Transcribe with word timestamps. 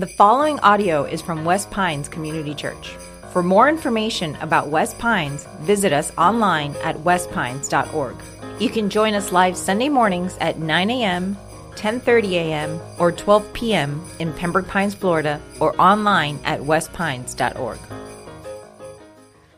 The 0.00 0.06
following 0.06 0.58
audio 0.60 1.04
is 1.04 1.20
from 1.20 1.44
West 1.44 1.70
Pines 1.70 2.08
Community 2.08 2.54
Church. 2.54 2.88
For 3.34 3.42
more 3.42 3.68
information 3.68 4.34
about 4.36 4.68
West 4.68 4.98
Pines, 4.98 5.46
visit 5.60 5.92
us 5.92 6.10
online 6.16 6.74
at 6.82 6.96
westpines.org. 6.96 8.16
You 8.58 8.70
can 8.70 8.88
join 8.88 9.12
us 9.12 9.30
live 9.30 9.58
Sunday 9.58 9.90
mornings 9.90 10.38
at 10.40 10.58
9 10.58 10.90
a.m., 10.90 11.36
10:30 11.74 12.32
a.m., 12.32 12.80
or 12.98 13.12
12 13.12 13.52
p.m. 13.52 14.02
in 14.18 14.32
Pembroke 14.32 14.68
Pines, 14.68 14.94
Florida, 14.94 15.38
or 15.60 15.78
online 15.78 16.40
at 16.44 16.60
westpines.org. 16.60 17.78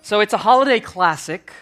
So 0.02 0.18
it's 0.18 0.32
a 0.32 0.38
holiday 0.38 0.80
classic 0.80 1.52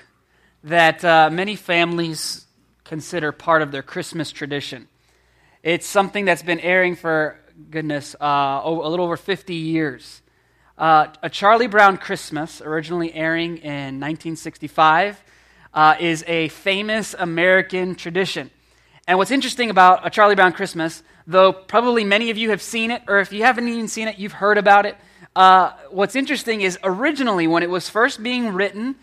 that 0.65 1.05
uh, 1.05 1.29
many 1.31 1.55
families 1.55 2.47
consider 2.85 3.31
part 3.31 3.61
of 3.61 3.73
their 3.73 3.83
Christmas 3.83 4.33
tradition. 4.33 4.89
It's 5.63 5.87
something 5.87 6.25
that's 6.25 6.43
been 6.43 6.61
airing 6.61 6.97
for 6.97 7.37
goodness, 7.69 8.15
uh, 8.21 8.61
a 8.65 8.71
little 8.71 9.05
over 9.05 9.17
50 9.17 9.55
years. 9.55 10.23
Uh, 10.79 11.09
a 11.23 11.29
Charlie 11.29 11.67
Brown 11.67 11.99
Christmas, 11.99 12.61
originally 12.63 13.13
airing 13.13 13.59
in 13.59 14.01
1965, 14.01 15.23
uh, 15.75 15.97
is 16.01 16.25
a 16.27 16.49
famous 16.49 17.15
American 17.19 17.95
tradition. 17.95 18.51
And 19.07 19.19
what's 19.19 19.31
interesting 19.31 19.71
about 19.71 20.07
a 20.07 20.11
Charlie 20.11 20.35
Brown 20.35 20.53
Christmas, 20.53 21.03
though 21.27 21.53
probably 21.53 22.05
many 22.05 22.31
of 22.31 22.39
you 22.39 22.51
have 22.51 22.63
seen 22.63 22.91
it, 22.91 23.03
or 23.09 23.19
if 23.19 23.33
you 23.33 23.43
haven't 23.43 23.69
even 23.69 23.89
seen 23.89 24.09
it, 24.09 24.19
you've 24.19 24.33
heard 24.33 24.57
about 24.57 24.87
it. 24.87 24.97
Uh, 25.37 25.73
what's 25.91 26.17
interesting 26.17 26.63
is 26.63 26.79
originally, 26.83 27.47
when 27.47 27.63
it 27.63 27.71
was 27.71 27.89
first 27.89 28.23
being 28.23 28.53
written 28.55 28.97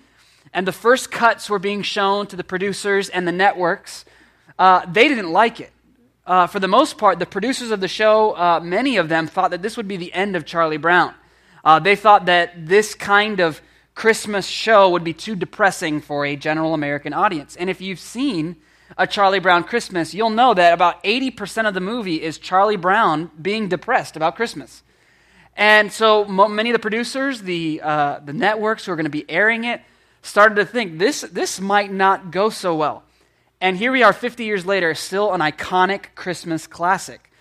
and 0.53 0.67
the 0.67 0.71
first 0.71 1.11
cuts 1.11 1.49
were 1.49 1.59
being 1.59 1.81
shown 1.83 2.27
to 2.27 2.35
the 2.35 2.43
producers 2.43 3.09
and 3.09 3.27
the 3.27 3.31
networks, 3.31 4.05
uh, 4.57 4.85
they 4.85 5.07
didn't 5.07 5.31
like 5.31 5.59
it 5.59 5.71
uh, 6.27 6.45
for 6.45 6.59
the 6.59 6.67
most 6.67 6.97
part, 6.97 7.19
the 7.19 7.25
producers 7.25 7.71
of 7.71 7.79
the 7.79 7.87
show, 7.87 8.35
uh, 8.35 8.59
many 8.59 8.97
of 8.97 9.07
them 9.07 9.27
thought 9.27 9.51
that 9.51 9.61
this 9.61 9.77
would 9.77 9.87
be 9.87 9.95
the 9.95 10.13
end 10.13 10.35
of 10.35 10.45
Charlie 10.45 10.77
Brown. 10.77 11.13
Uh, 11.63 11.79
they 11.79 11.95
thought 11.95 12.25
that 12.25 12.67
this 12.67 12.93
kind 12.93 13.39
of 13.39 13.61
Christmas 13.95 14.45
show 14.45 14.89
would 14.89 15.05
be 15.05 15.13
too 15.13 15.35
depressing 15.35 16.01
for 16.01 16.25
a 16.25 16.35
general 16.35 16.73
American 16.73 17.13
audience. 17.13 17.55
And 17.55 17.69
if 17.69 17.79
you've 17.79 17.99
seen 17.99 18.57
a 18.97 19.07
Charlie 19.07 19.39
Brown 19.39 19.63
Christmas, 19.63 20.13
you'll 20.13 20.29
know 20.29 20.53
that 20.53 20.73
about 20.73 21.01
80% 21.03 21.65
of 21.65 21.73
the 21.73 21.79
movie 21.79 22.21
is 22.21 22.37
Charlie 22.37 22.75
Brown 22.75 23.31
being 23.41 23.69
depressed 23.69 24.17
about 24.17 24.35
Christmas. 24.35 24.83
And 25.55 25.91
so 25.91 26.25
many 26.25 26.69
of 26.69 26.73
the 26.73 26.79
producers, 26.79 27.41
the, 27.41 27.81
uh, 27.81 28.19
the 28.19 28.33
networks 28.33 28.85
who 28.85 28.91
are 28.91 28.95
going 28.95 29.05
to 29.05 29.09
be 29.09 29.29
airing 29.29 29.63
it, 29.63 29.81
started 30.21 30.55
to 30.55 30.65
think 30.65 30.99
this, 30.99 31.21
this 31.21 31.59
might 31.61 31.91
not 31.91 32.31
go 32.31 32.49
so 32.49 32.75
well. 32.75 33.03
And 33.59 33.77
here 33.77 33.91
we 33.91 34.03
are 34.03 34.13
50 34.13 34.43
years 34.43 34.65
later, 34.65 34.93
still 34.93 35.33
an 35.33 35.41
iconic 35.41 36.13
Christmas 36.13 36.67
classic. 36.67 37.31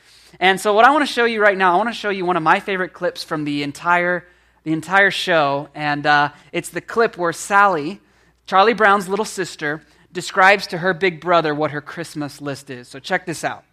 And 0.41 0.59
so, 0.59 0.73
what 0.73 0.85
I 0.87 0.91
want 0.91 1.07
to 1.07 1.13
show 1.13 1.25
you 1.25 1.43
right 1.43 1.57
now, 1.57 1.75
I 1.75 1.77
want 1.77 1.91
to 1.91 1.95
show 1.95 2.09
you 2.09 2.25
one 2.25 2.37
of 2.37 2.43
my 2.43 2.59
favorite 2.59 2.95
clips 2.95 3.23
from 3.23 3.45
the 3.45 3.63
entire, 3.63 4.27
the 4.65 4.73
entire 4.73 5.11
show. 5.11 5.69
And 5.75 6.07
uh, 6.07 6.31
it's 6.53 6.71
the 6.71 6.81
clip 6.81 7.19
where 7.19 7.33
Sally, 7.33 8.01
Charlie 8.47 8.75
Brown's 8.75 9.09
little 9.09 9.25
sister, 9.27 9.83
describes 10.13 10.67
to 10.69 10.79
her 10.79 10.95
big 10.95 11.21
brother 11.21 11.55
what 11.55 11.71
her 11.71 11.83
Christmas 11.83 12.41
list 12.41 12.71
is. 12.71 12.89
So, 12.89 12.99
check 12.99 13.27
this 13.27 13.45
out. 13.45 13.65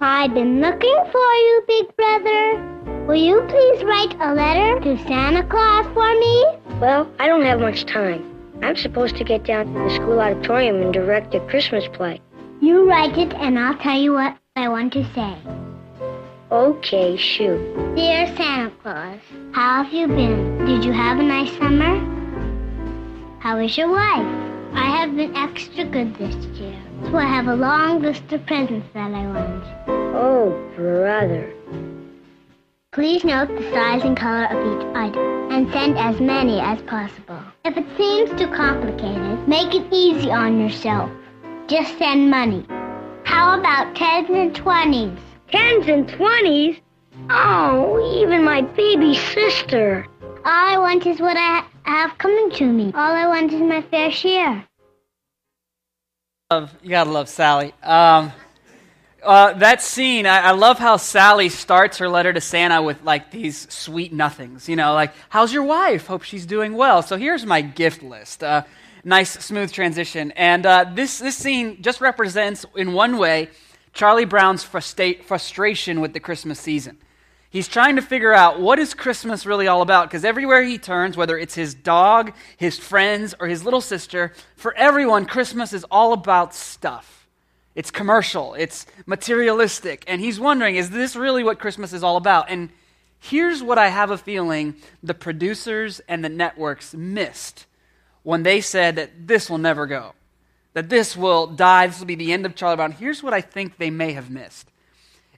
I've 0.00 0.32
been 0.32 0.60
looking 0.60 1.04
for 1.12 1.32
you, 1.34 1.64
big 1.66 1.96
brother. 1.96 3.04
Will 3.06 3.16
you 3.16 3.42
please 3.48 3.84
write 3.84 4.14
a 4.20 4.32
letter 4.32 4.80
to 4.80 4.96
Santa 5.06 5.42
Claus 5.46 5.86
for 5.92 6.10
me? 6.18 6.78
Well, 6.80 7.10
I 7.18 7.26
don't 7.26 7.42
have 7.42 7.60
much 7.60 7.84
time. 7.84 8.37
I'm 8.62 8.76
supposed 8.76 9.16
to 9.16 9.24
get 9.24 9.44
down 9.44 9.66
to 9.66 9.72
the 9.72 9.90
school 9.94 10.20
auditorium 10.20 10.82
and 10.82 10.92
direct 10.92 11.34
a 11.34 11.40
Christmas 11.46 11.86
play. 11.92 12.20
You 12.60 12.88
write 12.88 13.16
it, 13.16 13.32
and 13.34 13.58
I'll 13.58 13.78
tell 13.78 13.98
you 13.98 14.12
what 14.12 14.36
I 14.56 14.68
want 14.68 14.92
to 14.94 15.04
say. 15.14 15.36
Okay, 16.50 17.16
shoot. 17.16 17.58
Dear 17.94 18.26
Santa 18.36 18.72
Claus, 18.82 19.20
how 19.52 19.82
have 19.84 19.92
you 19.92 20.08
been? 20.08 20.64
Did 20.66 20.84
you 20.84 20.92
have 20.92 21.18
a 21.18 21.22
nice 21.22 21.52
summer? 21.58 21.98
How 23.38 23.58
is 23.58 23.76
your 23.76 23.90
wife? 23.90 24.26
I 24.74 24.90
have 24.96 25.14
been 25.14 25.36
extra 25.36 25.84
good 25.84 26.16
this 26.16 26.34
year, 26.58 26.78
so 27.04 27.16
I 27.16 27.26
have 27.26 27.46
a 27.46 27.54
long 27.54 28.02
list 28.02 28.32
of 28.32 28.44
presents 28.46 28.86
that 28.94 29.12
I 29.12 29.26
want. 29.26 29.64
Oh, 30.16 30.50
brother. 30.74 31.52
Please 32.92 33.24
note 33.24 33.48
the 33.48 33.70
size 33.72 34.02
and 34.02 34.16
color 34.16 34.46
of 34.46 34.56
each 34.56 34.96
item 34.96 35.52
and 35.52 35.70
send 35.72 35.98
as 35.98 36.20
many 36.20 36.60
as 36.60 36.80
possible. 36.82 37.42
If 37.64 37.76
it 37.76 37.86
seems 37.96 38.30
too 38.40 38.48
complicated, 38.48 39.46
make 39.48 39.74
it 39.74 39.86
easy 39.92 40.30
on 40.30 40.60
yourself. 40.60 41.10
Just 41.66 41.98
send 41.98 42.30
money. 42.30 42.64
How 43.24 43.58
about 43.58 43.94
tens 43.94 44.30
and 44.30 44.54
twenties? 44.54 45.18
Tens 45.50 45.86
and 45.88 46.08
twenties? 46.08 46.80
Oh, 47.28 48.00
even 48.22 48.44
my 48.44 48.62
baby 48.62 49.14
sister. 49.14 50.06
All 50.22 50.40
I 50.44 50.78
want 50.78 51.04
is 51.06 51.20
what 51.20 51.36
I 51.36 51.64
have 51.82 52.16
coming 52.16 52.50
to 52.52 52.64
me. 52.64 52.92
All 52.94 53.12
I 53.12 53.26
want 53.26 53.52
is 53.52 53.60
my 53.60 53.82
fair 53.82 54.10
share. 54.10 54.64
Love, 56.50 56.74
you 56.82 56.90
gotta 56.90 57.10
love 57.10 57.28
Sally. 57.28 57.74
Um, 57.82 58.32
uh, 59.22 59.52
that 59.54 59.82
scene, 59.82 60.26
I, 60.26 60.38
I, 60.38 60.50
love 60.52 60.78
how 60.78 60.96
Sally 60.96 61.48
starts 61.48 61.98
her 61.98 62.08
letter 62.08 62.32
to 62.32 62.40
Santa 62.40 62.80
with 62.80 63.02
like 63.02 63.30
these 63.30 63.70
sweet 63.72 64.12
nothings. 64.12 64.68
You 64.68 64.76
know, 64.76 64.94
like, 64.94 65.12
how's 65.28 65.52
your 65.52 65.64
wife? 65.64 66.06
Hope 66.06 66.22
she's 66.22 66.46
doing 66.46 66.74
well. 66.74 67.02
So 67.02 67.16
here's 67.16 67.44
my 67.44 67.60
gift 67.60 68.02
list. 68.02 68.44
Uh, 68.44 68.62
nice, 69.04 69.30
smooth 69.44 69.72
transition. 69.72 70.30
And 70.32 70.64
uh, 70.64 70.84
this, 70.94 71.18
this 71.18 71.36
scene 71.36 71.82
just 71.82 72.00
represents, 72.00 72.64
in 72.76 72.92
one 72.92 73.18
way, 73.18 73.48
Charlie 73.92 74.24
Brown's 74.24 74.62
frustra- 74.62 75.22
frustration 75.24 76.00
with 76.00 76.12
the 76.12 76.20
Christmas 76.20 76.60
season. 76.60 76.98
He's 77.50 77.66
trying 77.66 77.96
to 77.96 78.02
figure 78.02 78.34
out 78.34 78.60
what 78.60 78.78
is 78.78 78.92
Christmas 78.92 79.46
really 79.46 79.66
all 79.66 79.80
about 79.80 80.08
because 80.08 80.24
everywhere 80.24 80.62
he 80.62 80.78
turns, 80.78 81.16
whether 81.16 81.36
it's 81.36 81.54
his 81.54 81.74
dog, 81.74 82.34
his 82.58 82.78
friends, 82.78 83.34
or 83.40 83.48
his 83.48 83.64
little 83.64 83.80
sister, 83.80 84.32
for 84.54 84.76
everyone, 84.76 85.24
Christmas 85.24 85.72
is 85.72 85.84
all 85.90 86.12
about 86.12 86.54
stuff. 86.54 87.17
It's 87.78 87.92
commercial, 87.92 88.54
it's 88.54 88.86
materialistic. 89.06 90.02
And 90.08 90.20
he's 90.20 90.40
wondering, 90.40 90.74
is 90.74 90.90
this 90.90 91.14
really 91.14 91.44
what 91.44 91.60
Christmas 91.60 91.92
is 91.92 92.02
all 92.02 92.16
about? 92.16 92.50
And 92.50 92.70
here's 93.20 93.62
what 93.62 93.78
I 93.78 93.86
have 93.86 94.10
a 94.10 94.18
feeling 94.18 94.74
the 95.00 95.14
producers 95.14 96.00
and 96.08 96.24
the 96.24 96.28
networks 96.28 96.92
missed 96.92 97.66
when 98.24 98.42
they 98.42 98.60
said 98.60 98.96
that 98.96 99.28
this 99.28 99.48
will 99.48 99.58
never 99.58 99.86
go, 99.86 100.14
that 100.72 100.88
this 100.88 101.16
will 101.16 101.46
die, 101.46 101.86
this 101.86 102.00
will 102.00 102.06
be 102.06 102.16
the 102.16 102.32
end 102.32 102.44
of 102.44 102.56
Charlie 102.56 102.74
Brown. 102.74 102.90
Here's 102.90 103.22
what 103.22 103.32
I 103.32 103.40
think 103.40 103.76
they 103.76 103.90
may 103.90 104.12
have 104.12 104.28
missed 104.28 104.72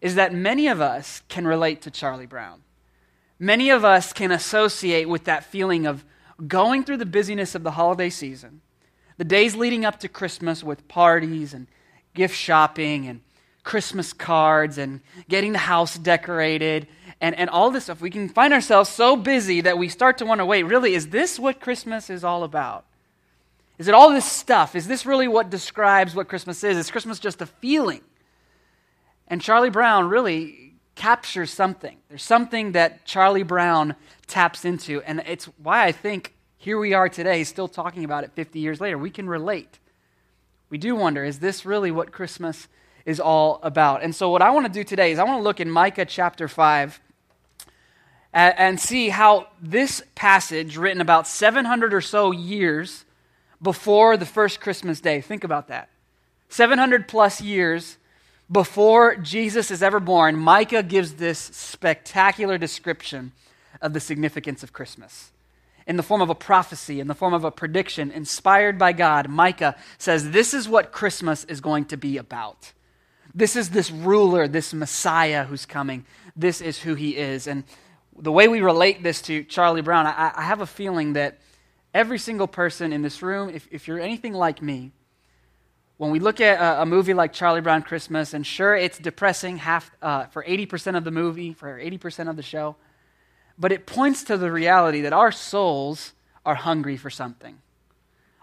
is 0.01 0.15
that 0.15 0.33
many 0.33 0.67
of 0.67 0.81
us 0.81 1.21
can 1.29 1.47
relate 1.47 1.83
to 1.83 1.91
Charlie 1.91 2.25
Brown. 2.25 2.63
Many 3.39 3.69
of 3.69 3.85
us 3.85 4.15
can 4.15 4.31
associate 4.31 5.11
with 5.11 5.25
that 5.25 5.45
feeling 5.45 5.85
of 5.85 6.07
going 6.49 6.85
through 6.85 6.97
the 6.97 7.05
busyness 7.05 7.55
of 7.55 7.65
the 7.65 7.73
holiday 7.73 8.09
season, 8.09 8.63
the 9.19 9.25
days 9.25 9.57
leading 9.57 9.85
up 9.85 10.01
to 10.01 10.09
Christmas 10.09 10.65
with 10.65 10.89
parties 10.89 11.53
and 11.53 11.67
gift 12.21 12.37
shopping 12.37 13.07
and 13.07 13.23
Christmas 13.63 14.13
cards 14.13 14.77
and 14.77 15.01
getting 15.31 15.53
the 15.53 15.59
house 15.59 15.97
decorated 15.97 16.87
and, 17.19 17.35
and 17.35 17.49
all 17.49 17.71
this 17.71 17.85
stuff. 17.85 18.03
We 18.03 18.11
can 18.11 18.29
find 18.29 18.53
ourselves 18.53 18.91
so 18.91 19.17
busy 19.17 19.63
that 19.63 19.79
we 19.79 19.89
start 19.89 20.19
to 20.19 20.27
wonder 20.27 20.45
wait, 20.45 20.65
really, 20.65 20.95
is 20.95 21.09
this 21.09 21.39
what 21.39 21.63
Christmas 21.63 22.11
is 22.11 22.23
all 22.23 22.45
about? 22.45 22.85
Is 23.79 23.89
it 23.89 23.95
all 23.95 24.11
this 24.11 24.31
stuff? 24.31 24.77
Is 24.77 24.87
this 24.87 25.07
really 25.07 25.29
what 25.29 25.49
describes 25.49 26.15
what 26.15 26.29
Christmas 26.29 26.63
is? 26.63 26.77
Is 26.77 26.91
Christmas 26.91 27.19
just 27.19 27.41
a 27.41 27.47
feeling? 27.47 28.03
And 29.27 29.41
Charlie 29.41 29.71
Brown 29.71 30.11
really 30.11 30.75
captures 30.97 31.51
something. 31.51 31.97
There's 32.11 32.23
something 32.23 32.73
that 32.73 33.07
Charlie 33.07 33.45
Brown 33.45 33.97
taps 34.27 34.67
into, 34.67 35.01
and 35.07 35.23
it's 35.27 35.47
why 35.57 35.87
I 35.87 35.93
think 35.93 36.35
here 36.59 36.79
we 36.79 36.93
are 36.93 37.09
today, 37.09 37.45
still 37.45 37.69
talking 37.69 38.05
about 38.05 38.25
it 38.25 38.33
50 38.35 38.59
years 38.59 38.79
later. 38.79 38.99
We 38.99 39.09
can 39.09 39.27
relate 39.27 39.79
we 40.71 40.79
do 40.79 40.95
wonder 40.95 41.25
is 41.25 41.41
this 41.41 41.67
really 41.67 41.91
what 41.91 42.13
Christmas 42.13 42.69
is 43.05 43.21
all 43.21 43.59
about? 43.63 44.03
And 44.03 44.15
so, 44.15 44.31
what 44.31 44.41
I 44.41 44.51
want 44.51 44.67
to 44.67 44.73
do 44.73 44.85
today 44.85 45.13
is 45.13 45.19
I 45.19 45.25
want 45.25 45.39
to 45.41 45.43
look 45.43 45.61
in 45.61 45.71
Micah 45.71 46.07
chapter 46.07 46.49
5 46.49 47.01
and 48.33 48.79
see 48.79 49.09
how 49.09 49.49
this 49.61 50.03
passage, 50.15 50.77
written 50.77 51.01
about 51.01 51.27
700 51.27 51.93
or 51.93 52.01
so 52.01 52.31
years 52.31 53.05
before 53.61 54.17
the 54.17 54.25
first 54.25 54.61
Christmas 54.61 55.01
day, 55.01 55.21
think 55.21 55.43
about 55.43 55.67
that. 55.67 55.89
700 56.49 57.09
plus 57.09 57.41
years 57.41 57.99
before 58.51 59.17
Jesus 59.17 59.73
is 59.73 59.83
ever 59.83 59.99
born, 59.99 60.37
Micah 60.37 60.85
gives 60.85 61.15
this 61.15 61.39
spectacular 61.39 62.57
description 62.57 63.33
of 63.83 63.93
the 63.95 64.01
significance 64.01 64.63
of 64.63 64.73
Christmas 64.73 65.33
in 65.87 65.97
the 65.97 66.03
form 66.03 66.21
of 66.21 66.31
a 66.31 66.35
prophecy, 66.35 67.01
in 67.01 67.07
the 67.07 67.15
form 67.15 67.35
of 67.35 67.45
a 67.45 67.51
prediction, 67.51 68.11
inspired 68.11 68.79
by 68.79 68.93
God, 68.93 69.29
Micah 69.29 69.77
says, 69.99 70.31
This 70.31 70.55
is 70.55 70.69
what 70.69 70.93
Christmas 70.93 71.45
is 71.45 71.61
going 71.61 71.87
to 71.87 71.97
be 71.97 72.17
about. 72.17 72.73
This 73.35 73.57
is 73.57 73.71
this 73.71 73.91
ruler, 73.91 74.49
this 74.49 74.75
Messiah 74.75 75.45
who's 75.45 75.67
coming. 75.67 76.05
This 76.37 76.61
is 76.61 76.79
who 76.79 76.95
he 76.95 77.17
is. 77.17 77.47
And 77.47 77.65
the 78.19 78.33
way 78.33 78.49
we 78.49 78.61
relate 78.61 79.03
this 79.03 79.23
to 79.23 79.45
Charlie 79.45 79.83
Brown, 79.83 80.07
I, 80.07 80.33
I 80.35 80.43
have 80.43 80.61
a 80.61 80.67
feeling 80.67 81.15
that 81.15 81.39
every 81.95 82.19
single 82.19 82.49
person 82.49 82.93
in 82.93 83.03
this 83.03 83.23
room, 83.23 83.51
if, 83.51 83.69
if 83.71 83.89
you're 83.89 84.01
anything 84.01 84.33
like 84.33 84.63
me, 84.63 84.93
when 85.97 86.11
we 86.11 86.19
look 86.19 86.41
at 86.41 86.59
a, 86.59 86.83
a 86.83 86.87
movie 86.87 87.15
like 87.15 87.33
Charlie 87.33 87.61
Brown 87.61 87.83
Christmas, 87.83 88.33
and 88.33 88.47
sure, 88.47 88.75
it's 88.75 88.99
depressing 88.99 89.59
half, 89.59 89.91
uh, 90.01 90.27
for 90.27 90.43
80% 90.43 90.97
of 90.97 91.05
the 91.05 91.11
movie, 91.11 91.53
for 91.53 91.79
80% 91.79 92.29
of 92.29 92.37
the 92.37 92.43
show, 92.43 92.77
but 93.61 93.71
it 93.71 93.87
points 93.87 94.25
to 94.25 94.39
the 94.39 94.51
reality 94.51 95.03
that 95.03 95.13
our 95.13 95.31
souls 95.31 96.15
are 96.47 96.55
hungry 96.55 96.97
for 96.97 97.11
something. 97.11 97.59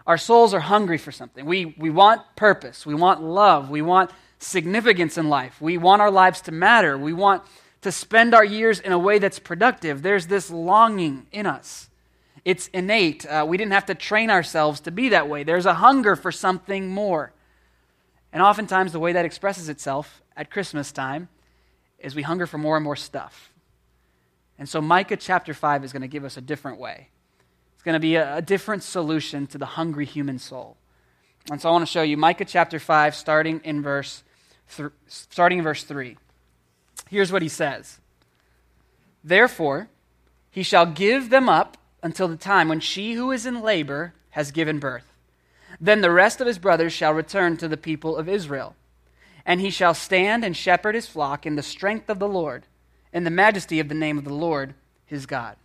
Our 0.06 0.16
souls 0.16 0.54
are 0.54 0.60
hungry 0.60 0.96
for 0.96 1.10
something. 1.12 1.44
We, 1.44 1.74
we 1.76 1.90
want 1.90 2.22
purpose. 2.36 2.86
We 2.86 2.94
want 2.94 3.20
love. 3.20 3.68
We 3.68 3.82
want 3.82 4.12
significance 4.38 5.18
in 5.18 5.28
life. 5.28 5.60
We 5.60 5.76
want 5.76 6.00
our 6.00 6.10
lives 6.10 6.40
to 6.42 6.52
matter. 6.52 6.96
We 6.96 7.12
want 7.12 7.42
to 7.82 7.90
spend 7.92 8.32
our 8.32 8.44
years 8.44 8.78
in 8.78 8.92
a 8.92 8.98
way 8.98 9.18
that's 9.18 9.40
productive. 9.40 10.02
There's 10.02 10.28
this 10.28 10.50
longing 10.50 11.26
in 11.32 11.46
us. 11.46 11.90
It's 12.44 12.68
innate. 12.68 13.26
Uh, 13.26 13.44
we 13.46 13.56
didn't 13.56 13.72
have 13.72 13.86
to 13.86 13.94
train 13.94 14.30
ourselves 14.30 14.80
to 14.80 14.92
be 14.92 15.10
that 15.10 15.28
way. 15.28 15.42
There's 15.42 15.66
a 15.66 15.74
hunger 15.74 16.16
for 16.16 16.32
something 16.32 16.88
more. 16.88 17.32
And 18.32 18.42
oftentimes, 18.42 18.92
the 18.92 19.00
way 19.00 19.12
that 19.12 19.24
expresses 19.24 19.68
itself 19.68 20.22
at 20.36 20.50
Christmas 20.50 20.92
time 20.92 21.28
is 21.98 22.14
we 22.14 22.22
hunger 22.22 22.46
for 22.46 22.58
more 22.58 22.76
and 22.76 22.84
more 22.84 22.96
stuff. 22.96 23.52
And 24.58 24.68
so, 24.68 24.80
Micah 24.80 25.16
chapter 25.16 25.54
5 25.54 25.84
is 25.84 25.92
going 25.92 26.02
to 26.02 26.08
give 26.08 26.24
us 26.24 26.36
a 26.36 26.40
different 26.40 26.78
way. 26.78 27.08
It's 27.74 27.82
going 27.82 27.94
to 27.94 28.00
be 28.00 28.16
a, 28.16 28.36
a 28.36 28.42
different 28.42 28.82
solution 28.82 29.46
to 29.48 29.58
the 29.58 29.66
hungry 29.66 30.04
human 30.04 30.38
soul. 30.38 30.76
And 31.50 31.60
so 31.60 31.68
I 31.68 31.72
want 31.72 31.82
to 31.82 31.90
show 31.90 32.02
you 32.02 32.16
Micah 32.16 32.44
chapter 32.44 32.78
5, 32.78 33.14
starting 33.14 33.60
in 33.64 33.82
verse, 33.82 34.22
th- 34.76 34.90
starting 35.06 35.58
in 35.58 35.64
verse 35.64 35.84
3. 35.84 36.16
Here's 37.08 37.32
what 37.32 37.42
he 37.42 37.48
says 37.48 38.00
Therefore, 39.24 39.88
he 40.50 40.62
shall 40.62 40.86
give 40.86 41.30
them 41.30 41.48
up 41.48 41.76
until 42.02 42.28
the 42.28 42.36
time 42.36 42.68
when 42.68 42.80
she 42.80 43.14
who 43.14 43.30
is 43.30 43.46
in 43.46 43.62
labor 43.62 44.14
has 44.30 44.50
given 44.50 44.78
birth. 44.78 45.12
Then 45.80 46.00
the 46.00 46.10
rest 46.10 46.40
of 46.40 46.46
his 46.46 46.58
brothers 46.58 46.92
shall 46.92 47.14
return 47.14 47.56
to 47.58 47.68
the 47.68 47.76
people 47.76 48.16
of 48.16 48.28
Israel. 48.28 48.74
And 49.46 49.60
he 49.60 49.70
shall 49.70 49.94
stand 49.94 50.44
and 50.44 50.56
shepherd 50.56 50.94
his 50.94 51.06
flock 51.06 51.46
in 51.46 51.56
the 51.56 51.62
strength 51.62 52.10
of 52.10 52.18
the 52.18 52.28
Lord, 52.28 52.66
in 53.12 53.24
the 53.24 53.30
majesty 53.30 53.80
of 53.80 53.88
the 53.88 53.94
name 53.94 54.18
of 54.18 54.24
the 54.24 54.34
Lord 54.34 54.74
his 55.06 55.26
God. 55.26 55.56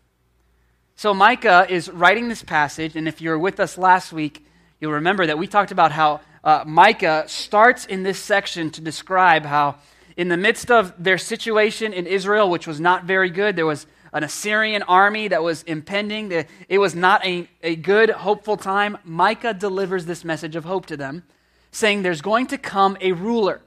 So 0.96 1.14
Micah 1.14 1.66
is 1.70 1.90
writing 1.90 2.30
this 2.30 2.44
passage, 2.44 2.96
and 2.96 3.08
if 3.08 3.20
you 3.22 3.30
were 3.30 3.40
with 3.40 3.60
us 3.60 3.78
last 3.78 4.14
week, 4.14 4.46
you'll 4.80 4.94
remember 4.94 5.26
that 5.26 5.38
we 5.38 5.48
talked 5.48 5.72
about 5.72 5.92
how 5.92 6.22
uh, 6.44 6.64
Micah 6.66 7.24
starts 7.28 7.86
in 7.86 8.04
this 8.04 8.20
section 8.20 8.70
to 8.72 8.82
describe 8.82 9.46
how, 9.46 9.76
in 10.16 10.28
the 10.28 10.38
midst 10.38 10.70
of 10.70 10.94
their 11.02 11.18
situation 11.18 11.94
in 11.94 12.06
Israel, 12.06 12.50
which 12.50 12.68
was 12.68 12.80
not 12.80 13.06
very 13.06 13.30
good, 13.30 13.56
there 13.56 13.66
was 13.66 13.88
an 14.14 14.24
Assyrian 14.24 14.84
army 14.84 15.28
that 15.30 15.42
was 15.42 15.64
impending. 15.64 16.32
It 16.70 16.78
was 16.78 16.94
not 16.94 17.26
a, 17.26 17.50
a 17.64 17.76
good, 17.76 18.12
hopeful 18.12 18.58
time. 18.58 18.98
Micah 19.04 19.56
delivers 19.56 20.06
this 20.06 20.24
message 20.24 20.56
of 20.56 20.66
hope 20.66 20.86
to 20.86 20.98
them, 20.98 21.24
saying 21.72 22.04
there's 22.04 22.22
going 22.22 22.48
to 22.48 22.58
come 22.58 22.96
a 23.02 23.14
ruler. 23.14 23.62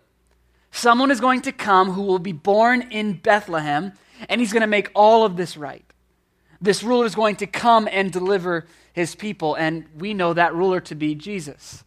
Someone 0.76 1.10
is 1.10 1.22
going 1.22 1.40
to 1.40 1.52
come 1.52 1.92
who 1.92 2.02
will 2.02 2.18
be 2.18 2.32
born 2.32 2.82
in 2.92 3.14
Bethlehem, 3.14 3.94
and 4.28 4.42
he's 4.42 4.52
going 4.52 4.60
to 4.60 4.66
make 4.66 4.90
all 4.94 5.24
of 5.24 5.38
this 5.38 5.56
right. 5.56 5.82
This 6.60 6.82
ruler 6.82 7.06
is 7.06 7.14
going 7.14 7.36
to 7.36 7.46
come 7.46 7.88
and 7.90 8.12
deliver 8.12 8.66
his 8.92 9.14
people, 9.14 9.54
and 9.54 9.86
we 9.96 10.12
know 10.12 10.34
that 10.34 10.54
ruler 10.54 10.80
to 10.80 10.94
be 10.94 11.14
Jesus, 11.14 11.82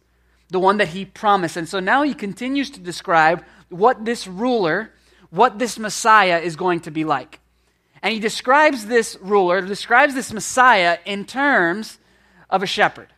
the 0.49 0.59
one 0.59 0.77
that 0.77 0.87
he 0.87 1.05
promised. 1.05 1.55
And 1.55 1.69
so 1.69 1.79
now 1.79 2.01
he 2.01 2.15
continues 2.15 2.71
to 2.71 2.79
describe 2.79 3.45
what 3.69 4.05
this 4.05 4.25
ruler, 4.25 4.91
what 5.29 5.59
this 5.59 5.77
Messiah 5.77 6.39
is 6.39 6.55
going 6.55 6.79
to 6.79 6.91
be 6.91 7.03
like. 7.03 7.39
And 8.01 8.11
he 8.11 8.19
describes 8.19 8.87
this 8.87 9.15
ruler, 9.21 9.61
describes 9.61 10.15
this 10.15 10.33
Messiah 10.33 10.97
in 11.05 11.25
terms 11.25 11.99
of 12.49 12.63
a 12.63 12.67
shepherd. 12.67 13.13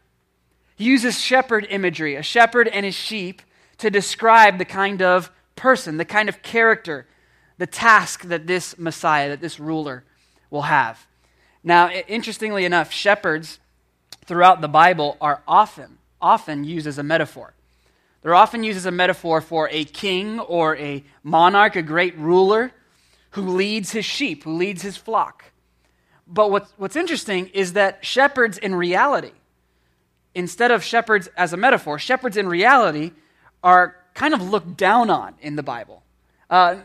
He 0.75 0.83
uses 0.83 1.21
shepherd 1.21 1.65
imagery, 1.69 2.15
a 2.15 2.23
shepherd 2.23 2.67
and 2.67 2.85
his 2.85 2.95
sheep, 2.95 3.41
to 3.77 3.89
describe 3.89 4.57
the 4.57 4.65
kind 4.65 5.01
of 5.01 5.31
person, 5.55 5.97
the 5.97 6.05
kind 6.05 6.29
of 6.29 6.41
character, 6.41 7.07
the 7.57 7.67
task 7.67 8.23
that 8.23 8.47
this 8.47 8.77
Messiah, 8.77 9.29
that 9.29 9.41
this 9.41 9.59
ruler 9.59 10.03
will 10.49 10.63
have. 10.63 11.05
Now, 11.63 11.89
interestingly 11.89 12.65
enough, 12.65 12.91
shepherds 12.91 13.59
throughout 14.25 14.61
the 14.61 14.67
Bible 14.67 15.17
are 15.21 15.43
often, 15.47 15.97
often 16.21 16.63
used 16.63 16.87
as 16.87 16.97
a 16.97 17.03
metaphor. 17.03 17.53
They're 18.21 18.35
often 18.35 18.63
used 18.63 18.77
as 18.77 18.85
a 18.85 18.91
metaphor 18.91 19.41
for 19.41 19.67
a 19.71 19.83
king 19.83 20.39
or 20.39 20.77
a 20.77 21.03
monarch, 21.23 21.75
a 21.75 21.81
great 21.81 22.17
ruler 22.17 22.71
who 23.31 23.41
leads 23.41 23.91
his 23.91 24.05
sheep, 24.05 24.43
who 24.43 24.53
leads 24.53 24.81
his 24.81 24.97
flock. 24.97 25.45
But 26.27 26.51
what's, 26.51 26.71
what's 26.77 26.95
interesting 26.95 27.47
is 27.47 27.73
that 27.73 28.05
shepherds 28.05 28.57
in 28.57 28.75
reality, 28.75 29.31
instead 30.35 30.71
of 30.71 30.83
shepherds 30.83 31.29
as 31.35 31.51
a 31.53 31.57
metaphor, 31.57 31.97
shepherds 31.97 32.37
in 32.37 32.47
reality 32.47 33.11
are 33.63 33.95
kind 34.13 34.33
of 34.33 34.41
looked 34.41 34.77
down 34.77 35.09
on 35.09 35.35
in 35.41 35.55
the 35.55 35.63
Bible. 35.63 36.03
Uh, 36.49 36.77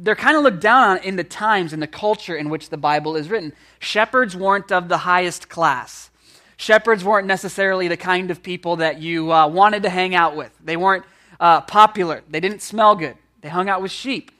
they're 0.00 0.14
kind 0.14 0.36
of 0.36 0.42
looked 0.42 0.60
down 0.60 0.90
on 0.90 0.98
in 0.98 1.16
the 1.16 1.24
times 1.24 1.72
and 1.72 1.82
the 1.82 1.88
culture 1.88 2.36
in 2.36 2.50
which 2.50 2.70
the 2.70 2.76
Bible 2.76 3.16
is 3.16 3.28
written. 3.28 3.52
Shepherds 3.78 4.36
weren't 4.36 4.70
of 4.70 4.88
the 4.88 4.98
highest 4.98 5.48
class. 5.48 6.10
Shepherds 6.56 7.04
weren't 7.04 7.26
necessarily 7.26 7.88
the 7.88 7.96
kind 7.96 8.30
of 8.30 8.42
people 8.42 8.76
that 8.76 9.00
you 9.00 9.32
uh, 9.32 9.46
wanted 9.46 9.82
to 9.84 9.90
hang 9.90 10.14
out 10.14 10.36
with. 10.36 10.50
They 10.62 10.76
weren't 10.76 11.04
uh, 11.40 11.60
popular. 11.62 12.22
They 12.28 12.40
didn't 12.40 12.62
smell 12.62 12.96
good. 12.96 13.16
They 13.40 13.48
hung 13.48 13.68
out 13.68 13.82
with 13.82 13.92
sheep. 13.92 14.32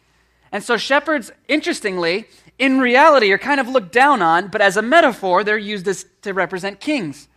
And 0.51 0.63
so, 0.65 0.77
shepherds, 0.77 1.31
interestingly, 1.47 2.27
in 2.59 2.81
reality, 2.81 3.31
are 3.31 3.39
kind 3.39 3.61
of 3.61 3.69
looked 3.69 3.93
down 3.93 4.23
on, 4.23 4.49
but 4.49 4.61
as 4.61 4.77
a 4.77 4.83
metaphor, 4.83 5.45
they're 5.45 5.59
used 5.59 5.87
as, 5.87 6.07
to 6.23 6.33
represent 6.33 6.81
kings. 6.81 7.28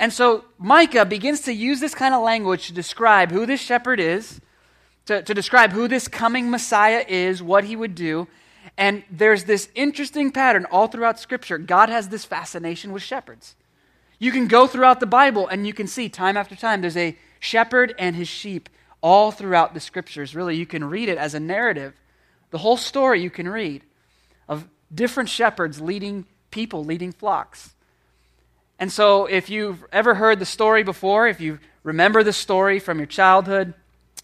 And 0.00 0.12
so, 0.12 0.46
Micah 0.58 1.04
begins 1.04 1.42
to 1.42 1.52
use 1.52 1.78
this 1.78 1.94
kind 1.94 2.14
of 2.14 2.24
language 2.24 2.66
to 2.66 2.72
describe 2.72 3.30
who 3.30 3.46
this 3.46 3.60
shepherd 3.60 4.00
is 4.00 4.40
to, 5.10 5.22
to 5.22 5.34
describe 5.34 5.72
who 5.72 5.88
this 5.88 6.06
coming 6.06 6.50
Messiah 6.50 7.04
is, 7.08 7.42
what 7.42 7.64
he 7.64 7.74
would 7.74 7.96
do. 7.96 8.28
And 8.76 9.02
there's 9.10 9.42
this 9.42 9.68
interesting 9.74 10.30
pattern 10.30 10.66
all 10.70 10.86
throughout 10.86 11.18
Scripture. 11.18 11.58
God 11.58 11.88
has 11.88 12.08
this 12.08 12.24
fascination 12.24 12.92
with 12.92 13.02
shepherds. 13.02 13.56
You 14.20 14.30
can 14.30 14.46
go 14.46 14.68
throughout 14.68 15.00
the 15.00 15.06
Bible 15.06 15.48
and 15.48 15.66
you 15.66 15.72
can 15.72 15.88
see 15.88 16.08
time 16.08 16.36
after 16.36 16.54
time 16.54 16.80
there's 16.80 16.96
a 16.96 17.18
shepherd 17.40 17.92
and 17.98 18.14
his 18.14 18.28
sheep 18.28 18.68
all 19.00 19.32
throughout 19.32 19.74
the 19.74 19.80
Scriptures. 19.80 20.36
Really, 20.36 20.56
you 20.56 20.66
can 20.66 20.84
read 20.84 21.08
it 21.08 21.18
as 21.18 21.34
a 21.34 21.40
narrative. 21.40 21.94
The 22.50 22.58
whole 22.58 22.76
story 22.76 23.20
you 23.20 23.30
can 23.30 23.48
read 23.48 23.82
of 24.48 24.68
different 24.94 25.28
shepherds 25.28 25.80
leading 25.80 26.26
people, 26.52 26.84
leading 26.84 27.10
flocks. 27.10 27.74
And 28.80 28.90
so, 28.90 29.26
if 29.26 29.50
you've 29.50 29.84
ever 29.92 30.14
heard 30.14 30.38
the 30.38 30.46
story 30.46 30.82
before, 30.82 31.28
if 31.28 31.38
you 31.38 31.58
remember 31.82 32.22
the 32.22 32.32
story 32.32 32.78
from 32.78 32.96
your 32.96 33.06
childhood, 33.06 33.74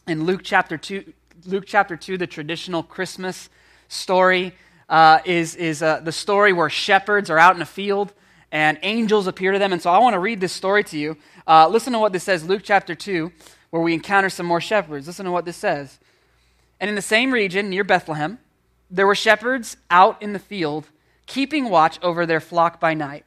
in 0.06 0.24
Luke 0.24 0.40
chapter 0.42 0.78
2, 0.78 1.12
Luke 1.44 1.64
chapter 1.66 1.94
2 1.94 2.16
the 2.16 2.26
traditional 2.26 2.82
Christmas 2.82 3.50
story 3.88 4.54
uh, 4.88 5.18
is, 5.26 5.56
is 5.56 5.82
uh, 5.82 6.00
the 6.00 6.10
story 6.10 6.54
where 6.54 6.70
shepherds 6.70 7.28
are 7.28 7.38
out 7.38 7.54
in 7.54 7.60
a 7.60 7.66
field 7.66 8.14
and 8.50 8.78
angels 8.80 9.26
appear 9.26 9.52
to 9.52 9.58
them. 9.58 9.74
And 9.74 9.82
so 9.82 9.90
I 9.90 9.98
want 9.98 10.14
to 10.14 10.20
read 10.20 10.40
this 10.40 10.54
story 10.54 10.84
to 10.84 10.98
you. 10.98 11.18
Uh, 11.46 11.68
listen 11.68 11.92
to 11.92 11.98
what 11.98 12.14
this 12.14 12.24
says, 12.24 12.46
Luke 12.46 12.62
chapter 12.64 12.94
2, 12.94 13.30
where 13.68 13.82
we 13.82 13.92
encounter 13.92 14.30
some 14.30 14.46
more 14.46 14.62
shepherds. 14.62 15.06
Listen 15.06 15.26
to 15.26 15.32
what 15.32 15.44
this 15.44 15.58
says. 15.58 15.98
And 16.80 16.88
in 16.88 16.94
the 16.96 17.02
same 17.02 17.30
region 17.30 17.68
near 17.68 17.84
Bethlehem, 17.84 18.38
there 18.90 19.06
were 19.06 19.14
shepherds 19.14 19.76
out 19.90 20.22
in 20.22 20.32
the 20.32 20.38
field, 20.38 20.86
keeping 21.26 21.68
watch 21.68 21.98
over 22.00 22.24
their 22.24 22.40
flock 22.40 22.80
by 22.80 22.94
night. 22.94 23.26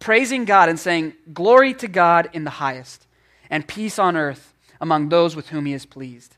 praising 0.00 0.44
God 0.44 0.68
and 0.68 0.80
saying, 0.80 1.14
Glory 1.32 1.72
to 1.74 1.86
God 1.86 2.28
in 2.32 2.44
the 2.44 2.50
highest, 2.50 3.06
and 3.48 3.68
peace 3.68 3.98
on 3.98 4.16
earth 4.16 4.52
among 4.80 5.08
those 5.08 5.36
with 5.36 5.50
whom 5.50 5.66
he 5.66 5.72
is 5.72 5.86
pleased. 5.86 6.36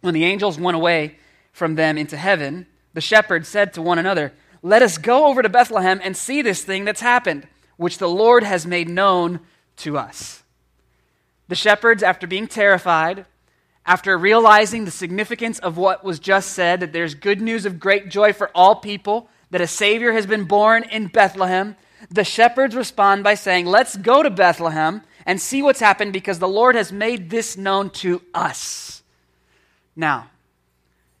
When 0.00 0.14
the 0.14 0.24
angels 0.24 0.58
went 0.58 0.76
away 0.76 1.16
from 1.52 1.76
them 1.76 1.96
into 1.96 2.16
heaven, 2.16 2.66
the 2.94 3.00
shepherds 3.00 3.48
said 3.48 3.72
to 3.74 3.82
one 3.82 3.98
another, 3.98 4.32
Let 4.62 4.82
us 4.82 4.98
go 4.98 5.26
over 5.26 5.42
to 5.42 5.48
Bethlehem 5.48 6.00
and 6.02 6.16
see 6.16 6.42
this 6.42 6.64
thing 6.64 6.84
that's 6.84 7.00
happened, 7.00 7.46
which 7.76 7.98
the 7.98 8.08
Lord 8.08 8.42
has 8.42 8.66
made 8.66 8.88
known 8.88 9.40
to 9.78 9.98
us. 9.98 10.42
The 11.48 11.54
shepherds, 11.54 12.02
after 12.02 12.26
being 12.26 12.46
terrified, 12.46 13.26
after 13.86 14.18
realizing 14.18 14.84
the 14.84 14.90
significance 14.90 15.58
of 15.58 15.78
what 15.78 16.04
was 16.04 16.18
just 16.18 16.50
said, 16.50 16.80
that 16.80 16.92
there's 16.92 17.14
good 17.14 17.40
news 17.40 17.64
of 17.64 17.80
great 17.80 18.10
joy 18.10 18.32
for 18.32 18.50
all 18.54 18.76
people, 18.76 19.28
that 19.50 19.62
a 19.62 19.66
Savior 19.66 20.12
has 20.12 20.26
been 20.26 20.44
born 20.44 20.82
in 20.84 21.06
Bethlehem, 21.06 21.74
the 22.10 22.24
shepherds 22.24 22.74
respond 22.74 23.24
by 23.24 23.34
saying, 23.34 23.66
Let's 23.66 23.96
go 23.96 24.22
to 24.22 24.30
Bethlehem 24.30 25.02
and 25.26 25.40
see 25.40 25.62
what's 25.62 25.80
happened 25.80 26.12
because 26.12 26.38
the 26.38 26.48
Lord 26.48 26.74
has 26.74 26.92
made 26.92 27.30
this 27.30 27.56
known 27.56 27.90
to 27.90 28.22
us. 28.32 29.02
Now, 29.94 30.30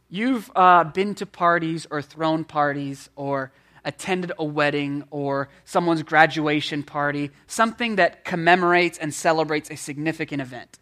you've 0.08 0.50
uh, 0.54 0.84
been 0.84 1.14
to 1.16 1.26
parties 1.26 1.86
or 1.90 2.00
thrown 2.00 2.44
parties 2.44 3.10
or 3.16 3.52
attended 3.84 4.32
a 4.38 4.44
wedding 4.44 5.04
or 5.10 5.48
someone's 5.64 6.02
graduation 6.02 6.82
party, 6.82 7.30
something 7.46 7.96
that 7.96 8.24
commemorates 8.24 8.98
and 8.98 9.12
celebrates 9.12 9.70
a 9.70 9.76
significant 9.76 10.42
event. 10.42 10.78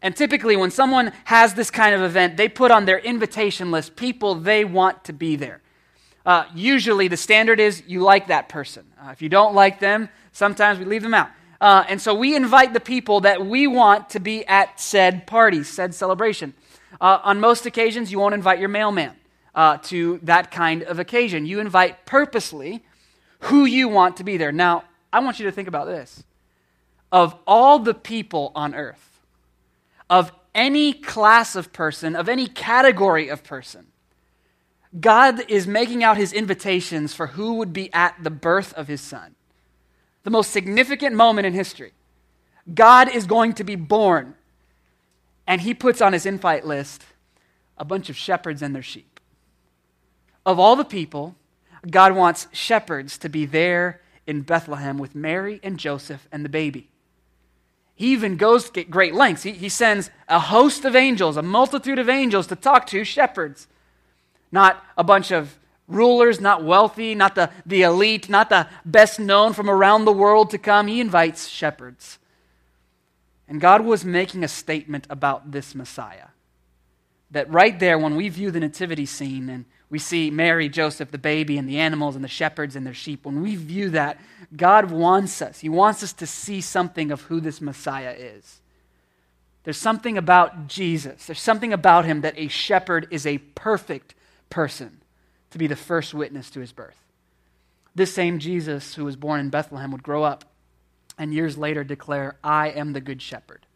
And 0.00 0.16
typically, 0.16 0.56
when 0.56 0.70
someone 0.70 1.12
has 1.24 1.54
this 1.54 1.70
kind 1.70 1.94
of 1.94 2.02
event, 2.02 2.36
they 2.36 2.48
put 2.48 2.70
on 2.70 2.86
their 2.86 2.98
invitation 2.98 3.70
list 3.70 3.94
people 3.94 4.34
they 4.34 4.64
want 4.64 5.04
to 5.04 5.12
be 5.12 5.36
there. 5.36 5.60
Uh, 6.24 6.44
usually, 6.54 7.08
the 7.08 7.16
standard 7.16 7.58
is 7.60 7.82
you 7.86 8.00
like 8.00 8.28
that 8.28 8.48
person. 8.48 8.84
Uh, 9.00 9.10
if 9.10 9.22
you 9.22 9.28
don't 9.28 9.54
like 9.54 9.80
them, 9.80 10.08
sometimes 10.32 10.78
we 10.78 10.84
leave 10.84 11.02
them 11.02 11.14
out. 11.14 11.30
Uh, 11.60 11.84
and 11.88 12.00
so 12.00 12.14
we 12.14 12.34
invite 12.34 12.72
the 12.72 12.80
people 12.80 13.20
that 13.20 13.46
we 13.46 13.66
want 13.66 14.10
to 14.10 14.20
be 14.20 14.44
at 14.46 14.80
said 14.80 15.26
party, 15.26 15.62
said 15.62 15.94
celebration. 15.94 16.54
Uh, 17.00 17.18
on 17.22 17.40
most 17.40 17.66
occasions, 17.66 18.10
you 18.10 18.18
won't 18.18 18.34
invite 18.34 18.58
your 18.58 18.68
mailman 18.68 19.14
uh, 19.54 19.78
to 19.78 20.18
that 20.22 20.50
kind 20.50 20.82
of 20.82 20.98
occasion. 20.98 21.46
You 21.46 21.60
invite 21.60 22.04
purposely 22.04 22.84
who 23.40 23.64
you 23.64 23.88
want 23.88 24.16
to 24.16 24.24
be 24.24 24.36
there. 24.36 24.52
Now, 24.52 24.84
I 25.12 25.20
want 25.20 25.38
you 25.38 25.46
to 25.46 25.52
think 25.52 25.68
about 25.68 25.86
this. 25.86 26.24
Of 27.10 27.36
all 27.46 27.78
the 27.78 27.94
people 27.94 28.52
on 28.54 28.74
earth, 28.74 29.20
of 30.08 30.32
any 30.54 30.92
class 30.92 31.54
of 31.54 31.72
person, 31.72 32.16
of 32.16 32.28
any 32.28 32.46
category 32.46 33.28
of 33.28 33.44
person. 33.44 33.86
God 34.98 35.48
is 35.48 35.66
making 35.66 36.04
out 36.04 36.16
his 36.16 36.32
invitations 36.32 37.14
for 37.14 37.28
who 37.28 37.54
would 37.54 37.72
be 37.72 37.92
at 37.92 38.16
the 38.22 38.30
birth 38.30 38.74
of 38.74 38.88
his 38.88 39.00
son. 39.00 39.34
The 40.24 40.30
most 40.30 40.50
significant 40.50 41.16
moment 41.16 41.46
in 41.46 41.54
history. 41.54 41.92
God 42.72 43.08
is 43.08 43.26
going 43.26 43.54
to 43.54 43.64
be 43.64 43.74
born. 43.74 44.34
And 45.46 45.60
he 45.60 45.74
puts 45.74 46.00
on 46.00 46.12
his 46.12 46.26
invite 46.26 46.66
list 46.66 47.04
a 47.78 47.84
bunch 47.84 48.10
of 48.10 48.16
shepherds 48.16 48.62
and 48.62 48.74
their 48.74 48.82
sheep. 48.82 49.18
Of 50.44 50.58
all 50.58 50.76
the 50.76 50.84
people, 50.84 51.34
God 51.90 52.14
wants 52.14 52.46
shepherds 52.52 53.18
to 53.18 53.28
be 53.28 53.46
there 53.46 54.00
in 54.26 54.42
Bethlehem 54.42 54.98
with 54.98 55.14
Mary 55.14 55.58
and 55.62 55.78
Joseph 55.78 56.28
and 56.30 56.44
the 56.44 56.48
baby. 56.48 56.88
He 57.94 58.12
even 58.12 58.36
goes 58.36 58.70
to 58.70 58.84
great 58.84 59.14
lengths. 59.14 59.42
He, 59.42 59.52
he 59.52 59.68
sends 59.68 60.10
a 60.28 60.38
host 60.38 60.84
of 60.84 60.94
angels, 60.94 61.36
a 61.36 61.42
multitude 61.42 61.98
of 61.98 62.08
angels 62.08 62.46
to 62.48 62.56
talk 62.56 62.86
to 62.88 63.04
shepherds. 63.04 63.66
Not 64.52 64.84
a 64.96 65.02
bunch 65.02 65.32
of 65.32 65.58
rulers, 65.88 66.40
not 66.40 66.62
wealthy, 66.62 67.14
not 67.14 67.34
the, 67.34 67.50
the 67.66 67.82
elite, 67.82 68.28
not 68.28 68.50
the 68.50 68.68
best 68.84 69.18
known 69.18 69.52
from 69.52 69.68
around 69.68 70.04
the 70.04 70.12
world 70.12 70.50
to 70.50 70.58
come. 70.58 70.86
He 70.86 71.00
invites 71.00 71.48
shepherds. 71.48 72.18
And 73.48 73.60
God 73.60 73.80
was 73.80 74.04
making 74.04 74.44
a 74.44 74.48
statement 74.48 75.06
about 75.10 75.50
this 75.50 75.74
Messiah. 75.74 76.28
That 77.32 77.50
right 77.50 77.78
there, 77.78 77.98
when 77.98 78.14
we 78.14 78.28
view 78.28 78.50
the 78.50 78.60
nativity 78.60 79.06
scene 79.06 79.48
and 79.48 79.64
we 79.92 79.98
see 79.98 80.30
Mary, 80.30 80.70
Joseph, 80.70 81.10
the 81.10 81.18
baby, 81.18 81.58
and 81.58 81.68
the 81.68 81.78
animals, 81.78 82.16
and 82.16 82.24
the 82.24 82.28
shepherds 82.28 82.76
and 82.76 82.86
their 82.86 82.94
sheep. 82.94 83.26
When 83.26 83.42
we 83.42 83.56
view 83.56 83.90
that, 83.90 84.18
God 84.56 84.90
wants 84.90 85.42
us. 85.42 85.60
He 85.60 85.68
wants 85.68 86.02
us 86.02 86.14
to 86.14 86.26
see 86.26 86.62
something 86.62 87.10
of 87.10 87.20
who 87.22 87.40
this 87.40 87.60
Messiah 87.60 88.14
is. 88.16 88.62
There's 89.64 89.76
something 89.76 90.16
about 90.16 90.66
Jesus, 90.66 91.26
there's 91.26 91.42
something 91.42 91.74
about 91.74 92.06
him 92.06 92.22
that 92.22 92.38
a 92.38 92.48
shepherd 92.48 93.06
is 93.10 93.26
a 93.26 93.36
perfect 93.38 94.14
person 94.52 95.00
to 95.50 95.58
be 95.58 95.66
the 95.66 95.74
first 95.74 96.12
witness 96.12 96.50
to 96.50 96.60
his 96.60 96.72
birth. 96.72 97.02
This 97.94 98.12
same 98.14 98.38
Jesus 98.38 98.94
who 98.94 99.04
was 99.04 99.16
born 99.16 99.40
in 99.40 99.48
Bethlehem 99.48 99.90
would 99.92 100.02
grow 100.02 100.22
up 100.24 100.44
and 101.18 101.32
years 101.32 101.56
later 101.56 101.84
declare, 101.84 102.36
I 102.44 102.68
am 102.68 102.92
the 102.92 103.00
good 103.00 103.22
shepherd 103.22 103.66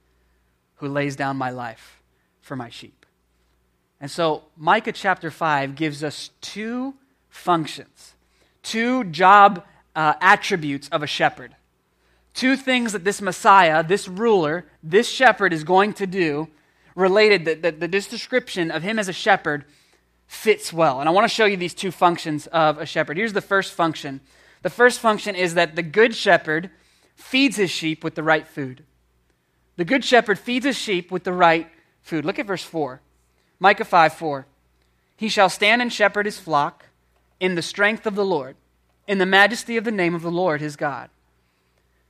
who 0.77 0.89
lays 0.89 1.17
down 1.17 1.39
my 1.39 1.51
life 1.51 2.03
for 2.43 2.57
my 2.57 2.69
sheep. 2.69 3.07
And 4.01 4.11
so, 4.11 4.45
Micah 4.57 4.93
chapter 4.93 5.31
5 5.31 5.75
gives 5.75 6.05
us 6.05 6.31
two 6.43 6.95
functions, 7.31 8.15
two 8.63 9.05
job 9.05 9.65
uh, 9.95 10.15
attributes 10.21 10.89
of 10.91 11.03
a 11.03 11.07
shepherd. 11.07 11.57
Two 12.35 12.55
things 12.55 12.93
that 12.93 13.05
this 13.05 13.23
Messiah, 13.23 13.83
this 13.83 14.09
ruler, 14.09 14.67
this 14.83 15.09
shepherd 15.09 15.55
is 15.55 15.65
going 15.65 15.95
to 15.95 16.07
do 16.07 16.49
related 16.95 17.47
that, 17.47 17.63
that, 17.63 17.81
that 17.81 17.91
this 17.91 18.07
description 18.07 18.71
of 18.71 18.83
him 18.83 18.99
as 18.99 19.09
a 19.09 19.15
shepherd 19.15 19.65
fits 20.27 20.73
well. 20.73 21.01
And 21.01 21.09
I 21.09 21.13
want 21.13 21.25
to 21.25 21.35
show 21.35 21.45
you 21.45 21.57
these 21.57 21.75
two 21.75 21.91
functions 21.91 22.47
of 22.49 22.79
a 22.79 22.87
shepherd. 22.87 23.17
Here's 23.17 23.33
the 23.33 23.41
first 23.41 23.73
function 23.73 24.21
the 24.63 24.71
first 24.71 24.99
function 24.99 25.37
is 25.37 25.55
that 25.55 25.77
the 25.77 25.83
good 25.83 26.15
shepherd 26.15 26.71
feeds 27.15 27.57
his 27.57 27.71
sheep 27.71 28.03
with 28.03 28.15
the 28.17 28.23
right 28.23 28.47
food. 28.47 28.85
The 29.77 29.85
good 29.85 30.05
shepherd 30.05 30.39
feeds 30.39 30.67
his 30.67 30.77
sheep 30.77 31.11
with 31.11 31.25
the 31.25 31.33
right 31.33 31.69
food. 32.03 32.25
Look 32.25 32.39
at 32.39 32.47
verse 32.47 32.65
4. 32.65 33.01
Micah 33.61 33.85
5 33.85 34.15
4. 34.15 34.47
He 35.17 35.29
shall 35.29 35.49
stand 35.49 35.83
and 35.83 35.93
shepherd 35.93 36.27
his 36.27 36.39
flock 36.39 36.87
in 37.39 37.55
the 37.55 37.63
strength 37.63 38.07
of 38.07 38.15
the 38.15 38.25
Lord, 38.25 38.57
in 39.07 39.19
the 39.19 39.27
majesty 39.27 39.77
of 39.77 39.85
the 39.85 39.93
name 39.93 40.15
of 40.15 40.23
the 40.23 40.31
Lord 40.31 40.61
his 40.61 40.77
God. 40.77 41.11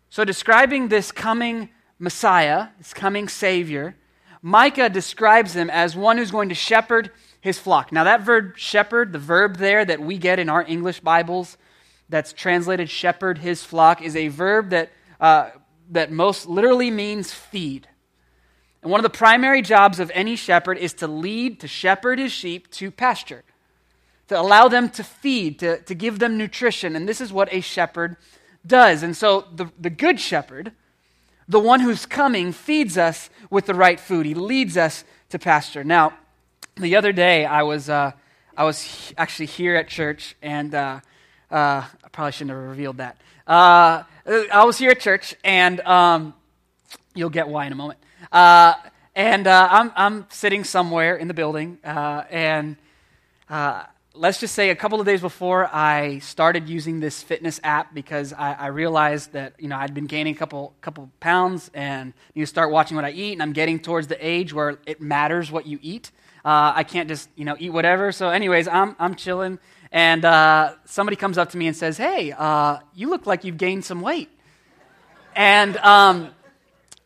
So, 0.09 0.25
describing 0.25 0.89
this 0.89 1.13
coming 1.13 1.69
Messiah, 1.99 2.69
this 2.79 2.95
coming 2.95 3.29
Savior, 3.29 3.97
Micah 4.43 4.89
describes 4.89 5.55
him 5.55 5.69
as 5.71 5.97
one 5.97 6.19
who's 6.19 6.31
going 6.31 6.49
to 6.49 6.55
shepherd 6.55 7.11
his 7.47 7.61
flock. 7.61 7.93
Now, 7.93 8.03
that 8.03 8.23
verb 8.23 8.59
shepherd, 8.59 9.13
the 9.13 9.21
verb 9.21 9.59
there 9.59 9.85
that 9.85 10.01
we 10.01 10.19
get 10.19 10.41
in 10.41 10.49
our 10.49 10.65
English 10.67 10.99
Bibles 10.99 11.57
that's 12.09 12.33
translated 12.33 12.91
shepherd 12.91 13.39
his 13.39 13.63
flock, 13.63 14.03
is 14.03 14.17
a 14.17 14.27
verb 14.27 14.71
that, 14.71 14.91
uh, 15.21 15.51
that 15.91 16.11
most 16.11 16.47
literally 16.47 16.91
means 16.91 17.33
feed. 17.33 17.87
And 18.83 18.91
one 18.91 18.99
of 18.99 19.05
the 19.05 19.17
primary 19.17 19.63
jobs 19.63 20.01
of 20.01 20.11
any 20.13 20.35
shepherd 20.35 20.77
is 20.77 20.93
to 20.95 21.07
lead, 21.07 21.61
to 21.61 21.69
shepherd 21.69 22.19
his 22.19 22.33
sheep 22.33 22.69
to 22.73 22.91
pasture, 22.91 23.45
to 24.27 24.39
allow 24.39 24.67
them 24.67 24.91
to 24.91 25.05
feed, 25.05 25.61
to, 25.61 25.81
to 25.83 25.95
give 25.95 26.19
them 26.19 26.37
nutrition. 26.37 26.97
And 26.97 27.09
this 27.09 27.21
is 27.21 27.33
what 27.33 27.49
a 27.53 27.61
shepherd 27.61 28.17
does. 28.67 29.05
And 29.05 29.17
so 29.17 29.47
the, 29.55 29.67
the 29.79 29.91
good 29.91 30.19
shepherd, 30.19 30.73
the 31.47 31.61
one 31.61 31.79
who's 31.79 32.07
coming, 32.07 32.51
feeds 32.51 32.99
us 32.99 33.31
with 33.51 33.67
the 33.67 33.75
right 33.75 34.01
food. 34.01 34.27
He 34.27 34.35
leads 34.35 34.77
us 34.77 35.05
to 35.29 35.39
pasture. 35.39 35.85
Now, 35.85 36.19
the 36.77 36.97
other 36.97 37.13
day 37.13 37.47
I 37.47 37.63
was, 37.63 37.89
uh, 37.89 38.13
I 38.57 38.65
was 38.65 39.15
actually 39.17 39.47
here 39.47 39.77
at 39.77 39.89
church, 39.89 40.37
and 40.43 40.75
uh, 40.75 41.01
uh, 41.51 41.55
I 42.05 42.09
probably 42.13 42.33
shouldn't 42.33 42.51
have 42.51 42.69
revealed 42.69 42.99
that. 42.99 43.17
Uh, 43.47 44.03
I 44.27 44.65
was 44.65 44.77
here 44.77 44.91
at 44.91 45.01
church, 45.01 45.35
and 45.43 45.81
um, 45.81 46.35
you'll 47.15 47.31
get 47.31 47.49
why 47.49 47.67
in 47.67 47.73
a 47.73 47.77
moment. 47.77 47.99
Uh, 48.31 48.75
and 49.15 49.47
uh, 49.47 49.69
I'm, 49.71 49.93
I'm 49.97 50.27
sitting 50.29 50.65
somewhere 50.65 51.17
in 51.17 51.29
the 51.29 51.35
building, 51.35 51.79
and 51.83 52.77
let's 54.13 54.39
just 54.39 54.55
say 54.55 54.69
a 54.69 54.77
couple 54.77 55.01
of 55.01 55.07
days 55.07 55.23
before 55.23 55.69
I 55.75 56.19
started 56.19 56.69
using 56.69 57.01
this 57.01 57.23
fitness 57.23 57.59
app 57.65 57.95
because 57.95 58.33
I, 58.33 58.53
I, 58.53 58.67
realized 58.69 59.33
that 59.33 59.55
you 59.59 59.69
know 59.69 59.77
I'd 59.77 59.93
been 59.93 60.07
gaining 60.07 60.35
a 60.35 60.39
couple 60.39 60.75
couple 60.81 61.11
pounds 61.21 61.71
and 61.75 62.15
you 62.33 62.47
start 62.47 62.71
watching 62.71 62.97
what 62.97 63.05
I 63.05 63.11
eat, 63.11 63.33
and 63.33 63.43
I'm 63.43 63.53
getting 63.53 63.79
towards 63.79 64.09
the 64.09 64.27
age 64.27 64.53
where 64.53 64.79
it 64.87 65.01
matters 65.01 65.51
what 65.51 65.67
you 65.67 65.79
eat. 65.83 66.11
Uh, 66.47 66.73
I 66.77 66.85
can't 66.85 67.09
just 67.09 67.29
you 67.35 67.45
know 67.45 67.57
eat 67.59 67.71
whatever. 67.71 68.13
So, 68.13 68.29
anyways, 68.29 68.69
I'm 68.69 68.95
I'm 69.01 69.17
chilling, 69.17 69.59
and 69.91 70.25
uh, 70.25 70.75
somebody 70.85 71.17
comes 71.17 71.39
up 71.39 71.51
to 71.51 71.59
me 71.59 71.67
and 71.67 71.77
says, 71.77 71.97
"Hey, 71.97 72.31
uh, 72.31 72.79
you 72.95 73.11
look 73.11 73.27
like 73.27 73.43
you've 73.43 73.57
gained 73.57 73.85
some 73.85 74.01
weight," 74.01 74.31
and 75.35 75.77
um, 75.79 76.31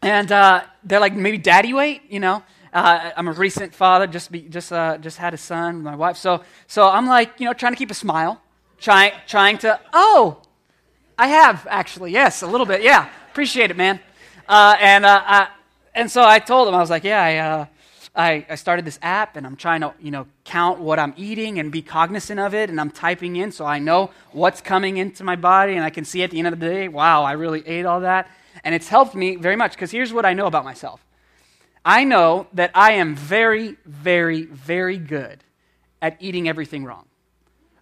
and 0.03 0.31
uh, 0.31 0.65
they're 0.85 1.01
like 1.01 1.15
maybe 1.15 1.39
daddy 1.39 1.73
weight, 1.73 2.03
you 2.11 2.21
know. 2.21 2.43
Uh, 2.71 3.13
I'm 3.17 3.29
a 3.29 3.33
recent 3.33 3.75
father, 3.75 4.07
just 4.07 4.31
be, 4.31 4.43
just 4.43 4.75
uh, 4.75 4.99
just 4.99 5.17
had 5.17 5.33
a 5.33 5.39
son 5.39 5.77
with 5.77 5.85
my 5.85 5.97
wife. 5.97 6.19
So 6.19 6.45
so 6.67 6.87
I'm 6.87 7.07
like 7.07 7.41
you 7.41 7.47
know 7.47 7.55
trying 7.55 7.73
to 7.73 7.79
keep 7.79 7.91
a 7.91 7.95
smile, 7.95 8.43
trying 8.79 9.13
trying 9.27 9.57
to 9.59 9.81
oh, 9.95 10.43
I 11.17 11.29
have 11.29 11.67
actually 11.71 12.13
yes 12.13 12.43
a 12.43 12.47
little 12.47 12.67
bit 12.67 12.83
yeah 12.83 13.09
appreciate 13.31 13.71
it 13.71 13.77
man, 13.79 14.01
and 14.47 15.07
uh, 15.07 15.23
I, 15.25 15.49
and 15.95 16.11
so 16.11 16.23
I 16.23 16.41
told 16.41 16.69
him 16.69 16.75
I 16.75 16.79
was 16.81 16.91
like 16.91 17.05
yeah 17.05 17.23
I, 17.23 17.37
uh, 17.39 17.67
I 18.21 18.47
I 18.49 18.55
started 18.57 18.85
this 18.85 18.99
app 19.03 19.37
and 19.37 19.47
I'm 19.47 19.57
trying 19.57 19.81
to 19.81 19.95
you 20.01 20.11
know 20.11 20.27
count 20.45 20.81
what 20.81 20.99
I'm 20.99 21.15
eating 21.17 21.59
and 21.59 21.73
be 21.73 21.83
cognizant 21.83 22.39
of 22.41 22.55
it 22.55 22.71
and 22.71 22.81
I'm 22.81 22.91
typing 22.91 23.37
in 23.37 23.53
so 23.53 23.65
I 23.65 23.79
know 23.79 24.11
what's 24.33 24.61
coming 24.61 24.97
into 24.97 25.25
my 25.25 25.37
body 25.37 25.75
and 25.75 25.85
I 25.85 25.91
can 25.91 26.05
see 26.05 26.23
at 26.23 26.31
the 26.31 26.39
end 26.39 26.49
of 26.49 26.59
the 26.59 26.67
day 26.67 26.89
wow 26.89 27.25
I 27.25 27.33
really 27.33 27.67
ate 27.67 27.87
all 27.87 28.01
that 28.01 28.31
and 28.65 28.75
it's 28.75 28.89
helped 28.89 29.15
me 29.15 29.37
very 29.37 29.57
much 29.57 29.73
because 29.73 29.91
here's 29.91 30.13
what 30.13 30.27
I 30.27 30.35
know 30.35 30.47
about 30.47 30.65
myself 30.65 31.05
I 31.85 32.05
know 32.05 32.47
that 32.53 32.71
I 32.75 32.93
am 32.93 33.17
very, 33.17 33.77
very, 33.87 34.45
very 34.45 34.99
good 34.99 35.43
at 36.03 36.17
eating 36.21 36.49
everything 36.49 36.85
wrong. 36.85 37.07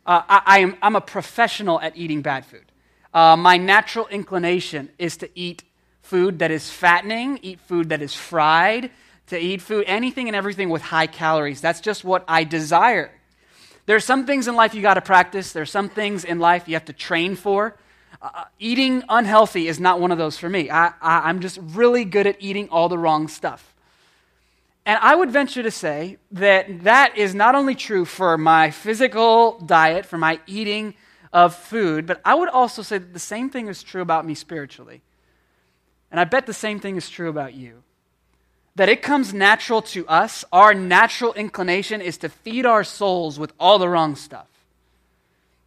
Uh, 0.06 0.22
I, 0.28 0.42
I, 0.46 0.58
am, 0.60 0.76
I'm 0.80 0.96
a 0.96 1.00
professional 1.00 1.80
at 1.80 1.96
eating 1.96 2.22
bad 2.22 2.46
food. 2.46 2.64
Uh, 3.12 3.36
my 3.36 3.56
natural 3.56 4.06
inclination 4.06 4.90
is 4.98 5.16
to 5.18 5.28
eat 5.34 5.64
food 6.00 6.38
that 6.38 6.50
is 6.50 6.70
fattening, 6.70 7.38
eat 7.42 7.60
food 7.60 7.88
that 7.88 8.00
is 8.00 8.14
fried, 8.14 8.90
to 9.28 9.38
eat 9.38 9.62
food, 9.62 9.84
anything 9.86 10.28
and 10.28 10.36
everything 10.36 10.70
with 10.70 10.82
high 10.82 11.06
calories. 11.06 11.60
That's 11.60 11.80
just 11.80 12.04
what 12.04 12.24
I 12.28 12.44
desire. 12.44 13.10
There 13.86 13.96
are 13.96 14.00
some 14.00 14.26
things 14.26 14.48
in 14.48 14.54
life 14.54 14.74
you 14.74 14.82
got 14.82 14.94
to 14.94 15.00
practice. 15.00 15.52
There 15.52 15.62
are 15.62 15.66
some 15.66 15.88
things 15.88 16.24
in 16.24 16.38
life 16.38 16.68
you 16.68 16.74
have 16.74 16.84
to 16.86 16.92
train 16.92 17.36
for. 17.36 17.76
Uh, 18.20 18.44
eating 18.58 19.04
unhealthy 19.08 19.68
is 19.68 19.78
not 19.78 20.00
one 20.00 20.10
of 20.10 20.18
those 20.18 20.36
for 20.36 20.48
me. 20.48 20.70
I, 20.70 20.88
I, 21.00 21.20
I'm 21.28 21.40
just 21.40 21.58
really 21.62 22.04
good 22.04 22.26
at 22.26 22.36
eating 22.40 22.68
all 22.68 22.88
the 22.88 22.98
wrong 22.98 23.28
stuff. 23.28 23.74
And 24.84 24.98
I 25.02 25.14
would 25.14 25.30
venture 25.30 25.62
to 25.62 25.70
say 25.70 26.16
that 26.32 26.84
that 26.84 27.16
is 27.16 27.34
not 27.34 27.54
only 27.54 27.74
true 27.74 28.04
for 28.04 28.38
my 28.38 28.70
physical 28.70 29.58
diet, 29.60 30.06
for 30.06 30.18
my 30.18 30.40
eating 30.46 30.94
of 31.32 31.54
food, 31.54 32.06
but 32.06 32.20
I 32.24 32.34
would 32.34 32.48
also 32.48 32.82
say 32.82 32.98
that 32.98 33.12
the 33.12 33.18
same 33.18 33.50
thing 33.50 33.68
is 33.68 33.82
true 33.82 34.00
about 34.00 34.26
me 34.26 34.34
spiritually. 34.34 35.02
And 36.10 36.18
I 36.18 36.24
bet 36.24 36.46
the 36.46 36.54
same 36.54 36.80
thing 36.80 36.96
is 36.96 37.08
true 37.10 37.28
about 37.28 37.52
you. 37.54 37.82
That 38.78 38.88
it 38.88 39.02
comes 39.02 39.34
natural 39.34 39.82
to 39.82 40.06
us, 40.06 40.44
our 40.52 40.72
natural 40.72 41.34
inclination 41.34 42.00
is 42.00 42.16
to 42.18 42.28
feed 42.28 42.64
our 42.64 42.84
souls 42.84 43.36
with 43.36 43.52
all 43.58 43.80
the 43.80 43.88
wrong 43.88 44.14
stuff. 44.14 44.46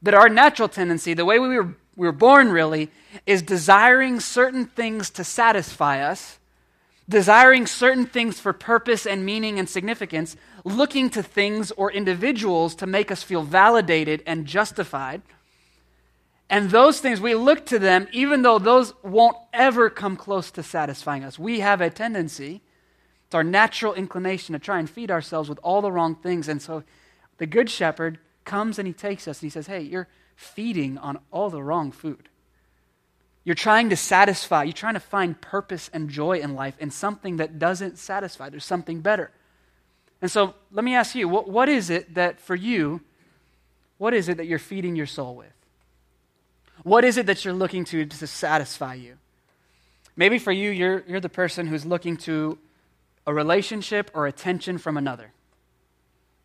That 0.02 0.14
our 0.14 0.30
natural 0.30 0.70
tendency, 0.70 1.14
the 1.14 1.26
way 1.26 1.38
we 1.38 1.50
were, 1.50 1.76
we 1.98 2.08
were 2.08 2.14
born 2.14 2.52
really, 2.52 2.90
is 3.26 3.42
desiring 3.42 4.22
certain 4.22 4.66
things 4.66 5.10
to 5.10 5.26
satisfy 5.26 6.02
us, 6.02 6.40
desiring 7.10 7.68
certain 7.68 8.06
things 8.06 8.40
for 8.40 8.54
purpose 8.54 9.06
and 9.06 9.26
meaning 9.26 9.60
and 9.60 9.68
significance, 9.68 10.38
looking 10.64 11.10
to 11.10 11.22
things 11.22 11.72
or 11.72 11.92
individuals 11.92 12.76
to 12.76 12.88
make 12.88 13.12
us 13.12 13.24
feel 13.24 13.44
validated 13.44 14.24
and 14.26 14.46
justified 14.46 15.22
and 16.52 16.70
those 16.70 17.00
things, 17.00 17.22
we 17.22 17.34
look 17.34 17.66
to 17.68 17.80
them, 17.80 18.10
even 18.12 18.42
though 18.42 18.60
those 18.60 18.94
won't 19.04 19.38
ever 19.54 19.90
come 19.90 20.18
close 20.18 20.52
to 20.52 20.62
satisfying 20.62 21.24
us. 21.24 21.40
We 21.40 21.62
have 21.62 21.80
a 21.80 21.90
tendency, 21.90 22.62
it's 23.32 23.36
our 23.36 23.46
natural 23.46 23.94
inclination 23.94 24.52
to 24.52 24.60
try 24.60 24.78
and 24.78 24.90
feed 24.90 25.10
ourselves 25.10 25.48
with 25.48 25.58
all 25.64 25.82
the 25.82 25.90
wrong 25.90 26.16
things. 26.16 26.50
And 26.50 26.62
so 26.62 26.84
the 27.38 27.46
Good 27.46 27.70
Shepherd 27.70 28.20
comes 28.44 28.78
and 28.78 28.86
he 28.86 28.94
takes 28.94 29.26
us 29.26 29.40
and 29.40 29.46
he 29.46 29.50
says, 29.50 29.68
Hey, 29.68 29.80
you're 29.84 30.10
feeding 30.36 30.98
on 30.98 31.18
all 31.32 31.50
the 31.50 31.64
wrong 31.64 31.94
food. 31.94 32.28
You're 33.46 33.56
trying 33.56 33.90
to 33.90 33.96
satisfy, 33.96 34.64
you're 34.64 34.74
trying 34.74 34.96
to 34.96 35.00
find 35.00 35.40
purpose 35.40 35.90
and 35.94 36.10
joy 36.10 36.40
in 36.40 36.56
life 36.56 36.76
in 36.78 36.92
something 36.92 37.38
that 37.38 37.58
doesn't 37.58 37.98
satisfy. 37.98 38.50
There's 38.50 38.66
something 38.66 39.00
better. 39.00 39.32
And 40.22 40.30
so 40.30 40.54
let 40.70 40.84
me 40.84 40.94
ask 40.94 41.16
you, 41.16 41.30
what, 41.30 41.48
what 41.48 41.70
is 41.70 41.90
it 41.90 42.16
that 42.16 42.42
for 42.42 42.56
you, 42.56 43.00
what 43.98 44.14
is 44.14 44.28
it 44.28 44.36
that 44.36 44.48
you're 44.48 44.60
feeding 44.60 44.98
your 44.98 45.06
soul 45.06 45.38
with? 45.38 45.54
What 46.84 47.06
is 47.06 47.16
it 47.16 47.28
that 47.28 47.46
you're 47.46 47.54
looking 47.54 47.86
to 47.86 48.06
to 48.06 48.28
satisfy 48.28 48.96
you? 48.96 49.16
Maybe 50.18 50.38
for 50.38 50.52
you, 50.52 50.70
you're, 50.70 51.06
you're 51.08 51.22
the 51.22 51.30
person 51.30 51.68
who's 51.68 51.86
looking 51.86 52.18
to 52.18 52.58
a 53.32 53.34
relationship 53.34 54.12
or 54.14 54.28
attention 54.28 54.78
from 54.78 54.98
another. 54.98 55.32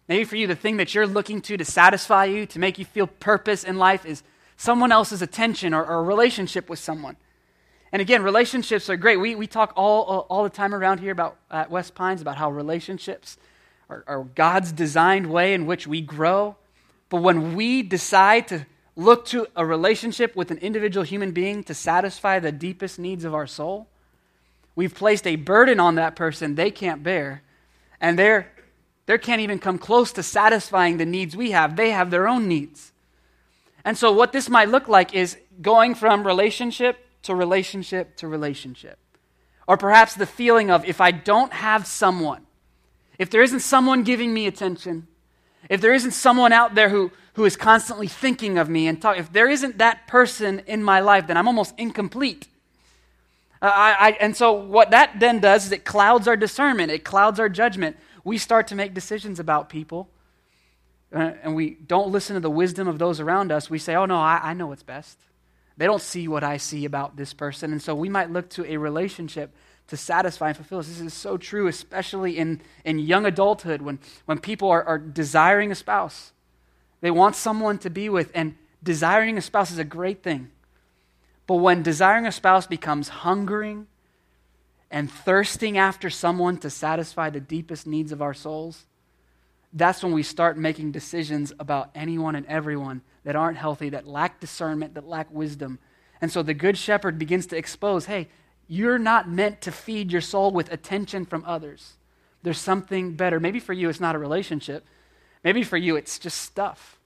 Maybe 0.08 0.22
for 0.22 0.36
you, 0.36 0.46
the 0.46 0.54
thing 0.54 0.76
that 0.76 0.94
you're 0.94 1.06
looking 1.06 1.40
to 1.42 1.56
to 1.56 1.64
satisfy 1.64 2.26
you, 2.26 2.46
to 2.46 2.60
make 2.60 2.78
you 2.78 2.84
feel 2.84 3.08
purpose 3.08 3.64
in 3.64 3.76
life, 3.76 4.06
is 4.06 4.22
someone 4.56 4.92
else's 4.92 5.20
attention 5.20 5.74
or, 5.74 5.84
or 5.84 5.98
a 5.98 6.02
relationship 6.02 6.70
with 6.70 6.78
someone. 6.78 7.16
And 7.90 8.00
again, 8.00 8.22
relationships 8.22 8.88
are 8.88 8.96
great. 8.96 9.16
We, 9.16 9.34
we 9.34 9.48
talk 9.48 9.72
all, 9.74 10.26
all, 10.28 10.44
the 10.44 10.50
time 10.50 10.74
around 10.74 11.00
here 11.00 11.10
about, 11.10 11.36
at 11.50 11.70
West 11.70 11.96
Pines 11.96 12.20
about 12.20 12.36
how 12.36 12.52
relationships 12.52 13.36
are, 13.88 14.04
are 14.06 14.22
God's 14.22 14.70
designed 14.70 15.26
way 15.26 15.54
in 15.54 15.66
which 15.66 15.88
we 15.88 16.00
grow. 16.00 16.56
But 17.08 17.22
when 17.22 17.56
we 17.56 17.82
decide 17.82 18.48
to 18.48 18.66
look 18.94 19.26
to 19.26 19.48
a 19.56 19.66
relationship 19.66 20.36
with 20.36 20.52
an 20.52 20.58
individual 20.58 21.04
human 21.04 21.32
being 21.32 21.64
to 21.64 21.74
satisfy 21.74 22.38
the 22.38 22.52
deepest 22.52 22.98
needs 22.98 23.24
of 23.24 23.34
our 23.34 23.46
soul, 23.48 23.88
we've 24.76 24.94
placed 24.94 25.26
a 25.26 25.34
burden 25.34 25.80
on 25.80 25.96
that 25.96 26.14
person 26.14 26.54
they 26.54 26.70
can't 26.70 27.02
bear, 27.02 27.42
and 28.00 28.16
they're, 28.16 28.52
they 29.06 29.18
can't 29.18 29.40
even 29.40 29.58
come 29.58 29.78
close 29.78 30.12
to 30.12 30.22
satisfying 30.22 30.98
the 30.98 31.06
needs 31.06 31.34
we 31.34 31.50
have. 31.50 31.74
They 31.74 31.90
have 31.90 32.12
their 32.12 32.28
own 32.28 32.46
needs. 32.46 32.92
And 33.84 33.98
so, 33.98 34.12
what 34.12 34.32
this 34.32 34.48
might 34.48 34.68
look 34.68 34.86
like 34.86 35.14
is 35.14 35.36
going 35.60 35.94
from 35.94 36.24
relationship 36.24 36.98
to 37.22 37.34
relationship 37.34 38.16
to 38.16 38.28
relationship. 38.28 38.98
Or 39.66 39.76
perhaps 39.76 40.14
the 40.14 40.26
feeling 40.26 40.70
of 40.70 40.84
if 40.84 41.00
I 41.00 41.10
don't 41.10 41.52
have 41.52 41.86
someone, 41.86 42.46
if 43.18 43.30
there 43.30 43.42
isn't 43.42 43.60
someone 43.60 44.04
giving 44.04 44.32
me 44.32 44.46
attention, 44.46 45.08
if 45.68 45.80
there 45.80 45.94
isn't 45.94 46.12
someone 46.12 46.52
out 46.52 46.74
there 46.74 46.88
who, 46.88 47.10
who 47.34 47.44
is 47.44 47.56
constantly 47.56 48.06
thinking 48.06 48.58
of 48.58 48.68
me 48.68 48.86
and 48.86 49.00
talk, 49.00 49.18
if 49.18 49.32
there 49.32 49.48
isn't 49.48 49.78
that 49.78 50.06
person 50.06 50.62
in 50.66 50.82
my 50.82 51.00
life, 51.00 51.26
then 51.26 51.36
I'm 51.36 51.48
almost 51.48 51.74
incomplete. 51.78 52.48
Uh, 53.66 53.72
I, 53.74 53.96
I, 53.98 54.10
and 54.20 54.36
so, 54.36 54.52
what 54.52 54.92
that 54.92 55.18
then 55.18 55.40
does 55.40 55.66
is 55.66 55.72
it 55.72 55.84
clouds 55.84 56.28
our 56.28 56.36
discernment, 56.36 56.92
it 56.92 57.02
clouds 57.02 57.40
our 57.40 57.48
judgment. 57.48 57.96
We 58.22 58.38
start 58.38 58.68
to 58.68 58.76
make 58.76 58.94
decisions 58.94 59.40
about 59.40 59.68
people, 59.68 60.08
uh, 61.12 61.32
and 61.42 61.56
we 61.56 61.70
don't 61.70 62.12
listen 62.12 62.34
to 62.34 62.40
the 62.40 62.48
wisdom 62.48 62.86
of 62.86 63.00
those 63.00 63.18
around 63.18 63.50
us. 63.50 63.68
We 63.68 63.80
say, 63.80 63.96
Oh, 63.96 64.06
no, 64.06 64.18
I, 64.18 64.38
I 64.40 64.54
know 64.54 64.68
what's 64.68 64.84
best. 64.84 65.18
They 65.76 65.84
don't 65.84 66.00
see 66.00 66.28
what 66.28 66.44
I 66.44 66.58
see 66.58 66.84
about 66.84 67.16
this 67.16 67.34
person. 67.34 67.72
And 67.72 67.82
so, 67.82 67.92
we 67.92 68.08
might 68.08 68.30
look 68.30 68.48
to 68.50 68.64
a 68.70 68.76
relationship 68.76 69.52
to 69.88 69.96
satisfy 69.96 70.48
and 70.48 70.56
fulfill 70.56 70.78
us. 70.78 70.86
This 70.86 71.00
is 71.00 71.12
so 71.12 71.36
true, 71.36 71.66
especially 71.66 72.38
in, 72.38 72.62
in 72.84 73.00
young 73.00 73.26
adulthood 73.26 73.82
when, 73.82 73.98
when 74.26 74.38
people 74.38 74.70
are, 74.70 74.84
are 74.84 74.98
desiring 74.98 75.72
a 75.72 75.74
spouse. 75.74 76.30
They 77.00 77.10
want 77.10 77.34
someone 77.34 77.78
to 77.78 77.90
be 77.90 78.08
with, 78.10 78.30
and 78.32 78.54
desiring 78.80 79.36
a 79.36 79.42
spouse 79.42 79.72
is 79.72 79.78
a 79.78 79.84
great 79.84 80.22
thing. 80.22 80.52
But 81.46 81.56
when 81.56 81.82
desiring 81.82 82.26
a 82.26 82.32
spouse 82.32 82.66
becomes 82.66 83.08
hungering 83.08 83.86
and 84.90 85.10
thirsting 85.10 85.78
after 85.78 86.10
someone 86.10 86.58
to 86.58 86.70
satisfy 86.70 87.30
the 87.30 87.40
deepest 87.40 87.86
needs 87.86 88.12
of 88.12 88.20
our 88.20 88.34
souls, 88.34 88.86
that's 89.72 90.02
when 90.02 90.12
we 90.12 90.22
start 90.22 90.58
making 90.58 90.92
decisions 90.92 91.52
about 91.58 91.90
anyone 91.94 92.34
and 92.34 92.46
everyone 92.46 93.02
that 93.24 93.36
aren't 93.36 93.58
healthy, 93.58 93.90
that 93.90 94.06
lack 94.06 94.40
discernment, 94.40 94.94
that 94.94 95.06
lack 95.06 95.30
wisdom. 95.30 95.78
And 96.20 96.32
so 96.32 96.42
the 96.42 96.54
Good 96.54 96.78
Shepherd 96.78 97.18
begins 97.18 97.46
to 97.48 97.56
expose 97.56 98.06
hey, 98.06 98.28
you're 98.68 98.98
not 98.98 99.28
meant 99.28 99.60
to 99.62 99.72
feed 99.72 100.10
your 100.10 100.20
soul 100.20 100.50
with 100.50 100.72
attention 100.72 101.24
from 101.24 101.44
others. 101.46 101.94
There's 102.42 102.58
something 102.58 103.14
better. 103.14 103.38
Maybe 103.38 103.60
for 103.60 103.72
you, 103.72 103.88
it's 103.88 104.00
not 104.00 104.16
a 104.16 104.18
relationship. 104.18 104.86
Maybe 105.44 105.62
for 105.62 105.76
you, 105.76 105.94
it's 105.94 106.18
just 106.18 106.40
stuff. 106.40 106.98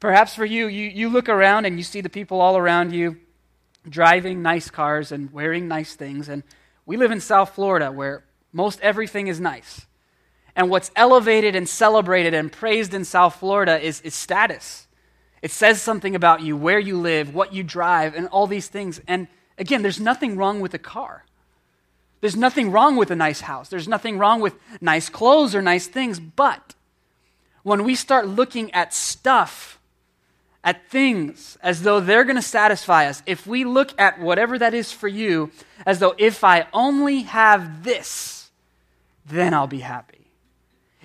Perhaps 0.00 0.34
for 0.34 0.44
you, 0.44 0.66
you, 0.68 0.88
you 0.88 1.08
look 1.08 1.28
around 1.28 1.66
and 1.66 1.76
you 1.76 1.84
see 1.84 2.00
the 2.00 2.08
people 2.08 2.40
all 2.40 2.56
around 2.56 2.92
you 2.92 3.18
driving 3.88 4.42
nice 4.42 4.70
cars 4.70 5.12
and 5.12 5.32
wearing 5.32 5.68
nice 5.68 5.94
things. 5.94 6.28
And 6.28 6.42
we 6.86 6.96
live 6.96 7.10
in 7.10 7.20
South 7.20 7.54
Florida 7.54 7.90
where 7.90 8.24
most 8.52 8.80
everything 8.80 9.26
is 9.26 9.40
nice. 9.40 9.86
And 10.54 10.68
what's 10.68 10.90
elevated 10.94 11.56
and 11.56 11.68
celebrated 11.68 12.34
and 12.34 12.52
praised 12.52 12.92
in 12.92 13.04
South 13.04 13.36
Florida 13.36 13.80
is, 13.80 14.00
is 14.02 14.14
status. 14.14 14.86
It 15.40 15.50
says 15.50 15.80
something 15.80 16.14
about 16.14 16.42
you, 16.42 16.56
where 16.56 16.78
you 16.78 16.98
live, 16.98 17.34
what 17.34 17.52
you 17.52 17.62
drive, 17.62 18.14
and 18.14 18.28
all 18.28 18.46
these 18.46 18.68
things. 18.68 19.00
And 19.08 19.26
Again, 19.58 19.82
there's 19.82 20.00
nothing 20.00 20.36
wrong 20.36 20.60
with 20.60 20.74
a 20.74 20.78
car. 20.78 21.24
There's 22.20 22.36
nothing 22.36 22.70
wrong 22.70 22.96
with 22.96 23.10
a 23.10 23.16
nice 23.16 23.42
house. 23.42 23.68
There's 23.68 23.88
nothing 23.88 24.18
wrong 24.18 24.40
with 24.40 24.54
nice 24.80 25.08
clothes 25.08 25.54
or 25.54 25.62
nice 25.62 25.86
things. 25.86 26.20
But 26.20 26.74
when 27.62 27.84
we 27.84 27.94
start 27.94 28.26
looking 28.26 28.72
at 28.72 28.94
stuff, 28.94 29.78
at 30.64 30.88
things, 30.88 31.58
as 31.62 31.82
though 31.82 32.00
they're 32.00 32.24
going 32.24 32.36
to 32.36 32.42
satisfy 32.42 33.06
us, 33.06 33.22
if 33.26 33.46
we 33.46 33.64
look 33.64 33.98
at 34.00 34.20
whatever 34.20 34.58
that 34.58 34.74
is 34.74 34.92
for 34.92 35.08
you, 35.08 35.50
as 35.84 35.98
though 35.98 36.14
if 36.18 36.44
I 36.44 36.66
only 36.72 37.22
have 37.22 37.82
this, 37.82 38.50
then 39.26 39.54
I'll 39.54 39.66
be 39.66 39.80
happy. 39.80 40.18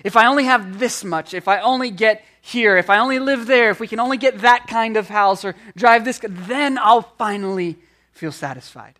If 0.04 0.16
I 0.16 0.26
only 0.26 0.44
have 0.44 0.78
this 0.78 1.02
much, 1.02 1.34
if 1.34 1.48
I 1.48 1.60
only 1.60 1.90
get 1.90 2.24
here, 2.40 2.76
if 2.76 2.88
I 2.88 2.98
only 2.98 3.18
live 3.18 3.46
there, 3.46 3.70
if 3.70 3.80
we 3.80 3.88
can 3.88 3.98
only 3.98 4.16
get 4.16 4.38
that 4.40 4.68
kind 4.68 4.96
of 4.96 5.08
house 5.08 5.44
or 5.44 5.56
drive 5.76 6.04
this, 6.04 6.20
then 6.22 6.78
I'll 6.78 7.02
finally 7.02 7.76
feel 8.12 8.32
satisfied. 8.32 8.94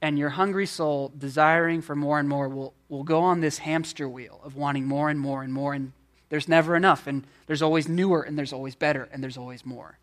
And 0.00 0.18
your 0.18 0.30
hungry 0.30 0.66
soul, 0.66 1.12
desiring 1.16 1.82
for 1.82 1.94
more 1.94 2.18
and 2.18 2.28
more, 2.28 2.48
will, 2.48 2.74
will 2.88 3.04
go 3.04 3.20
on 3.20 3.40
this 3.40 3.58
hamster 3.58 4.08
wheel 4.08 4.40
of 4.44 4.56
wanting 4.56 4.86
more 4.86 5.10
and 5.10 5.20
more 5.20 5.42
and 5.42 5.52
more. 5.52 5.74
And 5.74 5.92
there's 6.28 6.48
never 6.48 6.76
enough. 6.76 7.06
And 7.06 7.26
there's 7.46 7.62
always 7.62 7.88
newer, 7.88 8.22
and 8.22 8.38
there's 8.38 8.52
always 8.52 8.74
better, 8.74 9.08
and 9.12 9.22
there's 9.22 9.36
always 9.36 9.64
more. 9.64 9.98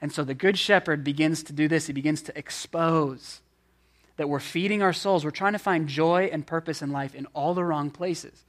And 0.00 0.12
so 0.12 0.24
the 0.24 0.34
Good 0.34 0.58
Shepherd 0.58 1.04
begins 1.04 1.42
to 1.44 1.52
do 1.52 1.68
this. 1.68 1.86
He 1.86 1.92
begins 1.92 2.22
to 2.22 2.38
expose 2.38 3.40
that 4.16 4.28
we're 4.28 4.40
feeding 4.40 4.82
our 4.82 4.92
souls. 4.92 5.24
We're 5.24 5.30
trying 5.30 5.52
to 5.52 5.58
find 5.58 5.88
joy 5.88 6.30
and 6.32 6.46
purpose 6.46 6.82
in 6.82 6.90
life 6.90 7.14
in 7.14 7.26
all 7.34 7.54
the 7.54 7.64
wrong 7.64 7.90
places. 7.90 8.44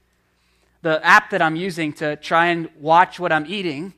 The 0.81 1.05
app 1.05 1.29
that 1.29 1.41
I'm 1.41 1.55
using 1.55 1.93
to 1.93 2.15
try 2.15 2.47
and 2.47 2.69
watch 2.79 3.19
what 3.19 3.31
I'm 3.31 3.45
eating 3.45 3.93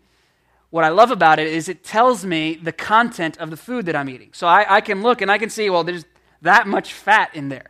what 0.73 0.83
I 0.83 0.89
love 0.89 1.11
about 1.11 1.37
it 1.37 1.45
is 1.45 1.69
it 1.69 1.83
tells 1.83 2.25
me 2.25 2.55
the 2.55 2.71
content 2.71 3.37
of 3.37 3.51
the 3.51 3.57
food 3.57 3.85
that 3.85 3.95
I'm 3.95 4.09
eating. 4.09 4.29
So 4.31 4.47
I, 4.47 4.77
I, 4.77 4.81
can 4.81 5.03
look 5.03 5.21
and 5.21 5.29
I 5.29 5.37
can 5.37 5.51
see, 5.51 5.69
well, 5.69 5.83
there's 5.83 6.03
that 6.41 6.65
much 6.65 6.93
fat 6.93 7.29
in 7.35 7.49
there. 7.49 7.69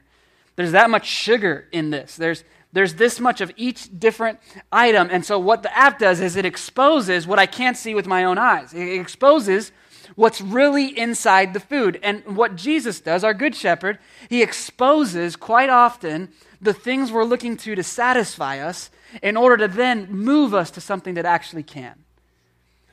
There's 0.56 0.72
that 0.72 0.90
much 0.90 1.06
sugar 1.06 1.68
in 1.74 1.90
this. 1.90 2.16
There's, 2.16 2.46
there's 2.74 2.96
this 2.96 3.20
much 3.20 3.40
of 3.40 3.52
each 3.56 3.88
different 4.00 4.40
item. 4.72 5.08
And 5.12 5.24
so 5.24 5.40
what 5.40 5.64
the 5.64 5.76
app 5.78 6.00
does 6.00 6.20
is 6.20 6.36
it 6.36 6.46
exposes 6.46 7.26
what 7.26 7.40
I 7.40 7.46
can't 7.46 7.78
see 7.78 7.96
with 7.96 8.08
my 8.08 8.24
own 8.24 8.38
eyes. 8.38 8.74
It 8.74 9.00
exposes 9.00 9.72
what's 10.16 10.42
really 10.42 10.98
inside 10.98 11.54
the 11.54 11.60
food. 11.60 12.00
And 12.04 12.36
what 12.36 12.56
Jesus 12.56 13.00
does, 13.00 13.24
our 13.24 13.34
good 13.34 13.56
shepherd, 13.56 14.00
he 14.28 14.42
exposes 14.42 15.36
quite 15.36 15.70
often 15.70 16.30
the 16.62 16.74
things 16.74 17.12
we're 17.12 17.24
looking 17.24 17.58
to 17.58 17.76
to 17.76 17.84
satisfy 17.84 18.60
us 18.60 18.90
in 19.22 19.38
order 19.38 19.68
to 19.68 19.74
then 19.74 20.12
move 20.12 20.54
us 20.54 20.72
to 20.72 20.82
something 20.82 21.14
that 21.14 21.26
actually 21.26 21.64
can. 21.64 22.04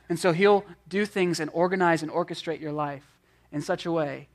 And 0.09 0.19
so 0.19 0.33
he'll 0.33 0.65
do 0.87 1.05
things 1.05 1.39
and 1.39 1.49
organize 1.53 2.03
and 2.03 2.11
orchestrate 2.11 2.59
your 2.59 2.73
life 2.73 3.03
in 3.51 3.61
such 3.61 3.85
a 3.85 3.91
way 3.91 4.27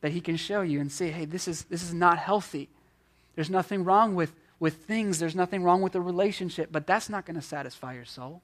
that 0.00 0.12
he 0.12 0.20
can 0.20 0.36
show 0.36 0.62
you 0.62 0.80
and 0.80 0.90
say, 0.90 1.10
hey, 1.10 1.24
this 1.24 1.48
is, 1.48 1.64
this 1.64 1.82
is 1.82 1.92
not 1.92 2.18
healthy. 2.18 2.68
There's 3.34 3.50
nothing 3.50 3.84
wrong 3.84 4.14
with, 4.14 4.32
with 4.60 4.84
things, 4.84 5.18
there's 5.18 5.36
nothing 5.36 5.62
wrong 5.62 5.82
with 5.82 5.94
a 5.94 6.00
relationship, 6.00 6.70
but 6.72 6.86
that's 6.86 7.08
not 7.08 7.24
going 7.24 7.36
to 7.36 7.42
satisfy 7.42 7.94
your 7.94 8.04
soul. 8.04 8.42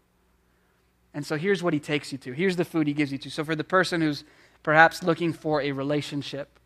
And 1.13 1.25
so 1.25 1.37
here's 1.37 1.63
what 1.63 1.73
he 1.73 1.81
takes 1.81 2.13
you 2.13 2.19
to. 2.19 2.33
Here's 2.33 2.57
the 2.57 2.65
food 2.65 2.87
he 2.87 2.93
gives 2.93 3.13
you 3.13 3.19
to. 3.19 3.31
So 3.31 3.45
for 3.45 3.55
the 3.55 3.65
person 3.65 4.01
who's 4.01 4.25
perhaps 4.63 5.03
looking 5.03 5.33
for 5.33 5.61
a 5.61 5.73
relationship, 5.73 6.59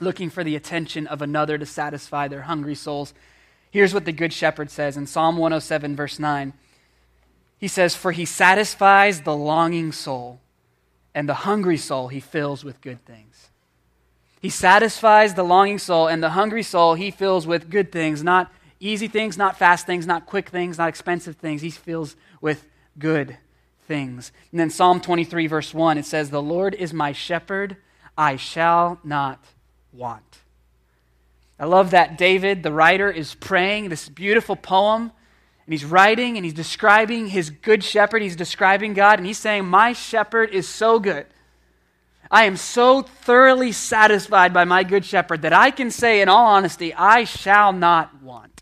looking 0.00 0.30
for 0.30 0.42
the 0.42 0.56
attention 0.56 1.06
of 1.06 1.20
another 1.20 1.58
to 1.58 1.66
satisfy 1.66 2.28
their 2.28 2.42
hungry 2.42 2.74
souls, 2.74 3.12
here's 3.70 3.92
what 3.92 4.06
the 4.06 4.12
Good 4.12 4.32
Shepherd 4.32 4.70
says 4.70 4.96
in 4.96 5.06
Psalm 5.06 5.36
107, 5.36 5.96
verse 5.96 6.18
9. 6.18 6.54
He 7.58 7.68
says, 7.68 7.94
For 7.94 8.12
he 8.12 8.24
satisfies 8.24 9.22
the 9.22 9.36
longing 9.36 9.92
soul, 9.92 10.40
and 11.14 11.28
the 11.28 11.34
hungry 11.34 11.76
soul 11.76 12.08
he 12.08 12.20
fills 12.20 12.64
with 12.64 12.80
good 12.80 13.04
things. 13.04 13.50
He 14.40 14.50
satisfies 14.50 15.34
the 15.34 15.42
longing 15.42 15.78
soul, 15.78 16.06
and 16.06 16.22
the 16.22 16.30
hungry 16.30 16.62
soul 16.62 16.94
he 16.94 17.10
fills 17.10 17.46
with 17.46 17.68
good 17.68 17.90
things, 17.90 18.22
not 18.22 18.52
easy 18.80 19.08
things, 19.08 19.36
not 19.36 19.56
fast 19.56 19.86
things, 19.86 20.06
not 20.06 20.26
quick 20.26 20.48
things, 20.48 20.78
not 20.78 20.88
expensive 20.88 21.36
things. 21.36 21.62
He 21.62 21.70
fills 21.70 22.16
with 22.40 22.66
good 22.98 23.38
things. 23.86 24.32
And 24.50 24.60
then 24.60 24.70
Psalm 24.70 25.00
23, 25.00 25.46
verse 25.46 25.74
1, 25.74 25.98
it 25.98 26.04
says, 26.04 26.30
The 26.30 26.42
Lord 26.42 26.74
is 26.74 26.92
my 26.92 27.12
shepherd, 27.12 27.76
I 28.16 28.36
shall 28.36 29.00
not 29.02 29.44
want. 29.92 30.38
I 31.58 31.64
love 31.64 31.90
that 31.90 32.16
David, 32.16 32.62
the 32.62 32.72
writer, 32.72 33.10
is 33.10 33.34
praying 33.34 33.88
this 33.88 34.08
beautiful 34.08 34.54
poem, 34.54 35.10
and 35.66 35.72
he's 35.72 35.84
writing 35.84 36.36
and 36.36 36.44
he's 36.44 36.54
describing 36.54 37.26
his 37.26 37.50
good 37.50 37.82
shepherd. 37.84 38.22
He's 38.22 38.36
describing 38.36 38.94
God, 38.94 39.18
and 39.18 39.26
he's 39.26 39.38
saying, 39.38 39.66
My 39.66 39.92
shepherd 39.92 40.50
is 40.50 40.68
so 40.68 41.00
good. 41.00 41.26
I 42.30 42.44
am 42.44 42.56
so 42.56 43.02
thoroughly 43.02 43.72
satisfied 43.72 44.52
by 44.52 44.64
my 44.64 44.84
good 44.84 45.04
shepherd 45.04 45.42
that 45.42 45.52
I 45.52 45.70
can 45.70 45.90
say, 45.90 46.20
in 46.20 46.28
all 46.28 46.46
honesty, 46.46 46.94
I 46.94 47.24
shall 47.24 47.72
not 47.72 48.22
want. 48.22 48.57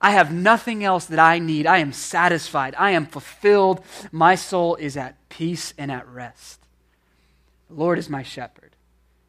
I 0.00 0.12
have 0.12 0.32
nothing 0.32 0.82
else 0.82 1.04
that 1.06 1.18
I 1.18 1.38
need. 1.38 1.66
I 1.66 1.78
am 1.78 1.92
satisfied. 1.92 2.74
I 2.78 2.92
am 2.92 3.04
fulfilled. 3.04 3.84
My 4.10 4.34
soul 4.34 4.76
is 4.76 4.96
at 4.96 5.16
peace 5.28 5.74
and 5.76 5.90
at 5.90 6.08
rest. 6.08 6.60
The 7.68 7.74
Lord 7.74 7.98
is 7.98 8.08
my 8.08 8.22
shepherd, 8.22 8.74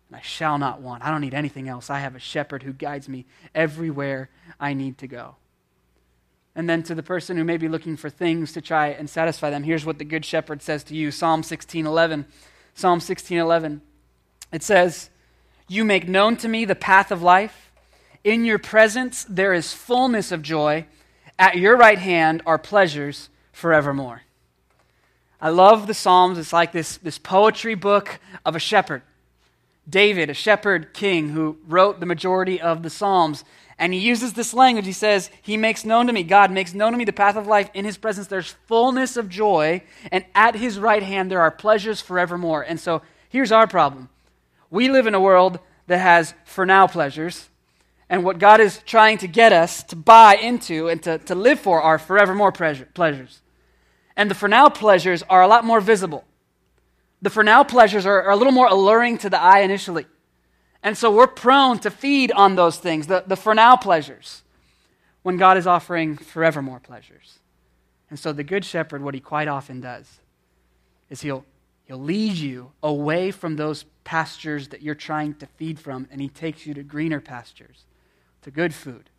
and 0.10 0.18
I 0.18 0.22
shall 0.22 0.58
not 0.58 0.82
want. 0.82 1.04
I 1.04 1.12
don't 1.12 1.22
need 1.22 1.34
anything 1.34 1.68
else. 1.68 1.90
I 1.90 2.00
have 2.00 2.16
a 2.16 2.20
shepherd 2.20 2.64
who 2.64 2.74
guides 2.74 3.10
me 3.10 3.26
everywhere 3.54 4.30
I 4.60 4.74
need 4.74 4.98
to 5.00 5.08
go. 5.08 5.36
And 6.56 6.70
then 6.70 6.84
to 6.84 6.96
the 6.96 7.04
person 7.04 7.38
who 7.38 7.44
may 7.44 7.58
be 7.58 7.70
looking 7.70 7.98
for 7.98 8.10
things 8.10 8.52
to 8.54 8.62
try 8.62 8.88
and 8.88 9.10
satisfy 9.10 9.50
them, 9.50 9.64
here's 9.64 9.86
what 9.86 10.00
the 10.00 10.06
good 10.06 10.26
shepherd 10.26 10.62
says 10.62 10.84
to 10.86 10.96
you 10.96 11.12
Psalm 11.12 11.44
16:11. 11.44 12.26
Psalm 12.74 13.00
16:11. 13.00 13.82
It 14.52 14.64
says, 14.64 15.10
"You 15.68 15.86
make 15.86 16.08
known 16.08 16.36
to 16.38 16.48
me 16.48 16.66
the 16.66 16.76
path 16.76 17.12
of 17.12 17.22
life. 17.22 17.71
In 18.24 18.46
your 18.46 18.60
presence 18.60 19.26
there 19.28 19.54
is 19.54 19.74
fullness 19.74 20.32
of 20.32 20.42
joy. 20.42 20.86
At 21.40 21.58
your 21.58 21.76
right 21.76 21.98
hand 21.98 22.42
are 22.46 22.58
pleasures 22.58 23.30
forevermore. 23.52 24.22
I 25.40 25.50
love 25.50 25.88
the 25.88 25.94
Psalms. 25.96 26.38
It's 26.38 26.54
like 26.54 26.72
this, 26.72 26.98
this 26.98 27.18
poetry 27.18 27.74
book 27.74 28.20
of 28.46 28.56
a 28.56 28.60
shepherd. 28.60 29.02
David, 29.90 30.30
a 30.30 30.36
shepherd 30.36 30.94
king 30.94 31.30
who 31.30 31.58
wrote 31.68 32.00
the 32.00 32.06
majority 32.06 32.62
of 32.62 32.84
the 32.84 32.92
Psalms. 32.92 33.44
And 33.80 33.94
he 33.94 34.00
uses 34.00 34.34
this 34.34 34.54
language. 34.54 34.86
He 34.86 34.92
says, 34.92 35.32
He 35.42 35.58
makes 35.58 35.84
known 35.84 36.06
to 36.06 36.14
me, 36.14 36.22
God 36.22 36.52
makes 36.52 36.76
known 36.76 36.92
to 36.92 36.98
me 36.98 37.06
the 37.06 37.12
path 37.12 37.36
of 37.36 37.48
life. 37.48 37.72
In 37.74 37.86
his 37.86 37.98
presence 37.98 38.28
there's 38.28 38.56
fullness 38.68 39.18
of 39.18 39.28
joy, 39.28 39.82
and 40.12 40.24
at 40.36 40.56
his 40.56 40.78
right 40.78 41.02
hand 41.02 41.32
there 41.32 41.42
are 41.42 41.50
pleasures 41.50 42.00
forevermore. 42.00 42.62
And 42.62 42.80
so 42.80 43.02
here's 43.30 43.52
our 43.52 43.66
problem 43.66 44.10
we 44.70 44.90
live 44.90 45.08
in 45.08 45.16
a 45.16 45.20
world 45.20 45.58
that 45.88 45.98
has 45.98 46.36
for 46.46 46.66
now 46.66 46.86
pleasures, 46.86 47.50
and 48.12 48.26
what 48.26 48.40
God 48.40 48.60
is 48.60 48.82
trying 48.86 49.20
to 49.20 49.28
get 49.28 49.54
us 49.54 49.84
to 49.84 49.96
buy 49.96 50.36
into 50.36 50.90
and 50.90 51.02
to, 51.04 51.18
to 51.20 51.34
live 51.34 51.62
for 51.62 51.82
are 51.82 51.98
forevermore 51.98 52.52
pleasure, 52.52 52.86
pleasures. 52.94 53.42
And 54.18 54.30
the 54.30 54.36
for 54.36 54.50
now 54.50 54.68
pleasures 54.68 55.24
are 55.30 55.42
a 55.42 55.48
lot 55.48 55.64
more 55.64 55.80
visible. 55.80 56.26
The 57.22 57.30
for 57.30 57.42
now 57.42 57.64
pleasures 57.64 58.06
are, 58.06 58.22
are, 58.24 58.32
a 58.32 58.36
little 58.36 58.52
more 58.52 58.68
alluring 58.68 59.18
to 59.20 59.30
the 59.30 59.42
eye 59.42 59.62
initially. 59.62 60.08
And 60.84 60.98
so 60.98 61.10
we're 61.10 61.26
prone 61.26 61.80
to 61.80 61.90
feed 61.90 62.34
on 62.34 62.56
those 62.56 62.78
things, 62.78 63.08
the, 63.08 63.24
the 63.26 63.38
for 63.38 63.56
now 63.56 63.78
pleasures, 63.78 64.44
when 65.24 65.38
God 65.38 65.58
is 65.58 65.66
offering 65.66 66.18
forevermore 66.18 66.82
pleasures. 66.82 67.40
And 68.10 68.20
so 68.20 68.34
the 68.34 68.44
Good 68.44 68.66
Shepherd, 68.66 69.02
what 69.02 69.14
he 69.14 69.22
quite 69.22 69.48
often 69.48 69.80
does, 69.80 70.20
is 71.10 71.22
he'll, 71.22 71.46
he'll 71.86 71.98
lead 71.98 72.34
you 72.34 72.74
away 72.84 73.32
from 73.32 73.56
those 73.56 73.86
pastures 74.04 74.68
that 74.68 74.82
you're 74.82 74.96
trying 74.96 75.36
to 75.36 75.46
feed 75.46 75.80
from, 75.80 76.10
and 76.12 76.20
he 76.20 76.28
takes 76.28 76.66
you 76.66 76.74
to 76.74 76.84
greener 76.84 77.22
pastures 77.22 77.86
to 78.42 78.52
good 78.52 78.74
food. 78.74 79.10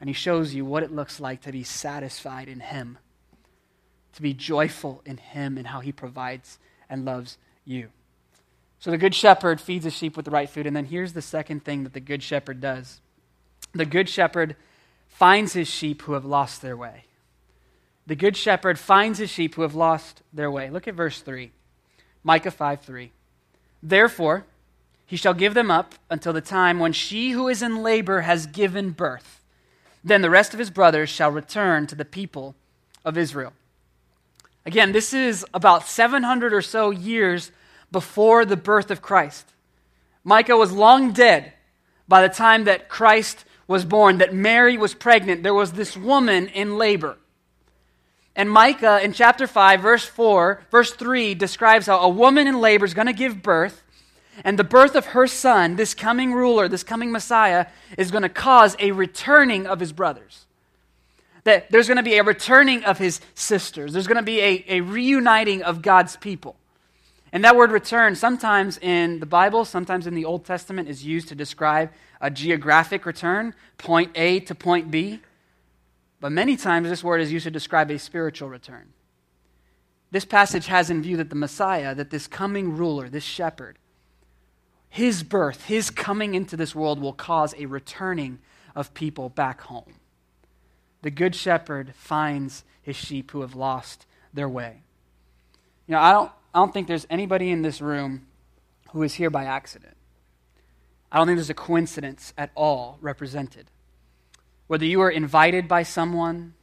And 0.00 0.08
he 0.08 0.14
shows 0.14 0.54
you 0.54 0.64
what 0.64 0.82
it 0.82 0.92
looks 0.92 1.20
like 1.20 1.42
to 1.42 1.52
be 1.52 1.64
satisfied 1.64 2.48
in 2.48 2.60
him, 2.60 2.98
to 4.14 4.22
be 4.22 4.34
joyful 4.34 5.02
in 5.06 5.16
him 5.16 5.56
and 5.56 5.66
how 5.66 5.80
he 5.80 5.92
provides 5.92 6.58
and 6.88 7.04
loves 7.04 7.38
you. 7.64 7.88
So 8.78 8.90
the 8.90 8.98
good 8.98 9.14
shepherd 9.14 9.60
feeds 9.60 9.84
the 9.84 9.90
sheep 9.90 10.16
with 10.16 10.26
the 10.26 10.30
right 10.30 10.48
food. 10.48 10.66
And 10.66 10.76
then 10.76 10.84
here's 10.84 11.14
the 11.14 11.22
second 11.22 11.64
thing 11.64 11.84
that 11.84 11.92
the 11.92 12.00
good 12.00 12.22
shepherd 12.22 12.60
does 12.60 13.00
the 13.72 13.84
good 13.84 14.08
shepherd 14.08 14.56
finds 15.08 15.52
his 15.52 15.68
sheep 15.68 16.02
who 16.02 16.12
have 16.12 16.24
lost 16.24 16.62
their 16.62 16.76
way. 16.76 17.04
The 18.06 18.16
good 18.16 18.36
shepherd 18.36 18.78
finds 18.78 19.18
his 19.18 19.30
sheep 19.30 19.54
who 19.54 19.62
have 19.62 19.74
lost 19.74 20.22
their 20.32 20.50
way. 20.50 20.70
Look 20.70 20.86
at 20.86 20.94
verse 20.94 21.20
3. 21.20 21.50
Micah 22.22 22.50
5 22.50 22.80
3. 22.82 23.12
Therefore, 23.82 24.46
he 25.06 25.16
shall 25.16 25.34
give 25.34 25.54
them 25.54 25.70
up 25.70 25.94
until 26.10 26.32
the 26.32 26.40
time 26.40 26.80
when 26.80 26.92
she 26.92 27.30
who 27.30 27.48
is 27.48 27.62
in 27.62 27.82
labor 27.82 28.22
has 28.22 28.46
given 28.46 28.90
birth. 28.90 29.40
Then 30.02 30.20
the 30.20 30.30
rest 30.30 30.52
of 30.52 30.58
his 30.58 30.70
brothers 30.70 31.08
shall 31.08 31.30
return 31.30 31.86
to 31.86 31.94
the 31.94 32.04
people 32.04 32.56
of 33.04 33.16
Israel. 33.16 33.52
Again, 34.64 34.90
this 34.90 35.14
is 35.14 35.46
about 35.54 35.86
700 35.86 36.52
or 36.52 36.60
so 36.60 36.90
years 36.90 37.52
before 37.92 38.44
the 38.44 38.56
birth 38.56 38.90
of 38.90 39.00
Christ. 39.00 39.52
Micah 40.24 40.56
was 40.56 40.72
long 40.72 41.12
dead 41.12 41.52
by 42.08 42.20
the 42.20 42.32
time 42.32 42.64
that 42.64 42.88
Christ 42.88 43.44
was 43.68 43.84
born, 43.84 44.18
that 44.18 44.34
Mary 44.34 44.76
was 44.76 44.92
pregnant. 44.92 45.44
There 45.44 45.54
was 45.54 45.72
this 45.72 45.96
woman 45.96 46.48
in 46.48 46.78
labor. 46.78 47.16
And 48.34 48.50
Micah 48.50 49.02
in 49.02 49.12
chapter 49.12 49.46
5, 49.46 49.80
verse 49.80 50.04
4, 50.04 50.64
verse 50.70 50.92
3 50.92 51.34
describes 51.34 51.86
how 51.86 52.00
a 52.00 52.08
woman 52.08 52.46
in 52.46 52.60
labor 52.60 52.84
is 52.84 52.94
going 52.94 53.06
to 53.06 53.12
give 53.12 53.42
birth 53.42 53.82
and 54.44 54.58
the 54.58 54.64
birth 54.64 54.94
of 54.94 55.06
her 55.06 55.26
son, 55.26 55.76
this 55.76 55.94
coming 55.94 56.32
ruler, 56.32 56.68
this 56.68 56.82
coming 56.82 57.10
Messiah, 57.10 57.66
is 57.96 58.10
going 58.10 58.22
to 58.22 58.28
cause 58.28 58.76
a 58.78 58.92
returning 58.92 59.66
of 59.66 59.80
his 59.80 59.92
brothers. 59.92 60.46
That 61.44 61.70
there's 61.70 61.86
going 61.86 61.96
to 61.96 62.02
be 62.02 62.16
a 62.16 62.24
returning 62.24 62.84
of 62.84 62.98
his 62.98 63.20
sisters. 63.34 63.92
There's 63.92 64.06
going 64.06 64.16
to 64.16 64.22
be 64.22 64.40
a, 64.40 64.64
a 64.68 64.80
reuniting 64.80 65.62
of 65.62 65.80
God's 65.80 66.16
people. 66.16 66.56
And 67.32 67.44
that 67.44 67.56
word 67.56 67.70
return, 67.70 68.14
sometimes 68.14 68.78
in 68.78 69.20
the 69.20 69.26
Bible, 69.26 69.64
sometimes 69.64 70.06
in 70.06 70.14
the 70.14 70.24
Old 70.24 70.44
Testament, 70.44 70.88
is 70.88 71.04
used 71.04 71.28
to 71.28 71.34
describe 71.34 71.90
a 72.20 72.30
geographic 72.30 73.04
return, 73.04 73.54
point 73.78 74.10
A 74.14 74.40
to 74.40 74.54
point 74.54 74.90
B. 74.90 75.20
But 76.20 76.32
many 76.32 76.56
times 76.56 76.88
this 76.88 77.04
word 77.04 77.20
is 77.20 77.32
used 77.32 77.44
to 77.44 77.50
describe 77.50 77.90
a 77.90 77.98
spiritual 77.98 78.48
return. 78.48 78.92
This 80.10 80.24
passage 80.24 80.66
has 80.66 80.88
in 80.88 81.02
view 81.02 81.16
that 81.18 81.30
the 81.30 81.36
Messiah, 81.36 81.94
that 81.94 82.10
this 82.10 82.26
coming 82.26 82.76
ruler, 82.76 83.08
this 83.08 83.24
shepherd, 83.24 83.78
his 84.96 85.22
birth, 85.22 85.66
his 85.66 85.90
coming 85.90 86.34
into 86.34 86.56
this 86.56 86.74
world 86.74 86.98
will 86.98 87.12
cause 87.12 87.54
a 87.58 87.66
returning 87.66 88.38
of 88.74 88.94
people 88.94 89.28
back 89.28 89.60
home. 89.60 89.96
The 91.02 91.10
good 91.10 91.34
shepherd 91.34 91.94
finds 91.94 92.64
his 92.80 92.96
sheep 92.96 93.30
who 93.30 93.42
have 93.42 93.54
lost 93.54 94.06
their 94.32 94.48
way. 94.48 94.80
You 95.86 95.92
know, 95.92 96.00
I 96.00 96.12
don't, 96.12 96.32
I 96.54 96.60
don't 96.60 96.72
think 96.72 96.88
there's 96.88 97.06
anybody 97.10 97.50
in 97.50 97.60
this 97.60 97.82
room 97.82 98.26
who 98.92 99.02
is 99.02 99.12
here 99.12 99.28
by 99.28 99.44
accident. 99.44 99.98
I 101.12 101.18
don't 101.18 101.26
think 101.26 101.36
there's 101.36 101.50
a 101.50 101.54
coincidence 101.54 102.32
at 102.38 102.50
all 102.54 102.96
represented. 103.02 103.66
Whether 104.66 104.86
you 104.86 105.02
are 105.02 105.10
invited 105.10 105.68
by 105.68 105.82
someone, 105.82 106.54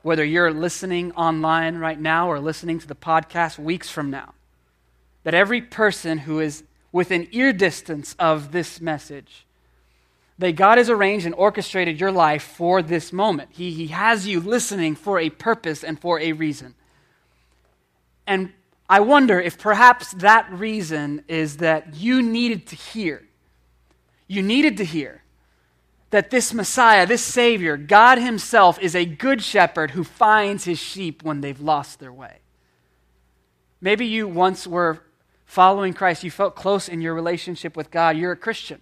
whether 0.00 0.24
you're 0.24 0.54
listening 0.54 1.12
online 1.12 1.76
right 1.76 2.00
now 2.00 2.30
or 2.30 2.40
listening 2.40 2.78
to 2.78 2.88
the 2.88 2.94
podcast 2.94 3.58
weeks 3.58 3.90
from 3.90 4.10
now, 4.10 4.32
that 5.24 5.34
every 5.34 5.60
person 5.60 6.16
who 6.16 6.40
is 6.40 6.64
within 6.92 7.26
ear 7.32 7.52
distance 7.52 8.14
of 8.18 8.52
this 8.52 8.80
message. 8.80 9.46
That 10.38 10.52
God 10.52 10.78
has 10.78 10.90
arranged 10.90 11.26
and 11.26 11.34
orchestrated 11.34 11.98
your 11.98 12.12
life 12.12 12.42
for 12.42 12.82
this 12.82 13.12
moment. 13.12 13.50
He, 13.52 13.72
he 13.72 13.88
has 13.88 14.26
you 14.26 14.40
listening 14.40 14.94
for 14.94 15.18
a 15.18 15.30
purpose 15.30 15.82
and 15.82 15.98
for 15.98 16.20
a 16.20 16.32
reason. 16.32 16.74
And 18.26 18.52
I 18.88 19.00
wonder 19.00 19.40
if 19.40 19.58
perhaps 19.58 20.12
that 20.12 20.50
reason 20.52 21.24
is 21.28 21.58
that 21.58 21.94
you 21.94 22.22
needed 22.22 22.66
to 22.68 22.76
hear. 22.76 23.22
You 24.26 24.42
needed 24.42 24.76
to 24.78 24.84
hear 24.84 25.22
that 26.10 26.30
this 26.30 26.52
Messiah, 26.52 27.06
this 27.06 27.22
Savior, 27.22 27.78
God 27.78 28.18
Himself, 28.18 28.78
is 28.80 28.94
a 28.94 29.06
good 29.06 29.42
shepherd 29.42 29.92
who 29.92 30.04
finds 30.04 30.64
His 30.64 30.78
sheep 30.78 31.22
when 31.22 31.40
they've 31.40 31.60
lost 31.60 32.00
their 32.00 32.12
way. 32.12 32.40
Maybe 33.80 34.06
you 34.06 34.28
once 34.28 34.66
were 34.66 35.02
following 35.52 35.92
Christ. 35.92 36.24
You 36.24 36.30
felt 36.30 36.56
close 36.56 36.88
in 36.88 37.02
your 37.02 37.12
relationship 37.12 37.76
with 37.76 37.90
God. 37.90 38.16
You're 38.16 38.32
a 38.32 38.36
Christian. 38.36 38.80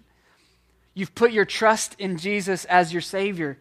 You've 0.94 1.16
put 1.16 1.32
your 1.32 1.44
trust 1.44 1.96
in 1.98 2.16
Jesus 2.16 2.64
as 2.66 2.92
your 2.92 3.02
Savior. 3.02 3.58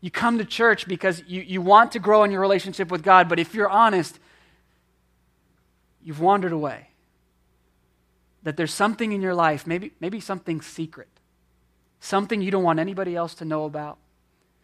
You 0.00 0.10
come 0.10 0.38
to 0.38 0.44
church 0.44 0.88
because 0.88 1.22
you, 1.26 1.42
you 1.42 1.60
want 1.60 1.92
to 1.92 1.98
grow 1.98 2.24
in 2.24 2.30
your 2.30 2.40
relationship 2.40 2.90
with 2.90 3.02
God, 3.02 3.28
but 3.28 3.38
if 3.38 3.54
you're 3.54 3.68
honest, 3.68 4.18
you've 6.02 6.20
wandered 6.20 6.52
away. 6.52 6.88
That 8.42 8.56
there's 8.56 8.72
something 8.72 9.12
in 9.12 9.20
your 9.20 9.34
life, 9.34 9.66
maybe, 9.66 9.92
maybe 10.00 10.18
something 10.18 10.62
secret, 10.62 11.08
something 12.00 12.40
you 12.40 12.50
don't 12.50 12.64
want 12.64 12.78
anybody 12.78 13.14
else 13.14 13.34
to 13.34 13.44
know 13.44 13.66
about, 13.66 13.98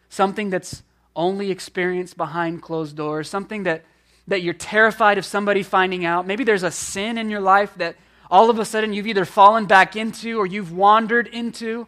something 0.09 0.49
that's 0.49 0.81
only 1.15 1.51
experienced 1.51 2.17
behind 2.17 2.63
closed 2.63 2.95
doors, 2.97 3.29
something 3.29 3.63
that, 3.63 3.85
that 4.27 4.41
you're 4.41 4.53
terrified 4.53 5.17
of 5.17 5.25
somebody 5.25 5.63
finding 5.63 6.05
out. 6.05 6.25
Maybe 6.25 6.43
there's 6.43 6.63
a 6.63 6.71
sin 6.71 7.17
in 7.17 7.29
your 7.29 7.41
life 7.41 7.73
that 7.75 7.95
all 8.31 8.49
of 8.49 8.57
a 8.57 8.65
sudden 8.65 8.93
you've 8.93 9.07
either 9.07 9.25
fallen 9.25 9.65
back 9.65 9.95
into 9.95 10.39
or 10.39 10.45
you've 10.45 10.71
wandered 10.71 11.27
into. 11.27 11.87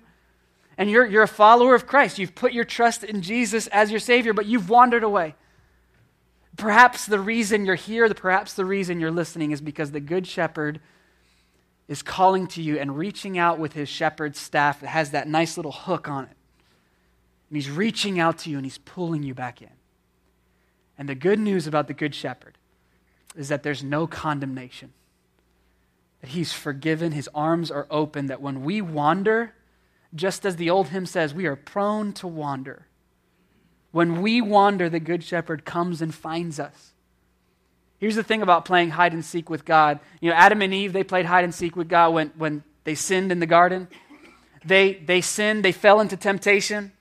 And 0.77 0.89
you're, 0.91 1.05
you're 1.05 1.23
a 1.23 1.27
follower 1.27 1.73
of 1.73 1.87
Christ. 1.87 2.19
You've 2.19 2.35
put 2.35 2.51
your 2.51 2.65
trust 2.65 3.03
in 3.03 3.21
Jesus 3.21 3.67
as 3.67 3.91
your 3.91 3.99
Savior, 3.99 4.33
but 4.33 4.45
you've 4.45 4.69
wandered 4.69 5.03
away. 5.03 5.35
Perhaps 6.57 7.05
the 7.05 7.19
reason 7.19 7.65
you're 7.65 7.75
here, 7.75 8.13
perhaps 8.13 8.53
the 8.53 8.65
reason 8.65 8.99
you're 8.99 9.11
listening 9.11 9.51
is 9.51 9.61
because 9.61 9.91
the 9.91 9.99
Good 9.99 10.27
Shepherd 10.27 10.81
is 11.87 12.01
calling 12.01 12.47
to 12.47 12.61
you 12.61 12.77
and 12.77 12.97
reaching 12.97 13.37
out 13.37 13.59
with 13.59 13.73
his 13.73 13.87
shepherd's 13.87 14.39
staff 14.39 14.81
that 14.81 14.87
has 14.87 15.11
that 15.11 15.27
nice 15.27 15.57
little 15.57 15.71
hook 15.71 16.09
on 16.09 16.25
it. 16.25 16.35
And 17.49 17.57
he's 17.57 17.69
reaching 17.69 18.19
out 18.19 18.39
to 18.39 18.49
you 18.49 18.57
and 18.57 18.65
he's 18.65 18.79
pulling 18.79 19.23
you 19.23 19.33
back 19.33 19.61
in. 19.61 19.69
And 20.97 21.10
the 21.10 21.15
good 21.15 21.39
news 21.39 21.67
about 21.67 21.88
the 21.88 21.93
Good 21.93 22.15
Shepherd 22.15 22.58
is 23.36 23.49
that 23.49 23.63
there's 23.63 23.84
no 23.84 24.08
condemnation, 24.08 24.93
that 26.21 26.29
he's 26.29 26.53
forgiven, 26.53 27.12
his 27.12 27.29
arms 27.36 27.69
are 27.69 27.88
open, 27.89 28.27
that 28.27 28.41
when 28.41 28.63
we 28.63 28.81
wander, 28.81 29.53
just 30.13 30.45
as 30.45 30.55
the 30.55 30.69
old 30.69 30.89
hymn 30.89 31.05
says, 31.05 31.34
we 31.34 31.45
are 31.45 31.55
prone 31.55 32.13
to 32.13 32.27
wander. 32.27 32.88
When 33.91 34.21
we 34.21 34.41
wander, 34.41 34.89
the 34.89 34.99
Good 34.99 35.23
Shepherd 35.23 35.65
comes 35.65 36.01
and 36.01 36.13
finds 36.13 36.60
us. 36.60 36.93
Here's 37.97 38.15
the 38.15 38.23
thing 38.23 38.41
about 38.41 38.65
playing 38.65 38.91
hide 38.91 39.13
and 39.13 39.23
seek 39.23 39.49
with 39.49 39.65
God. 39.65 39.99
You 40.21 40.29
know, 40.29 40.36
Adam 40.36 40.62
and 40.62 40.73
Eve, 40.73 40.93
they 40.93 41.03
played 41.03 41.25
hide 41.25 41.43
and 41.43 41.53
seek 41.53 41.75
with 41.75 41.88
God 41.88 42.13
when, 42.13 42.31
when 42.38 42.63
they 42.84 42.95
sinned 42.95 43.31
in 43.31 43.39
the 43.39 43.45
garden. 43.45 43.88
They, 44.65 44.93
they 44.93 45.21
sinned, 45.21 45.63
they 45.63 45.71
fell 45.71 46.01
into 46.01 46.17
temptation. 46.17 46.91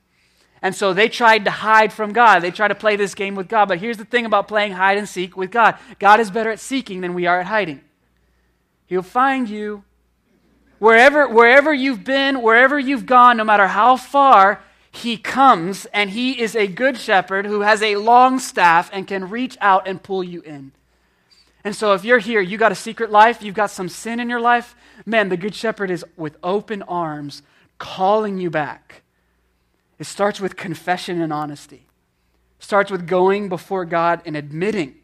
And 0.64 0.74
so 0.74 0.92
they 0.92 1.08
tried 1.08 1.44
to 1.44 1.52
hide 1.52 1.92
from 1.92 2.12
God. 2.12 2.40
They 2.40 2.50
tried 2.50 2.68
to 2.68 2.74
play 2.74 2.96
this 2.96 3.14
game 3.14 3.36
with 3.36 3.48
God. 3.48 3.66
But 3.68 3.78
here's 3.78 3.98
the 3.98 4.04
thing 4.04 4.26
about 4.26 4.48
playing 4.48 4.72
hide 4.72 4.98
and 4.98 5.08
seek 5.08 5.36
with 5.36 5.52
God 5.52 5.78
God 6.00 6.18
is 6.18 6.30
better 6.32 6.50
at 6.50 6.58
seeking 6.58 7.02
than 7.02 7.14
we 7.14 7.26
are 7.26 7.38
at 7.38 7.46
hiding. 7.46 7.82
He'll 8.86 9.02
find 9.02 9.48
you 9.48 9.84
Wherever, 10.84 11.26
wherever 11.28 11.72
you've 11.72 12.04
been, 12.04 12.42
wherever 12.42 12.78
you've 12.78 13.06
gone, 13.06 13.38
no 13.38 13.44
matter 13.44 13.68
how 13.68 13.96
far, 13.96 14.62
he 14.90 15.16
comes 15.16 15.86
and 15.86 16.10
he 16.10 16.38
is 16.38 16.54
a 16.54 16.66
good 16.66 16.98
shepherd 16.98 17.46
who 17.46 17.62
has 17.62 17.82
a 17.82 17.96
long 17.96 18.38
staff 18.38 18.90
and 18.92 19.06
can 19.06 19.30
reach 19.30 19.56
out 19.62 19.88
and 19.88 20.02
pull 20.02 20.22
you 20.22 20.42
in. 20.42 20.72
And 21.64 21.74
so 21.74 21.94
if 21.94 22.04
you're 22.04 22.18
here, 22.18 22.42
you 22.42 22.58
got 22.58 22.70
a 22.70 22.74
secret 22.74 23.10
life, 23.10 23.42
you've 23.42 23.54
got 23.54 23.70
some 23.70 23.88
sin 23.88 24.20
in 24.20 24.28
your 24.28 24.40
life, 24.40 24.76
man, 25.06 25.30
the 25.30 25.38
good 25.38 25.54
shepherd 25.54 25.90
is 25.90 26.04
with 26.18 26.36
open 26.42 26.82
arms 26.82 27.42
calling 27.78 28.36
you 28.36 28.50
back. 28.50 29.03
It 29.98 30.06
starts 30.06 30.40
with 30.40 30.56
confession 30.56 31.20
and 31.20 31.32
honesty. 31.32 31.86
It 32.58 32.64
starts 32.64 32.90
with 32.90 33.06
going 33.06 33.48
before 33.48 33.84
God 33.84 34.22
and 34.24 34.36
admitting 34.36 34.96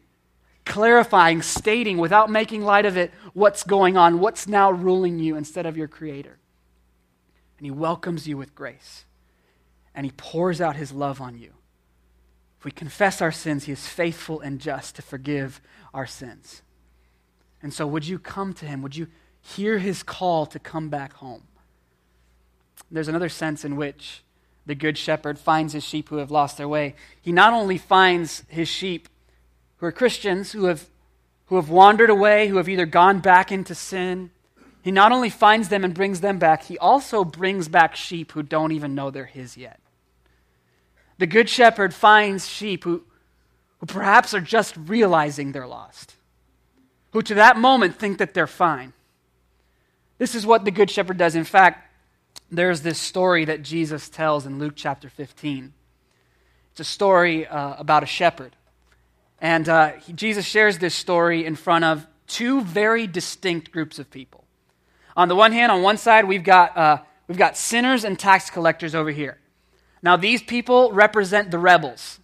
clarifying, 0.65 1.41
stating 1.41 1.97
without 1.97 2.29
making 2.29 2.63
light 2.63 2.85
of 2.85 2.97
it 2.97 3.11
what's 3.33 3.63
going 3.63 3.97
on, 3.97 4.19
what's 4.19 4.47
now 4.47 4.71
ruling 4.71 5.19
you 5.19 5.35
instead 5.35 5.65
of 5.65 5.77
your 5.77 5.87
Creator. 5.87 6.37
And 7.57 7.65
He 7.65 7.71
welcomes 7.71 8.27
you 8.27 8.37
with 8.37 8.55
grace, 8.55 9.05
and 9.93 10.05
He 10.05 10.11
pours 10.15 10.61
out 10.61 10.75
His 10.75 10.91
love 10.91 11.21
on 11.21 11.37
you. 11.37 11.51
If 12.59 12.65
we 12.65 12.71
confess 12.71 13.21
our 13.21 13.31
sins, 13.31 13.65
He 13.65 13.71
is 13.71 13.87
faithful 13.87 14.39
and 14.39 14.59
just 14.59 14.95
to 14.95 15.01
forgive 15.01 15.61
our 15.93 16.07
sins. 16.07 16.61
And 17.61 17.73
so, 17.73 17.85
would 17.85 18.07
you 18.07 18.17
come 18.17 18.53
to 18.53 18.65
Him? 18.65 18.81
Would 18.81 18.95
you 18.95 19.07
hear 19.41 19.77
His 19.77 20.03
call 20.03 20.45
to 20.47 20.59
come 20.59 20.89
back 20.89 21.13
home? 21.13 21.43
There's 22.89 23.07
another 23.07 23.29
sense 23.29 23.63
in 23.63 23.75
which 23.75 24.23
the 24.65 24.75
Good 24.75 24.97
Shepherd 24.97 25.39
finds 25.39 25.73
his 25.73 25.83
sheep 25.83 26.09
who 26.09 26.17
have 26.17 26.31
lost 26.31 26.57
their 26.57 26.67
way. 26.67 26.95
He 27.21 27.31
not 27.31 27.53
only 27.53 27.77
finds 27.77 28.43
his 28.47 28.67
sheep 28.67 29.09
who 29.77 29.87
are 29.87 29.91
Christians 29.91 30.51
who 30.51 30.65
have, 30.65 30.87
who 31.47 31.55
have 31.55 31.69
wandered 31.69 32.09
away, 32.09 32.47
who 32.47 32.57
have 32.57 32.69
either 32.69 32.85
gone 32.85 33.19
back 33.19 33.51
into 33.51 33.73
sin. 33.73 34.29
He 34.83 34.91
not 34.91 35.11
only 35.11 35.29
finds 35.29 35.69
them 35.69 35.83
and 35.83 35.93
brings 35.93 36.21
them 36.21 36.37
back, 36.37 36.63
he 36.63 36.77
also 36.77 37.23
brings 37.23 37.67
back 37.67 37.95
sheep 37.95 38.31
who 38.31 38.43
don't 38.43 38.71
even 38.71 38.95
know 38.95 39.09
they're 39.09 39.25
his 39.25 39.57
yet. 39.57 39.79
The 41.17 41.27
Good 41.27 41.49
Shepherd 41.49 41.93
finds 41.93 42.47
sheep 42.47 42.83
who, 42.83 43.03
who 43.79 43.85
perhaps 43.85 44.33
are 44.33 44.41
just 44.41 44.75
realizing 44.77 45.51
they're 45.51 45.67
lost, 45.67 46.15
who 47.11 47.21
to 47.23 47.33
that 47.35 47.57
moment 47.57 47.95
think 47.95 48.19
that 48.19 48.33
they're 48.33 48.47
fine. 48.47 48.93
This 50.19 50.35
is 50.35 50.45
what 50.45 50.65
the 50.65 50.71
Good 50.71 50.91
Shepherd 50.91 51.17
does. 51.17 51.35
In 51.35 51.43
fact, 51.43 51.90
there's 52.51 52.81
this 52.81 52.99
story 52.99 53.45
that 53.45 53.63
Jesus 53.63 54.09
tells 54.09 54.45
in 54.45 54.59
Luke 54.59 54.73
chapter 54.75 55.09
15. 55.09 55.73
It's 56.71 56.79
a 56.79 56.83
story 56.83 57.47
uh, 57.47 57.75
about 57.77 58.03
a 58.03 58.07
shepherd 58.07 58.55
and 59.41 59.67
uh, 59.67 59.93
he, 59.93 60.13
Jesus 60.13 60.45
shares 60.45 60.77
this 60.77 60.93
story 60.93 61.45
in 61.45 61.55
front 61.55 61.83
of 61.83 62.05
two 62.27 62.61
very 62.61 63.07
distinct 63.07 63.71
groups 63.71 63.97
of 63.97 64.09
people. 64.09 64.45
On 65.17 65.27
the 65.27 65.35
one 65.35 65.51
hand, 65.51 65.71
on 65.71 65.81
one 65.81 65.97
side, 65.97 66.25
we've 66.25 66.43
got, 66.43 66.77
uh, 66.77 66.97
we've 67.27 67.39
got 67.39 67.57
sinners 67.57 68.05
and 68.05 68.17
tax 68.17 68.49
collectors 68.49 68.95
over 68.95 69.09
here. 69.09 69.39
Now, 70.03 70.15
these 70.15 70.41
people 70.41 70.93
represent 70.93 71.51
the 71.51 71.57
rebels. 71.57 72.19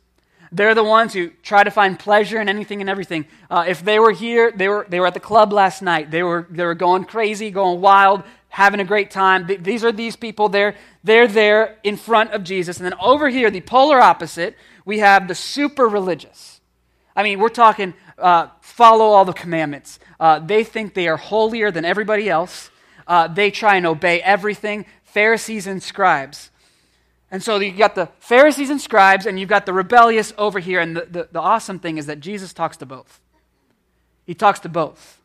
They're 0.51 0.75
the 0.75 0.83
ones 0.83 1.13
who 1.13 1.29
try 1.43 1.63
to 1.63 1.71
find 1.71 1.99
pleasure 1.99 2.39
in 2.39 2.47
anything 2.47 2.79
and 2.79 2.89
everything. 2.89 3.25
Uh, 3.49 3.65
if 3.67 3.83
they 3.83 3.99
were 3.99 4.13
here, 4.13 4.51
they 4.51 4.69
were, 4.69 4.85
they 4.87 4.99
were 4.99 5.07
at 5.07 5.13
the 5.13 5.19
club 5.19 5.51
last 5.51 5.81
night. 5.81 6.09
They 6.09 6.23
were, 6.23 6.47
they 6.49 6.63
were 6.63 6.75
going 6.75 7.03
crazy, 7.03 7.51
going 7.51 7.81
wild, 7.81 8.23
having 8.49 8.79
a 8.79 8.86
great 8.86 9.12
time. 9.12 9.47
These 9.60 9.83
are 9.83 9.91
these 9.91 10.15
people. 10.15 10.49
They're, 10.49 10.75
they're 11.03 11.27
there 11.27 11.77
in 11.83 11.97
front 11.97 12.31
of 12.31 12.43
Jesus. 12.43 12.77
And 12.77 12.86
then 12.86 12.97
over 12.99 13.29
here, 13.29 13.51
the 13.51 13.62
polar 13.62 13.99
opposite, 13.99 14.55
we 14.86 14.99
have 14.99 15.27
the 15.27 15.36
super 15.36 15.88
religious. 15.88 16.62
I 17.15 17.23
mean, 17.23 17.39
we're 17.39 17.49
talking 17.49 17.93
uh, 18.17 18.47
follow 18.62 19.05
all 19.05 19.25
the 19.25 19.33
commandments. 19.33 19.99
Uh, 20.19 20.39
they 20.39 20.63
think 20.63 20.93
they 20.93 21.07
are 21.07 21.17
holier 21.17 21.71
than 21.71 21.86
everybody 21.86 22.29
else. 22.29 22.69
Uh, 23.07 23.27
they 23.27 23.51
try 23.51 23.75
and 23.75 23.86
obey 23.86 24.21
everything. 24.21 24.86
Pharisees 25.03 25.67
and 25.67 25.81
scribes. 25.81 26.51
And 27.29 27.43
so 27.43 27.60
you've 27.60 27.77
got 27.77 27.95
the 27.95 28.10
Pharisees 28.19 28.69
and 28.69 28.79
scribes, 28.79 29.25
and 29.25 29.39
you've 29.39 29.49
got 29.49 29.65
the 29.65 29.73
rebellious 29.73 30.33
over 30.38 30.60
here. 30.60 30.79
And 30.79 30.95
the, 30.95 31.07
the, 31.10 31.29
the 31.31 31.41
awesome 31.41 31.79
thing 31.79 31.97
is 31.97 32.05
that 32.05 32.19
Jesus 32.19 32.53
talks 32.53 32.77
to 32.77 32.86
both. 32.86 33.19
He 34.25 34.33
talks 34.33 34.60
to 34.62 34.69
both. 34.69 35.21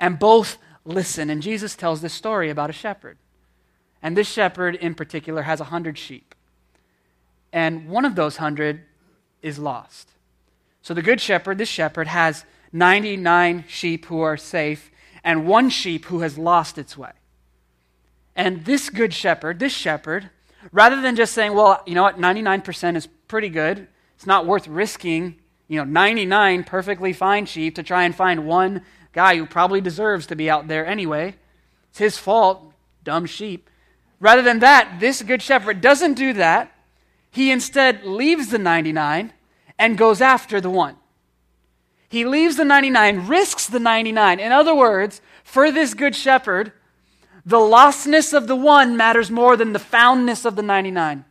And 0.00 0.18
both 0.18 0.58
listen. 0.84 1.30
And 1.30 1.42
Jesus 1.42 1.74
tells 1.74 2.00
this 2.00 2.12
story 2.12 2.50
about 2.50 2.70
a 2.70 2.74
shepherd. 2.74 3.18
And 4.02 4.16
this 4.16 4.28
shepherd 4.28 4.74
in 4.76 4.94
particular 4.94 5.42
has 5.42 5.60
a 5.60 5.64
hundred 5.64 5.96
sheep. 5.98 6.34
And 7.52 7.88
one 7.88 8.04
of 8.04 8.16
those 8.16 8.36
hundred 8.36 8.82
is 9.42 9.58
lost. 9.58 10.10
So 10.82 10.92
the 10.92 11.02
good 11.02 11.20
shepherd, 11.20 11.58
this 11.58 11.68
shepherd, 11.68 12.08
has 12.08 12.44
99 12.72 13.64
sheep 13.68 14.06
who 14.06 14.20
are 14.20 14.36
safe 14.36 14.90
and 15.22 15.46
one 15.46 15.70
sheep 15.70 16.04
who 16.06 16.20
has 16.20 16.36
lost 16.36 16.76
its 16.76 16.98
way. 16.98 17.12
And 18.36 18.64
this 18.64 18.90
good 18.90 19.14
shepherd, 19.14 19.58
this 19.58 19.72
shepherd, 19.72 20.28
rather 20.72 21.00
than 21.00 21.16
just 21.16 21.32
saying, 21.32 21.54
well, 21.54 21.82
you 21.86 21.94
know 21.94 22.02
what, 22.02 22.18
99% 22.18 22.96
is 22.96 23.06
pretty 23.28 23.48
good, 23.48 23.86
it's 24.16 24.26
not 24.26 24.44
worth 24.44 24.66
risking, 24.66 25.36
you 25.68 25.78
know, 25.78 25.84
99 25.84 26.64
perfectly 26.64 27.12
fine 27.12 27.46
sheep 27.46 27.76
to 27.76 27.82
try 27.82 28.04
and 28.04 28.14
find 28.14 28.46
one 28.46 28.82
guy 29.14 29.36
who 29.36 29.46
probably 29.46 29.80
deserves 29.80 30.26
to 30.26 30.36
be 30.36 30.50
out 30.50 30.68
there 30.68 30.84
anyway. 30.84 31.36
It's 31.90 31.98
his 31.98 32.18
fault, 32.18 32.72
dumb 33.04 33.26
sheep. 33.26 33.70
Rather 34.20 34.42
than 34.42 34.58
that, 34.58 35.00
this 35.00 35.22
good 35.22 35.42
shepherd 35.42 35.80
doesn't 35.80 36.14
do 36.14 36.32
that. 36.34 36.72
He 37.30 37.50
instead 37.50 38.04
leaves 38.04 38.48
the 38.48 38.58
99 38.58 39.32
and 39.78 39.98
goes 39.98 40.20
after 40.20 40.60
the 40.60 40.70
one. 40.70 40.96
He 42.08 42.24
leaves 42.24 42.56
the 42.56 42.64
99, 42.64 43.26
risks 43.26 43.66
the 43.66 43.80
99. 43.80 44.38
In 44.38 44.52
other 44.52 44.74
words, 44.74 45.20
for 45.42 45.70
this 45.72 45.94
good 45.94 46.14
shepherd, 46.14 46.72
the 47.44 47.58
lostness 47.58 48.32
of 48.32 48.46
the 48.46 48.56
one 48.56 48.96
matters 48.96 49.30
more 49.30 49.56
than 49.56 49.72
the 49.72 49.78
foundness 49.78 50.44
of 50.44 50.56
the 50.56 50.62
99. 50.62 51.24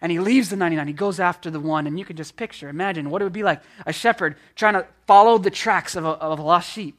And 0.00 0.12
he 0.12 0.20
leaves 0.20 0.48
the 0.50 0.56
99. 0.56 0.86
He 0.86 0.92
goes 0.92 1.18
after 1.18 1.50
the 1.50 1.60
one. 1.60 1.86
And 1.86 1.98
you 1.98 2.04
can 2.04 2.16
just 2.16 2.36
picture, 2.36 2.68
imagine 2.68 3.10
what 3.10 3.20
it 3.20 3.24
would 3.24 3.32
be 3.32 3.42
like 3.42 3.60
a 3.86 3.92
shepherd 3.92 4.36
trying 4.54 4.74
to 4.74 4.86
follow 5.06 5.38
the 5.38 5.50
tracks 5.50 5.96
of 5.96 6.04
a, 6.04 6.10
of 6.10 6.38
a 6.38 6.42
lost 6.42 6.70
sheep. 6.70 6.96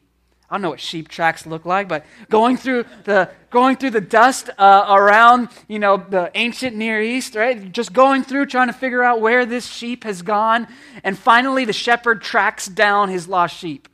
I 0.49 0.55
don't 0.55 0.63
know 0.63 0.71
what 0.71 0.79
sheep 0.79 1.09
tracks 1.09 1.45
look 1.45 1.63
like, 1.63 1.88
but 1.88 2.05
going 2.27 2.57
through 2.57 2.85
the 3.03 3.29
going 3.51 3.75
through 3.75 3.91
the 3.91 4.01
dust 4.01 4.49
uh, 4.57 4.85
around, 4.89 5.49
you 5.67 5.77
know, 5.77 5.97
the 5.97 6.31
ancient 6.33 6.75
Near 6.75 6.99
East, 7.01 7.35
right? 7.35 7.71
Just 7.71 7.93
going 7.93 8.23
through 8.23 8.47
trying 8.47 8.65
to 8.65 8.73
figure 8.73 9.03
out 9.03 9.21
where 9.21 9.45
this 9.45 9.67
sheep 9.67 10.03
has 10.05 10.23
gone, 10.23 10.67
and 11.03 11.17
finally 11.17 11.65
the 11.65 11.73
shepherd 11.73 12.23
tracks 12.23 12.65
down 12.65 13.09
his 13.09 13.27
lost 13.27 13.57
sheep. 13.57 13.88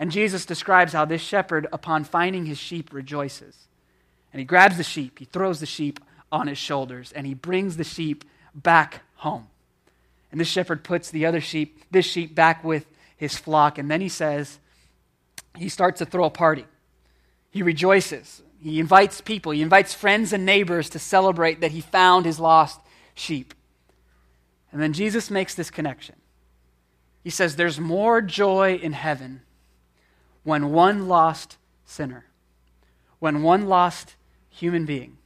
And 0.00 0.10
Jesus 0.10 0.44
describes 0.44 0.94
how 0.94 1.04
this 1.04 1.22
shepherd, 1.22 1.68
upon 1.72 2.02
finding 2.02 2.46
his 2.46 2.58
sheep, 2.58 2.92
rejoices. 2.92 3.56
And 4.32 4.40
he 4.40 4.44
grabs 4.44 4.76
the 4.76 4.82
sheep, 4.82 5.20
he 5.20 5.26
throws 5.26 5.60
the 5.60 5.66
sheep 5.66 6.00
on 6.32 6.48
his 6.48 6.58
shoulders, 6.58 7.12
and 7.12 7.26
he 7.26 7.34
brings 7.34 7.76
the 7.76 7.84
sheep 7.84 8.24
back 8.54 9.02
home. 9.16 9.46
And 10.32 10.40
this 10.40 10.48
shepherd 10.48 10.82
puts 10.82 11.10
the 11.10 11.26
other 11.26 11.40
sheep, 11.40 11.84
this 11.90 12.06
sheep, 12.06 12.34
back 12.34 12.64
with 12.64 12.86
his 13.16 13.36
flock. 13.36 13.76
And 13.78 13.90
then 13.90 14.00
he 14.00 14.08
says, 14.08 14.58
he 15.56 15.68
starts 15.68 15.98
to 15.98 16.06
throw 16.06 16.24
a 16.24 16.30
party. 16.30 16.64
He 17.50 17.62
rejoices. 17.62 18.42
He 18.60 18.80
invites 18.80 19.20
people, 19.20 19.52
he 19.52 19.60
invites 19.60 19.92
friends 19.92 20.32
and 20.32 20.46
neighbors 20.46 20.88
to 20.90 20.98
celebrate 20.98 21.60
that 21.60 21.72
he 21.72 21.80
found 21.80 22.24
his 22.24 22.38
lost 22.38 22.80
sheep. 23.14 23.54
And 24.70 24.80
then 24.80 24.92
Jesus 24.92 25.30
makes 25.30 25.54
this 25.54 25.68
connection. 25.70 26.14
He 27.24 27.30
says, 27.30 27.56
There's 27.56 27.80
more 27.80 28.20
joy 28.20 28.76
in 28.80 28.92
heaven 28.92 29.42
when 30.44 30.70
one 30.70 31.08
lost 31.08 31.56
sinner, 31.84 32.26
when 33.18 33.42
one 33.42 33.66
lost 33.66 34.14
human 34.48 34.86
being, 34.86 35.18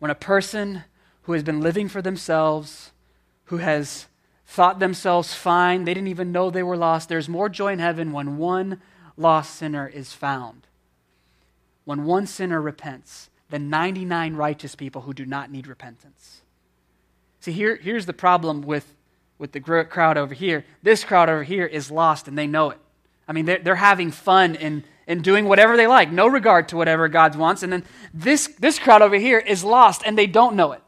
when 0.00 0.10
a 0.10 0.16
person 0.16 0.82
who 1.22 1.32
has 1.32 1.44
been 1.44 1.60
living 1.60 1.88
for 1.88 2.02
themselves, 2.02 2.90
who 3.44 3.58
has 3.58 4.06
thought 4.46 4.80
themselves 4.80 5.32
fine, 5.32 5.84
they 5.84 5.94
didn't 5.94 6.08
even 6.08 6.32
know 6.32 6.50
they 6.50 6.64
were 6.64 6.76
lost, 6.76 7.08
there's 7.08 7.28
more 7.28 7.48
joy 7.48 7.72
in 7.72 7.78
heaven 7.78 8.10
when 8.10 8.36
one 8.36 8.80
lost 9.16 9.54
sinner 9.54 9.86
is 9.86 10.12
found. 10.12 10.66
When 11.84 12.04
one 12.04 12.26
sinner 12.26 12.60
repents 12.60 13.30
than 13.50 13.70
99 13.70 14.34
righteous 14.34 14.74
people 14.74 15.02
who 15.02 15.14
do 15.14 15.26
not 15.26 15.50
need 15.50 15.66
repentance. 15.66 16.40
See, 17.40 17.52
here, 17.52 17.76
here's 17.76 18.06
the 18.06 18.12
problem 18.12 18.62
with, 18.62 18.94
with 19.38 19.52
the 19.52 19.60
crowd 19.60 20.16
over 20.16 20.34
here. 20.34 20.64
This 20.82 21.04
crowd 21.04 21.28
over 21.28 21.42
here 21.42 21.66
is 21.66 21.90
lost 21.90 22.26
and 22.28 22.36
they 22.36 22.46
know 22.46 22.70
it. 22.70 22.78
I 23.28 23.32
mean, 23.32 23.44
they're, 23.44 23.58
they're 23.58 23.76
having 23.76 24.10
fun 24.10 24.54
in, 24.56 24.84
in 25.10 25.22
doing 25.22 25.46
whatever 25.46 25.76
they 25.76 25.88
like, 25.88 26.12
no 26.12 26.28
regard 26.28 26.68
to 26.68 26.76
whatever 26.76 27.08
God 27.08 27.34
wants. 27.34 27.64
And 27.64 27.72
then 27.72 27.84
this, 28.14 28.46
this 28.60 28.78
crowd 28.78 29.02
over 29.02 29.16
here 29.16 29.38
is 29.38 29.64
lost 29.64 30.02
and 30.06 30.16
they 30.16 30.28
don't 30.28 30.54
know 30.54 30.70
it. 30.70 30.82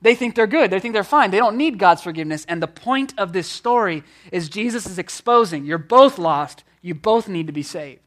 They 0.00 0.14
think 0.14 0.34
they're 0.34 0.46
good. 0.46 0.70
They 0.70 0.80
think 0.80 0.94
they're 0.94 1.04
fine. 1.04 1.30
They 1.30 1.38
don't 1.38 1.58
need 1.58 1.78
God's 1.78 2.00
forgiveness. 2.00 2.46
And 2.48 2.62
the 2.62 2.66
point 2.66 3.12
of 3.18 3.34
this 3.34 3.46
story 3.46 4.04
is 4.32 4.48
Jesus 4.48 4.86
is 4.86 4.98
exposing 4.98 5.66
you're 5.66 5.76
both 5.76 6.18
lost. 6.18 6.64
You 6.80 6.94
both 6.94 7.28
need 7.28 7.46
to 7.48 7.52
be 7.52 7.62
saved. 7.62 8.00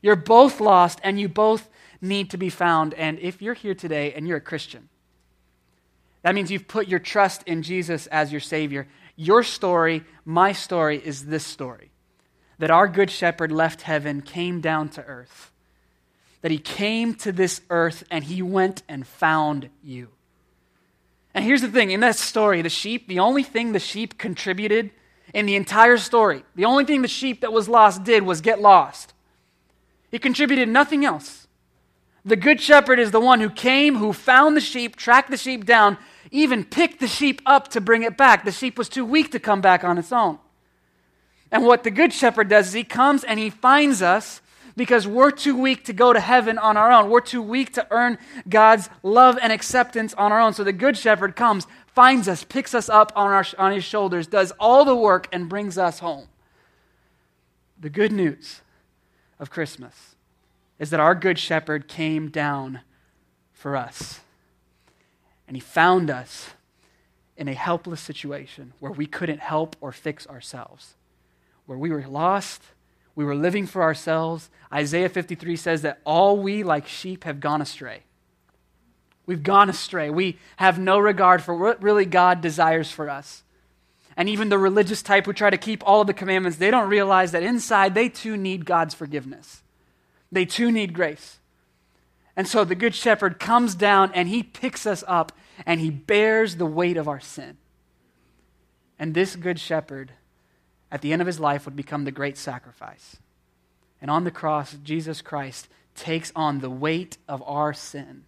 You're 0.00 0.16
both 0.16 0.60
lost 0.60 0.98
and 1.02 1.20
you 1.20 1.28
both 1.28 1.68
need 2.00 2.30
to 2.30 2.38
be 2.38 2.48
found. 2.48 2.94
And 2.94 3.18
if 3.18 3.42
you're 3.42 3.54
here 3.54 3.74
today 3.74 4.14
and 4.14 4.26
you're 4.26 4.38
a 4.38 4.40
Christian, 4.40 4.88
that 6.22 6.34
means 6.34 6.50
you've 6.50 6.68
put 6.68 6.88
your 6.88 7.00
trust 7.00 7.42
in 7.42 7.62
Jesus 7.62 8.06
as 8.06 8.32
your 8.32 8.40
Savior. 8.40 8.88
Your 9.14 9.42
story, 9.42 10.04
my 10.24 10.52
story, 10.52 11.02
is 11.04 11.26
this 11.26 11.44
story 11.44 11.90
that 12.58 12.70
our 12.70 12.88
Good 12.88 13.10
Shepherd 13.10 13.52
left 13.52 13.82
heaven, 13.82 14.20
came 14.20 14.60
down 14.60 14.88
to 14.90 15.04
earth. 15.04 15.50
That 16.42 16.50
he 16.50 16.58
came 16.58 17.14
to 17.16 17.32
this 17.32 17.60
earth 17.70 18.04
and 18.10 18.24
he 18.24 18.42
went 18.42 18.82
and 18.88 19.06
found 19.06 19.70
you. 19.82 20.08
And 21.34 21.44
here's 21.44 21.62
the 21.62 21.68
thing 21.68 21.90
in 21.90 22.00
that 22.00 22.16
story, 22.16 22.62
the 22.62 22.68
sheep, 22.68 23.06
the 23.06 23.20
only 23.20 23.42
thing 23.42 23.72
the 23.72 23.78
sheep 23.78 24.18
contributed 24.18 24.90
in 25.34 25.46
the 25.46 25.56
entire 25.56 25.98
story, 25.98 26.44
the 26.54 26.64
only 26.64 26.84
thing 26.84 27.02
the 27.02 27.08
sheep 27.08 27.42
that 27.42 27.52
was 27.52 27.68
lost 27.68 28.02
did 28.02 28.22
was 28.22 28.40
get 28.40 28.60
lost. 28.60 29.12
He 30.10 30.18
contributed 30.18 30.68
nothing 30.68 31.04
else. 31.04 31.46
The 32.24 32.36
good 32.36 32.60
shepherd 32.60 32.98
is 32.98 33.10
the 33.10 33.20
one 33.20 33.40
who 33.40 33.50
came, 33.50 33.96
who 33.96 34.12
found 34.12 34.56
the 34.56 34.60
sheep, 34.60 34.96
tracked 34.96 35.30
the 35.30 35.36
sheep 35.36 35.64
down, 35.64 35.98
even 36.30 36.64
picked 36.64 37.00
the 37.00 37.08
sheep 37.08 37.40
up 37.46 37.68
to 37.68 37.80
bring 37.80 38.02
it 38.02 38.16
back. 38.16 38.44
The 38.44 38.52
sheep 38.52 38.76
was 38.76 38.88
too 38.88 39.04
weak 39.04 39.32
to 39.32 39.38
come 39.38 39.60
back 39.60 39.84
on 39.84 39.98
its 39.98 40.12
own. 40.12 40.38
And 41.50 41.64
what 41.64 41.84
the 41.84 41.90
good 41.90 42.12
shepherd 42.12 42.48
does 42.48 42.68
is 42.68 42.72
he 42.74 42.84
comes 42.84 43.24
and 43.24 43.38
he 43.38 43.50
finds 43.50 44.02
us 44.02 44.40
because 44.76 45.06
we're 45.08 45.32
too 45.32 45.56
weak 45.56 45.84
to 45.86 45.92
go 45.92 46.12
to 46.12 46.20
heaven 46.20 46.56
on 46.56 46.76
our 46.76 46.92
own. 46.92 47.10
We're 47.10 47.20
too 47.20 47.42
weak 47.42 47.72
to 47.74 47.86
earn 47.90 48.16
God's 48.48 48.88
love 49.02 49.38
and 49.42 49.52
acceptance 49.52 50.14
on 50.14 50.30
our 50.30 50.40
own. 50.40 50.54
So 50.54 50.62
the 50.62 50.72
good 50.72 50.96
shepherd 50.96 51.34
comes, 51.34 51.66
finds 51.86 52.28
us, 52.28 52.44
picks 52.44 52.74
us 52.74 52.88
up 52.88 53.12
on, 53.16 53.30
our, 53.30 53.44
on 53.58 53.72
his 53.72 53.82
shoulders, 53.82 54.26
does 54.26 54.52
all 54.60 54.84
the 54.84 54.94
work, 54.94 55.26
and 55.32 55.48
brings 55.48 55.78
us 55.78 55.98
home. 55.98 56.28
The 57.80 57.90
good 57.90 58.12
news 58.12 58.60
of 59.40 59.50
Christmas 59.50 60.14
is 60.78 60.90
that 60.90 61.00
our 61.00 61.14
good 61.14 61.38
shepherd 61.38 61.88
came 61.88 62.28
down 62.28 62.80
for 63.52 63.76
us. 63.76 64.20
And 65.48 65.56
he 65.56 65.60
found 65.60 66.10
us 66.10 66.50
in 67.36 67.48
a 67.48 67.54
helpless 67.54 68.00
situation 68.00 68.74
where 68.78 68.92
we 68.92 69.06
couldn't 69.06 69.40
help 69.40 69.74
or 69.80 69.90
fix 69.90 70.26
ourselves, 70.26 70.94
where 71.68 71.76
we 71.76 71.90
were 71.90 72.06
lost, 72.08 72.62
we 73.14 73.26
were 73.26 73.34
living 73.34 73.66
for 73.66 73.82
ourselves. 73.82 74.48
Isaiah 74.72 75.10
53 75.10 75.54
says 75.54 75.82
that 75.82 76.00
all 76.06 76.38
we, 76.38 76.62
like 76.62 76.88
sheep, 76.88 77.24
have 77.24 77.40
gone 77.40 77.60
astray. 77.60 78.04
We've 79.26 79.42
gone 79.42 79.68
astray. 79.68 80.08
We 80.08 80.38
have 80.56 80.78
no 80.78 80.98
regard 80.98 81.42
for 81.42 81.54
what 81.54 81.82
really 81.82 82.06
God 82.06 82.40
desires 82.40 82.90
for 82.90 83.10
us. 83.10 83.42
And 84.16 84.30
even 84.30 84.48
the 84.48 84.56
religious 84.56 85.02
type 85.02 85.26
who 85.26 85.34
try 85.34 85.50
to 85.50 85.58
keep 85.58 85.86
all 85.86 86.00
of 86.00 86.06
the 86.06 86.14
commandments, 86.14 86.56
they 86.56 86.70
don't 86.70 86.88
realize 86.88 87.32
that 87.32 87.42
inside 87.42 87.94
they 87.94 88.08
too 88.08 88.38
need 88.38 88.64
God's 88.64 88.94
forgiveness. 88.94 89.62
They 90.32 90.46
too 90.46 90.72
need 90.72 90.94
grace. 90.94 91.38
And 92.34 92.48
so 92.48 92.64
the 92.64 92.74
Good 92.74 92.94
Shepherd 92.94 93.38
comes 93.38 93.74
down 93.74 94.10
and 94.14 94.26
he 94.26 94.42
picks 94.42 94.86
us 94.86 95.04
up 95.06 95.32
and 95.66 95.80
he 95.80 95.90
bears 95.90 96.56
the 96.56 96.64
weight 96.64 96.96
of 96.96 97.08
our 97.08 97.20
sin. 97.20 97.58
And 98.98 99.12
this 99.12 99.36
Good 99.36 99.60
Shepherd, 99.60 100.12
at 100.90 101.02
the 101.02 101.12
end 101.12 101.20
of 101.20 101.26
his 101.26 101.40
life, 101.40 101.64
would 101.64 101.76
become 101.76 102.04
the 102.04 102.12
great 102.12 102.36
sacrifice. 102.36 103.16
And 104.00 104.10
on 104.10 104.24
the 104.24 104.30
cross, 104.30 104.74
Jesus 104.82 105.20
Christ 105.20 105.68
takes 105.94 106.32
on 106.36 106.60
the 106.60 106.70
weight 106.70 107.18
of 107.28 107.42
our 107.46 107.72
sin, 107.72 108.24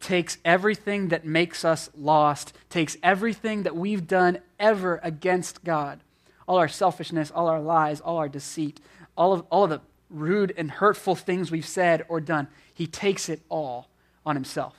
takes 0.00 0.38
everything 0.44 1.08
that 1.08 1.24
makes 1.24 1.64
us 1.64 1.88
lost, 1.96 2.52
takes 2.68 2.96
everything 3.02 3.62
that 3.62 3.76
we've 3.76 4.06
done 4.06 4.38
ever 4.58 5.00
against 5.02 5.64
God 5.64 6.00
all 6.46 6.58
our 6.58 6.68
selfishness, 6.68 7.30
all 7.30 7.48
our 7.48 7.60
lies, 7.60 8.00
all 8.00 8.18
our 8.18 8.28
deceit, 8.28 8.80
all 9.16 9.32
of, 9.32 9.46
all 9.50 9.64
of 9.64 9.70
the 9.70 9.80
rude 10.10 10.52
and 10.56 10.70
hurtful 10.70 11.14
things 11.14 11.50
we've 11.50 11.66
said 11.66 12.04
or 12.08 12.20
done. 12.20 12.48
He 12.72 12.86
takes 12.86 13.28
it 13.28 13.40
all 13.48 13.88
on 14.26 14.36
himself. 14.36 14.76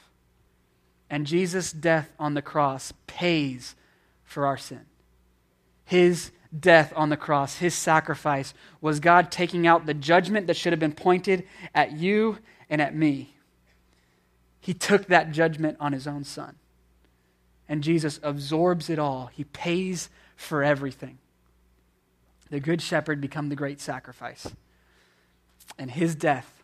And 1.09 1.25
Jesus' 1.25 1.71
death 1.71 2.11
on 2.19 2.33
the 2.33 2.41
cross 2.41 2.93
pays 3.07 3.75
for 4.23 4.45
our 4.45 4.57
sin. 4.57 4.81
His 5.85 6.31
death 6.59 6.93
on 6.95 7.09
the 7.09 7.17
cross, 7.17 7.57
his 7.57 7.73
sacrifice, 7.73 8.53
was 8.81 8.99
God 8.99 9.31
taking 9.31 9.67
out 9.67 9.85
the 9.85 9.93
judgment 9.93 10.47
that 10.47 10.55
should 10.55 10.73
have 10.73 10.79
been 10.79 10.93
pointed 10.93 11.47
at 11.73 11.91
you 11.93 12.37
and 12.69 12.81
at 12.81 12.95
me. 12.95 13.35
He 14.59 14.73
took 14.73 15.07
that 15.07 15.31
judgment 15.31 15.77
on 15.79 15.93
his 15.93 16.07
own 16.07 16.23
son. 16.23 16.55
And 17.67 17.83
Jesus 17.83 18.19
absorbs 18.23 18.89
it 18.89 18.99
all. 18.99 19.27
He 19.27 19.43
pays 19.43 20.09
for 20.35 20.63
everything. 20.63 21.17
The 22.49 22.59
good 22.59 22.81
shepherd 22.81 23.21
become 23.21 23.49
the 23.49 23.55
great 23.55 23.81
sacrifice. 23.81 24.47
And 25.77 25.91
his 25.91 26.15
death 26.15 26.63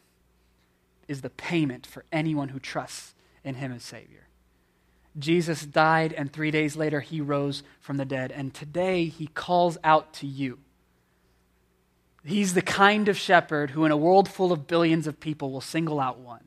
is 1.07 1.21
the 1.21 1.29
payment 1.29 1.85
for 1.85 2.05
anyone 2.11 2.49
who 2.49 2.59
trusts 2.59 3.13
in 3.43 3.55
him 3.55 3.71
as 3.71 3.83
Savior. 3.83 4.27
Jesus 5.17 5.65
died, 5.65 6.13
and 6.13 6.31
three 6.31 6.51
days 6.51 6.75
later, 6.75 7.01
he 7.01 7.19
rose 7.19 7.63
from 7.79 7.97
the 7.97 8.05
dead. 8.05 8.31
And 8.31 8.53
today, 8.53 9.05
he 9.05 9.27
calls 9.27 9.77
out 9.83 10.13
to 10.15 10.27
you. 10.27 10.59
He's 12.23 12.53
the 12.53 12.61
kind 12.61 13.09
of 13.09 13.17
shepherd 13.17 13.71
who, 13.71 13.83
in 13.85 13.91
a 13.91 13.97
world 13.97 14.29
full 14.29 14.51
of 14.51 14.67
billions 14.67 15.07
of 15.07 15.19
people, 15.19 15.51
will 15.51 15.61
single 15.61 15.99
out 15.99 16.19
one 16.19 16.43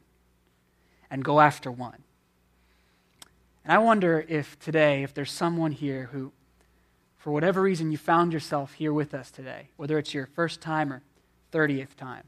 and 1.11 1.25
go 1.25 1.41
after 1.41 1.71
one. 1.71 2.03
And 3.65 3.73
I 3.73 3.79
wonder 3.79 4.25
if 4.29 4.59
today, 4.59 5.03
if 5.03 5.15
there's 5.15 5.33
someone 5.33 5.73
here 5.73 6.09
who, 6.13 6.33
for 7.17 7.33
whatever 7.33 7.63
reason, 7.63 7.91
you 7.91 7.99
found 7.99 8.33
yourself 8.33 8.75
here 8.75 8.93
with 8.93 9.15
us 9.15 9.31
today, 9.31 9.69
whether 9.77 9.99
it's 9.99 10.15
your 10.15 10.27
first 10.27 10.61
time 10.61 10.93
or 10.93 11.03
30th 11.53 11.97
time, 11.97 12.25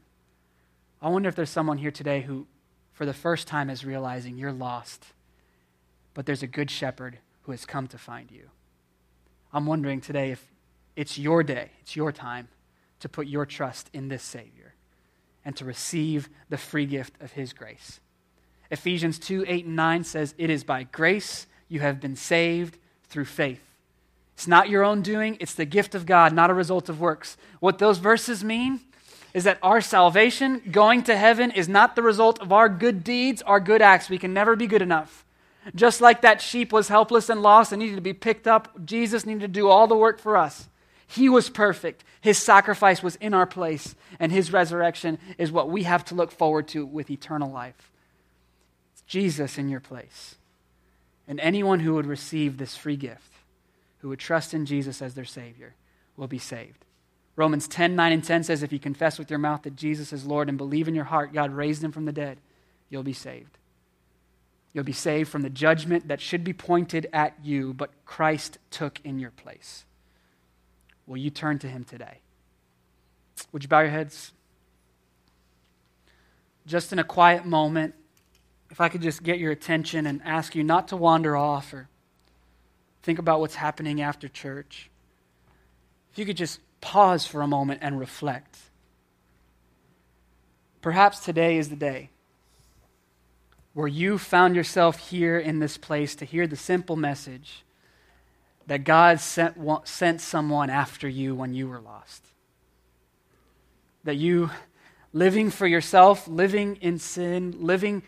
I 1.01 1.09
wonder 1.09 1.29
if 1.29 1.35
there's 1.35 1.49
someone 1.49 1.77
here 1.77 1.91
today 1.91 2.21
who, 2.21 2.47
for 2.93 3.05
the 3.05 3.13
first 3.13 3.47
time, 3.47 3.69
is 3.69 3.85
realizing 3.85 4.37
you're 4.37 4.51
lost, 4.51 5.05
but 6.17 6.25
there's 6.25 6.41
a 6.41 6.47
good 6.47 6.71
shepherd 6.71 7.19
who 7.43 7.51
has 7.51 7.63
come 7.63 7.85
to 7.85 7.95
find 7.95 8.31
you. 8.31 8.49
I'm 9.53 9.67
wondering 9.67 10.01
today 10.01 10.31
if 10.31 10.43
it's 10.95 11.19
your 11.19 11.43
day, 11.43 11.69
it's 11.81 11.95
your 11.95 12.11
time 12.11 12.47
to 13.01 13.07
put 13.07 13.27
your 13.27 13.45
trust 13.45 13.91
in 13.93 14.07
this 14.07 14.23
Savior 14.23 14.73
and 15.45 15.55
to 15.57 15.63
receive 15.63 16.27
the 16.49 16.57
free 16.57 16.87
gift 16.87 17.13
of 17.21 17.33
His 17.33 17.53
grace. 17.53 17.99
Ephesians 18.71 19.19
2 19.19 19.45
8 19.47 19.65
and 19.65 19.75
9 19.75 20.03
says, 20.03 20.33
It 20.39 20.49
is 20.49 20.63
by 20.63 20.85
grace 20.85 21.45
you 21.69 21.81
have 21.81 22.01
been 22.01 22.15
saved 22.15 22.79
through 23.07 23.25
faith. 23.25 23.61
It's 24.33 24.47
not 24.47 24.69
your 24.69 24.83
own 24.83 25.03
doing, 25.03 25.37
it's 25.39 25.53
the 25.53 25.65
gift 25.65 25.93
of 25.93 26.07
God, 26.07 26.33
not 26.33 26.49
a 26.49 26.55
result 26.55 26.89
of 26.89 26.99
works. 26.99 27.37
What 27.59 27.77
those 27.77 27.99
verses 27.99 28.43
mean 28.43 28.79
is 29.35 29.43
that 29.43 29.59
our 29.61 29.81
salvation, 29.81 30.63
going 30.71 31.03
to 31.03 31.15
heaven, 31.15 31.51
is 31.51 31.69
not 31.69 31.95
the 31.95 32.01
result 32.01 32.39
of 32.39 32.51
our 32.51 32.69
good 32.69 33.03
deeds, 33.03 33.43
our 33.43 33.59
good 33.59 33.83
acts. 33.83 34.09
We 34.09 34.17
can 34.17 34.33
never 34.33 34.55
be 34.55 34.65
good 34.65 34.81
enough. 34.81 35.23
Just 35.75 36.01
like 36.01 36.21
that 36.21 36.41
sheep 36.41 36.71
was 36.71 36.87
helpless 36.87 37.29
and 37.29 37.41
lost 37.41 37.71
and 37.71 37.81
needed 37.81 37.95
to 37.95 38.01
be 38.01 38.13
picked 38.13 38.47
up, 38.47 38.85
Jesus 38.85 39.25
needed 39.25 39.41
to 39.41 39.47
do 39.47 39.69
all 39.69 39.87
the 39.87 39.97
work 39.97 40.19
for 40.19 40.37
us. 40.37 40.69
He 41.07 41.29
was 41.29 41.49
perfect. 41.49 42.03
His 42.19 42.37
sacrifice 42.37 43.01
was 43.01 43.15
in 43.17 43.33
our 43.33 43.45
place, 43.45 43.95
and 44.19 44.31
his 44.31 44.51
resurrection 44.51 45.17
is 45.37 45.51
what 45.51 45.69
we 45.69 45.83
have 45.83 46.03
to 46.05 46.15
look 46.15 46.31
forward 46.31 46.67
to 46.69 46.85
with 46.85 47.09
eternal 47.09 47.49
life. 47.49 47.91
It's 48.93 49.01
Jesus 49.03 49.57
in 49.57 49.69
your 49.69 49.79
place. 49.79 50.35
And 51.27 51.39
anyone 51.39 51.79
who 51.79 51.95
would 51.95 52.05
receive 52.05 52.57
this 52.57 52.75
free 52.75 52.97
gift, 52.97 53.33
who 53.99 54.09
would 54.09 54.19
trust 54.19 54.53
in 54.53 54.65
Jesus 54.65 55.01
as 55.01 55.13
their 55.13 55.25
Savior, 55.25 55.75
will 56.17 56.27
be 56.27 56.39
saved. 56.39 56.85
Romans 57.37 57.67
10 57.67 57.95
9 57.95 58.11
and 58.11 58.23
10 58.23 58.43
says, 58.43 58.63
If 58.63 58.73
you 58.73 58.79
confess 58.79 59.19
with 59.19 59.29
your 59.29 59.39
mouth 59.39 59.61
that 59.63 59.75
Jesus 59.75 60.11
is 60.11 60.25
Lord 60.25 60.49
and 60.49 60.57
believe 60.57 60.87
in 60.87 60.95
your 60.95 61.05
heart 61.05 61.33
God 61.33 61.51
raised 61.51 61.83
him 61.83 61.91
from 61.91 62.05
the 62.05 62.11
dead, 62.11 62.39
you'll 62.89 63.03
be 63.03 63.13
saved. 63.13 63.57
You'll 64.73 64.83
be 64.83 64.93
saved 64.93 65.29
from 65.29 65.41
the 65.41 65.49
judgment 65.49 66.07
that 66.07 66.21
should 66.21 66.43
be 66.43 66.53
pointed 66.53 67.07
at 67.11 67.35
you, 67.43 67.73
but 67.73 67.91
Christ 68.05 68.57
took 68.69 68.99
in 69.03 69.19
your 69.19 69.31
place. 69.31 69.85
Will 71.05 71.17
you 71.17 71.29
turn 71.29 71.57
to 71.59 71.67
him 71.67 71.83
today? 71.83 72.19
Would 73.51 73.63
you 73.63 73.69
bow 73.69 73.79
your 73.79 73.89
heads? 73.89 74.33
Just 76.65 76.91
in 76.91 76.99
a 76.99 77.03
quiet 77.03 77.45
moment, 77.45 77.95
if 78.69 78.81
I 78.81 78.89
could 78.89 79.01
just 79.01 79.23
get 79.23 79.39
your 79.39 79.51
attention 79.51 80.05
and 80.05 80.21
ask 80.23 80.53
you 80.53 80.63
not 80.63 80.89
to 80.89 80.97
wander 80.97 81.37
off 81.37 81.73
or 81.73 81.87
think 83.01 83.19
about 83.19 83.39
what's 83.39 83.55
happening 83.55 84.01
after 84.01 84.27
church. 84.27 84.89
If 86.11 86.19
you 86.19 86.25
could 86.25 86.37
just 86.37 86.59
pause 86.81 87.25
for 87.25 87.41
a 87.41 87.47
moment 87.47 87.79
and 87.81 87.99
reflect. 87.99 88.57
Perhaps 90.81 91.19
today 91.19 91.57
is 91.57 91.69
the 91.69 91.75
day 91.75 92.09
where 93.77 93.87
you 93.87 94.17
found 94.17 94.55
yourself 94.55 94.97
here 95.11 95.37
in 95.37 95.59
this 95.59 95.77
place 95.77 96.15
to 96.15 96.25
hear 96.25 96.47
the 96.47 96.55
simple 96.55 96.95
message 96.95 97.63
that 98.65 98.83
God 98.83 99.19
sent, 99.19 99.55
sent 99.87 100.19
someone 100.19 100.71
after 100.71 101.07
you 101.07 101.35
when 101.35 101.53
you 101.53 101.67
were 101.67 101.79
lost. 101.79 102.25
That 104.03 104.15
you, 104.15 104.49
living 105.13 105.51
for 105.51 105.67
yourself, 105.67 106.27
living 106.27 106.77
in 106.77 106.97
sin, 106.97 107.53
living 107.59 108.01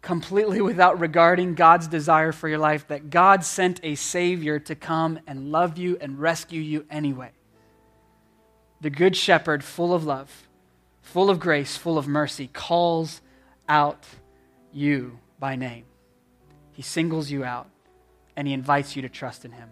completely 0.00 0.62
without 0.62 0.98
regarding 0.98 1.54
God's 1.54 1.86
desire 1.86 2.32
for 2.32 2.48
your 2.48 2.56
life, 2.56 2.88
that 2.88 3.10
God 3.10 3.44
sent 3.44 3.78
a 3.82 3.94
Savior 3.94 4.58
to 4.60 4.74
come 4.74 5.20
and 5.26 5.52
love 5.52 5.76
you 5.76 5.98
and 6.00 6.18
rescue 6.18 6.62
you 6.62 6.86
anyway. 6.88 7.32
The 8.80 8.88
Good 8.88 9.16
Shepherd, 9.16 9.62
full 9.64 9.92
of 9.92 10.04
love, 10.04 10.48
full 11.02 11.28
of 11.28 11.38
grace, 11.40 11.76
full 11.76 11.98
of 11.98 12.08
mercy, 12.08 12.48
calls 12.50 13.20
out 13.68 14.06
you 14.72 15.18
by 15.38 15.56
name. 15.56 15.84
He 16.72 16.82
singles 16.82 17.30
you 17.30 17.44
out 17.44 17.68
and 18.36 18.48
he 18.48 18.54
invites 18.54 18.96
you 18.96 19.02
to 19.02 19.08
trust 19.08 19.44
in 19.44 19.52
him. 19.52 19.70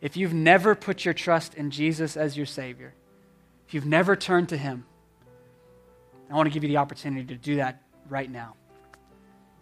If 0.00 0.16
you've 0.16 0.34
never 0.34 0.74
put 0.74 1.04
your 1.04 1.14
trust 1.14 1.54
in 1.54 1.70
Jesus 1.70 2.16
as 2.16 2.36
your 2.36 2.46
Savior, 2.46 2.94
if 3.66 3.74
you've 3.74 3.86
never 3.86 4.16
turned 4.16 4.48
to 4.50 4.56
him, 4.56 4.84
I 6.30 6.34
want 6.34 6.48
to 6.48 6.52
give 6.52 6.62
you 6.64 6.68
the 6.68 6.78
opportunity 6.78 7.24
to 7.26 7.36
do 7.36 7.56
that 7.56 7.82
right 8.08 8.30
now. 8.30 8.54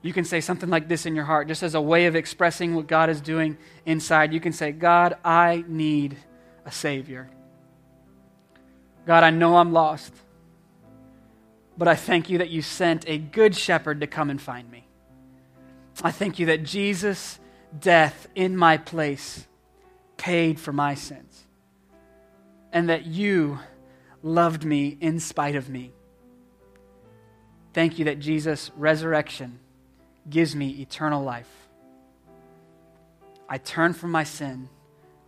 You 0.03 0.13
can 0.13 0.25
say 0.25 0.41
something 0.41 0.71
like 0.71 0.89
this 0.89 1.05
in 1.05 1.15
your 1.15 1.25
heart, 1.25 1.47
just 1.47 1.63
as 1.63 1.75
a 1.75 1.81
way 1.81 2.07
of 2.07 2.17
expressing 2.17 2.75
what 2.75 2.87
God 2.87 3.11
is 3.11 3.21
doing 3.21 3.59
inside. 3.85 4.33
You 4.33 4.41
can 4.41 4.53
say, 4.53 4.73
God, 4.73 5.17
I 5.25 5.65
need 5.69 6.17
a 6.65 6.73
Savior. 6.73 7.29
God, 9.07 9.25
I 9.25 9.31
know 9.31 9.57
I'm 9.57 9.73
lost. 9.73 10.15
But 11.81 11.89
I 11.89 11.95
thank 11.95 12.29
you 12.29 12.37
that 12.39 12.51
you 12.51 12.61
sent 12.61 13.09
a 13.09 13.17
good 13.17 13.57
shepherd 13.57 14.01
to 14.01 14.07
come 14.07 14.29
and 14.29 14.39
find 14.39 14.71
me. 14.71 14.87
I 16.03 16.11
thank 16.11 16.39
you 16.39 16.45
that 16.47 16.63
Jesus' 16.63 17.41
death 17.79 18.29
in 18.35 18.55
my 18.55 18.77
place 18.77 19.47
paid 20.19 20.61
for 20.61 20.75
my 20.75 20.95
sins. 20.95 21.47
And 22.71 22.91
that 22.91 23.07
you 23.07 23.61
loved 24.23 24.63
me 24.63 24.99
in 25.01 25.21
spite 25.21 25.57
of 25.57 25.71
me. 25.71 25.93
Thank 27.73 27.99
you 27.99 28.05
that 28.05 28.19
Jesus' 28.19 28.71
resurrection 28.77 29.59
gives 30.29 30.55
me 30.55 30.83
eternal 30.83 31.25
life. 31.25 31.71
I 33.49 33.57
turn 33.57 33.95
from 33.95 34.11
my 34.11 34.25
sin, 34.25 34.69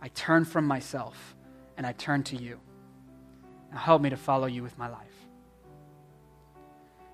I 0.03 0.09
turn 0.09 0.45
from 0.45 0.67
myself, 0.67 1.35
and 1.77 1.87
I 1.87 1.93
turn 1.93 2.21
to 2.25 2.35
you. 2.35 2.59
Now 3.71 3.79
help 3.79 4.03
me 4.03 4.11
to 4.11 4.17
follow 4.17 4.45
you 4.45 4.61
with 4.61 4.77
my 4.77 4.87
life. 4.87 5.12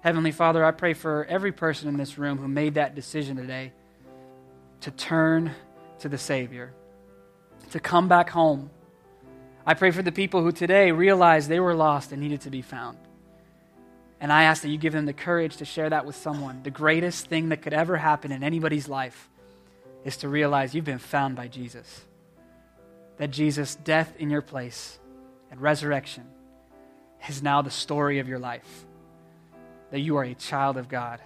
Heavenly 0.01 0.31
Father, 0.31 0.63
I 0.63 0.71
pray 0.71 0.93
for 0.93 1.25
every 1.25 1.51
person 1.51 1.89
in 1.89 1.97
this 1.97 2.17
room 2.17 2.37
who 2.37 2.47
made 2.47 2.75
that 2.75 2.95
decision 2.95 3.35
today 3.35 3.73
to 4.81 4.91
turn 4.91 5.51
to 5.99 6.07
the 6.07 6.17
Savior, 6.17 6.71
to 7.71 7.81
come 7.81 8.07
back 8.07 8.29
home. 8.29 8.69
I 9.65 9.73
pray 9.73 9.91
for 9.91 10.01
the 10.01 10.13
people 10.13 10.41
who 10.41 10.53
today 10.53 10.93
realized 10.93 11.49
they 11.49 11.59
were 11.59 11.75
lost 11.75 12.13
and 12.13 12.21
needed 12.21 12.41
to 12.41 12.49
be 12.49 12.61
found. 12.61 12.97
And 14.21 14.31
I 14.31 14.43
ask 14.43 14.61
that 14.61 14.69
you 14.69 14.77
give 14.77 14.93
them 14.93 15.05
the 15.05 15.11
courage 15.11 15.57
to 15.57 15.65
share 15.65 15.89
that 15.89 16.05
with 16.05 16.15
someone. 16.15 16.63
The 16.63 16.71
greatest 16.71 17.27
thing 17.27 17.49
that 17.49 17.61
could 17.61 17.73
ever 17.73 17.97
happen 17.97 18.31
in 18.31 18.41
anybody's 18.41 18.87
life 18.87 19.29
is 20.05 20.15
to 20.17 20.29
realize 20.29 20.73
you've 20.73 20.85
been 20.85 20.97
found 20.97 21.35
by 21.35 21.49
Jesus. 21.49 22.05
That 23.17 23.31
Jesus' 23.31 23.75
death 23.75 24.13
in 24.17 24.29
your 24.29 24.41
place 24.41 24.97
and 25.51 25.59
resurrection 25.59 26.23
is 27.27 27.43
now 27.43 27.61
the 27.61 27.69
story 27.69 28.19
of 28.19 28.29
your 28.29 28.39
life 28.39 28.85
that 29.91 29.99
you 29.99 30.17
are 30.17 30.23
a 30.23 30.33
child 30.33 30.77
of 30.77 30.89
God. 30.89 31.19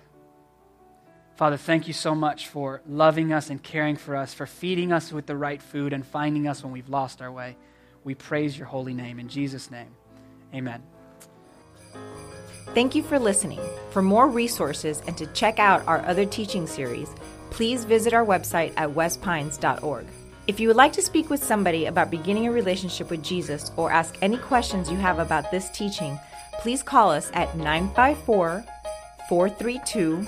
Father, 1.36 1.58
thank 1.58 1.88
you 1.88 1.94
so 1.94 2.14
much 2.14 2.48
for 2.48 2.82
loving 2.88 3.34
us 3.34 3.50
and 3.50 3.62
caring 3.62 3.96
for 3.96 4.16
us, 4.16 4.34
for 4.34 4.46
feeding 4.46 4.92
us 4.92 5.12
with 5.12 5.26
the 5.26 5.36
right 5.36 5.62
food 5.62 5.92
and 5.92 6.06
finding 6.06 6.48
us 6.48 6.64
when 6.64 6.72
we've 6.72 6.90
lost 6.90 7.22
our 7.22 7.32
way. 7.32 7.58
We 8.04 8.14
praise 8.14 8.58
your 8.58 8.68
holy 8.68 8.94
name. 8.94 9.20
In 9.20 9.30
Jesus' 9.30 9.72
name, 9.72 9.96
amen. 10.54 10.84
Thank 12.74 12.96
you 12.96 13.04
for 13.04 13.20
listening. 13.20 13.60
For 13.92 14.02
more 14.02 14.28
resources 14.28 15.02
and 15.08 15.18
to 15.18 15.28
check 15.28 15.60
out 15.60 15.88
our 15.88 16.06
other 16.06 16.26
teaching 16.26 16.68
series, 16.68 17.10
please 17.50 17.84
visit 17.86 18.14
our 18.14 18.26
website 18.26 18.74
at 18.78 18.90
westpines.org. 18.90 20.06
If 20.46 20.60
you 20.60 20.68
would 20.68 20.78
like 20.78 20.92
to 20.94 21.02
speak 21.02 21.30
with 21.30 21.44
somebody 21.44 21.86
about 21.86 22.12
beginning 22.12 22.48
a 22.48 22.52
relationship 22.52 23.10
with 23.10 23.24
Jesus 23.24 23.72
or 23.78 23.92
ask 23.92 24.16
any 24.22 24.38
questions 24.38 24.92
you 24.92 24.98
have 24.98 25.20
about 25.20 25.52
this 25.52 25.70
teaching, 25.70 26.20
please 26.64 26.82
call 26.82 27.12
us 27.12 27.30
at 27.34 27.56
954 27.58 28.64
432 29.28 30.26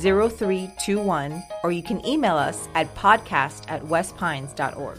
0321 0.00 1.42
or 1.62 1.70
you 1.70 1.82
can 1.82 2.04
email 2.04 2.36
us 2.36 2.68
at 2.74 2.92
podcast 2.96 3.70
at 3.70 3.82
westpines.org. 3.82 4.98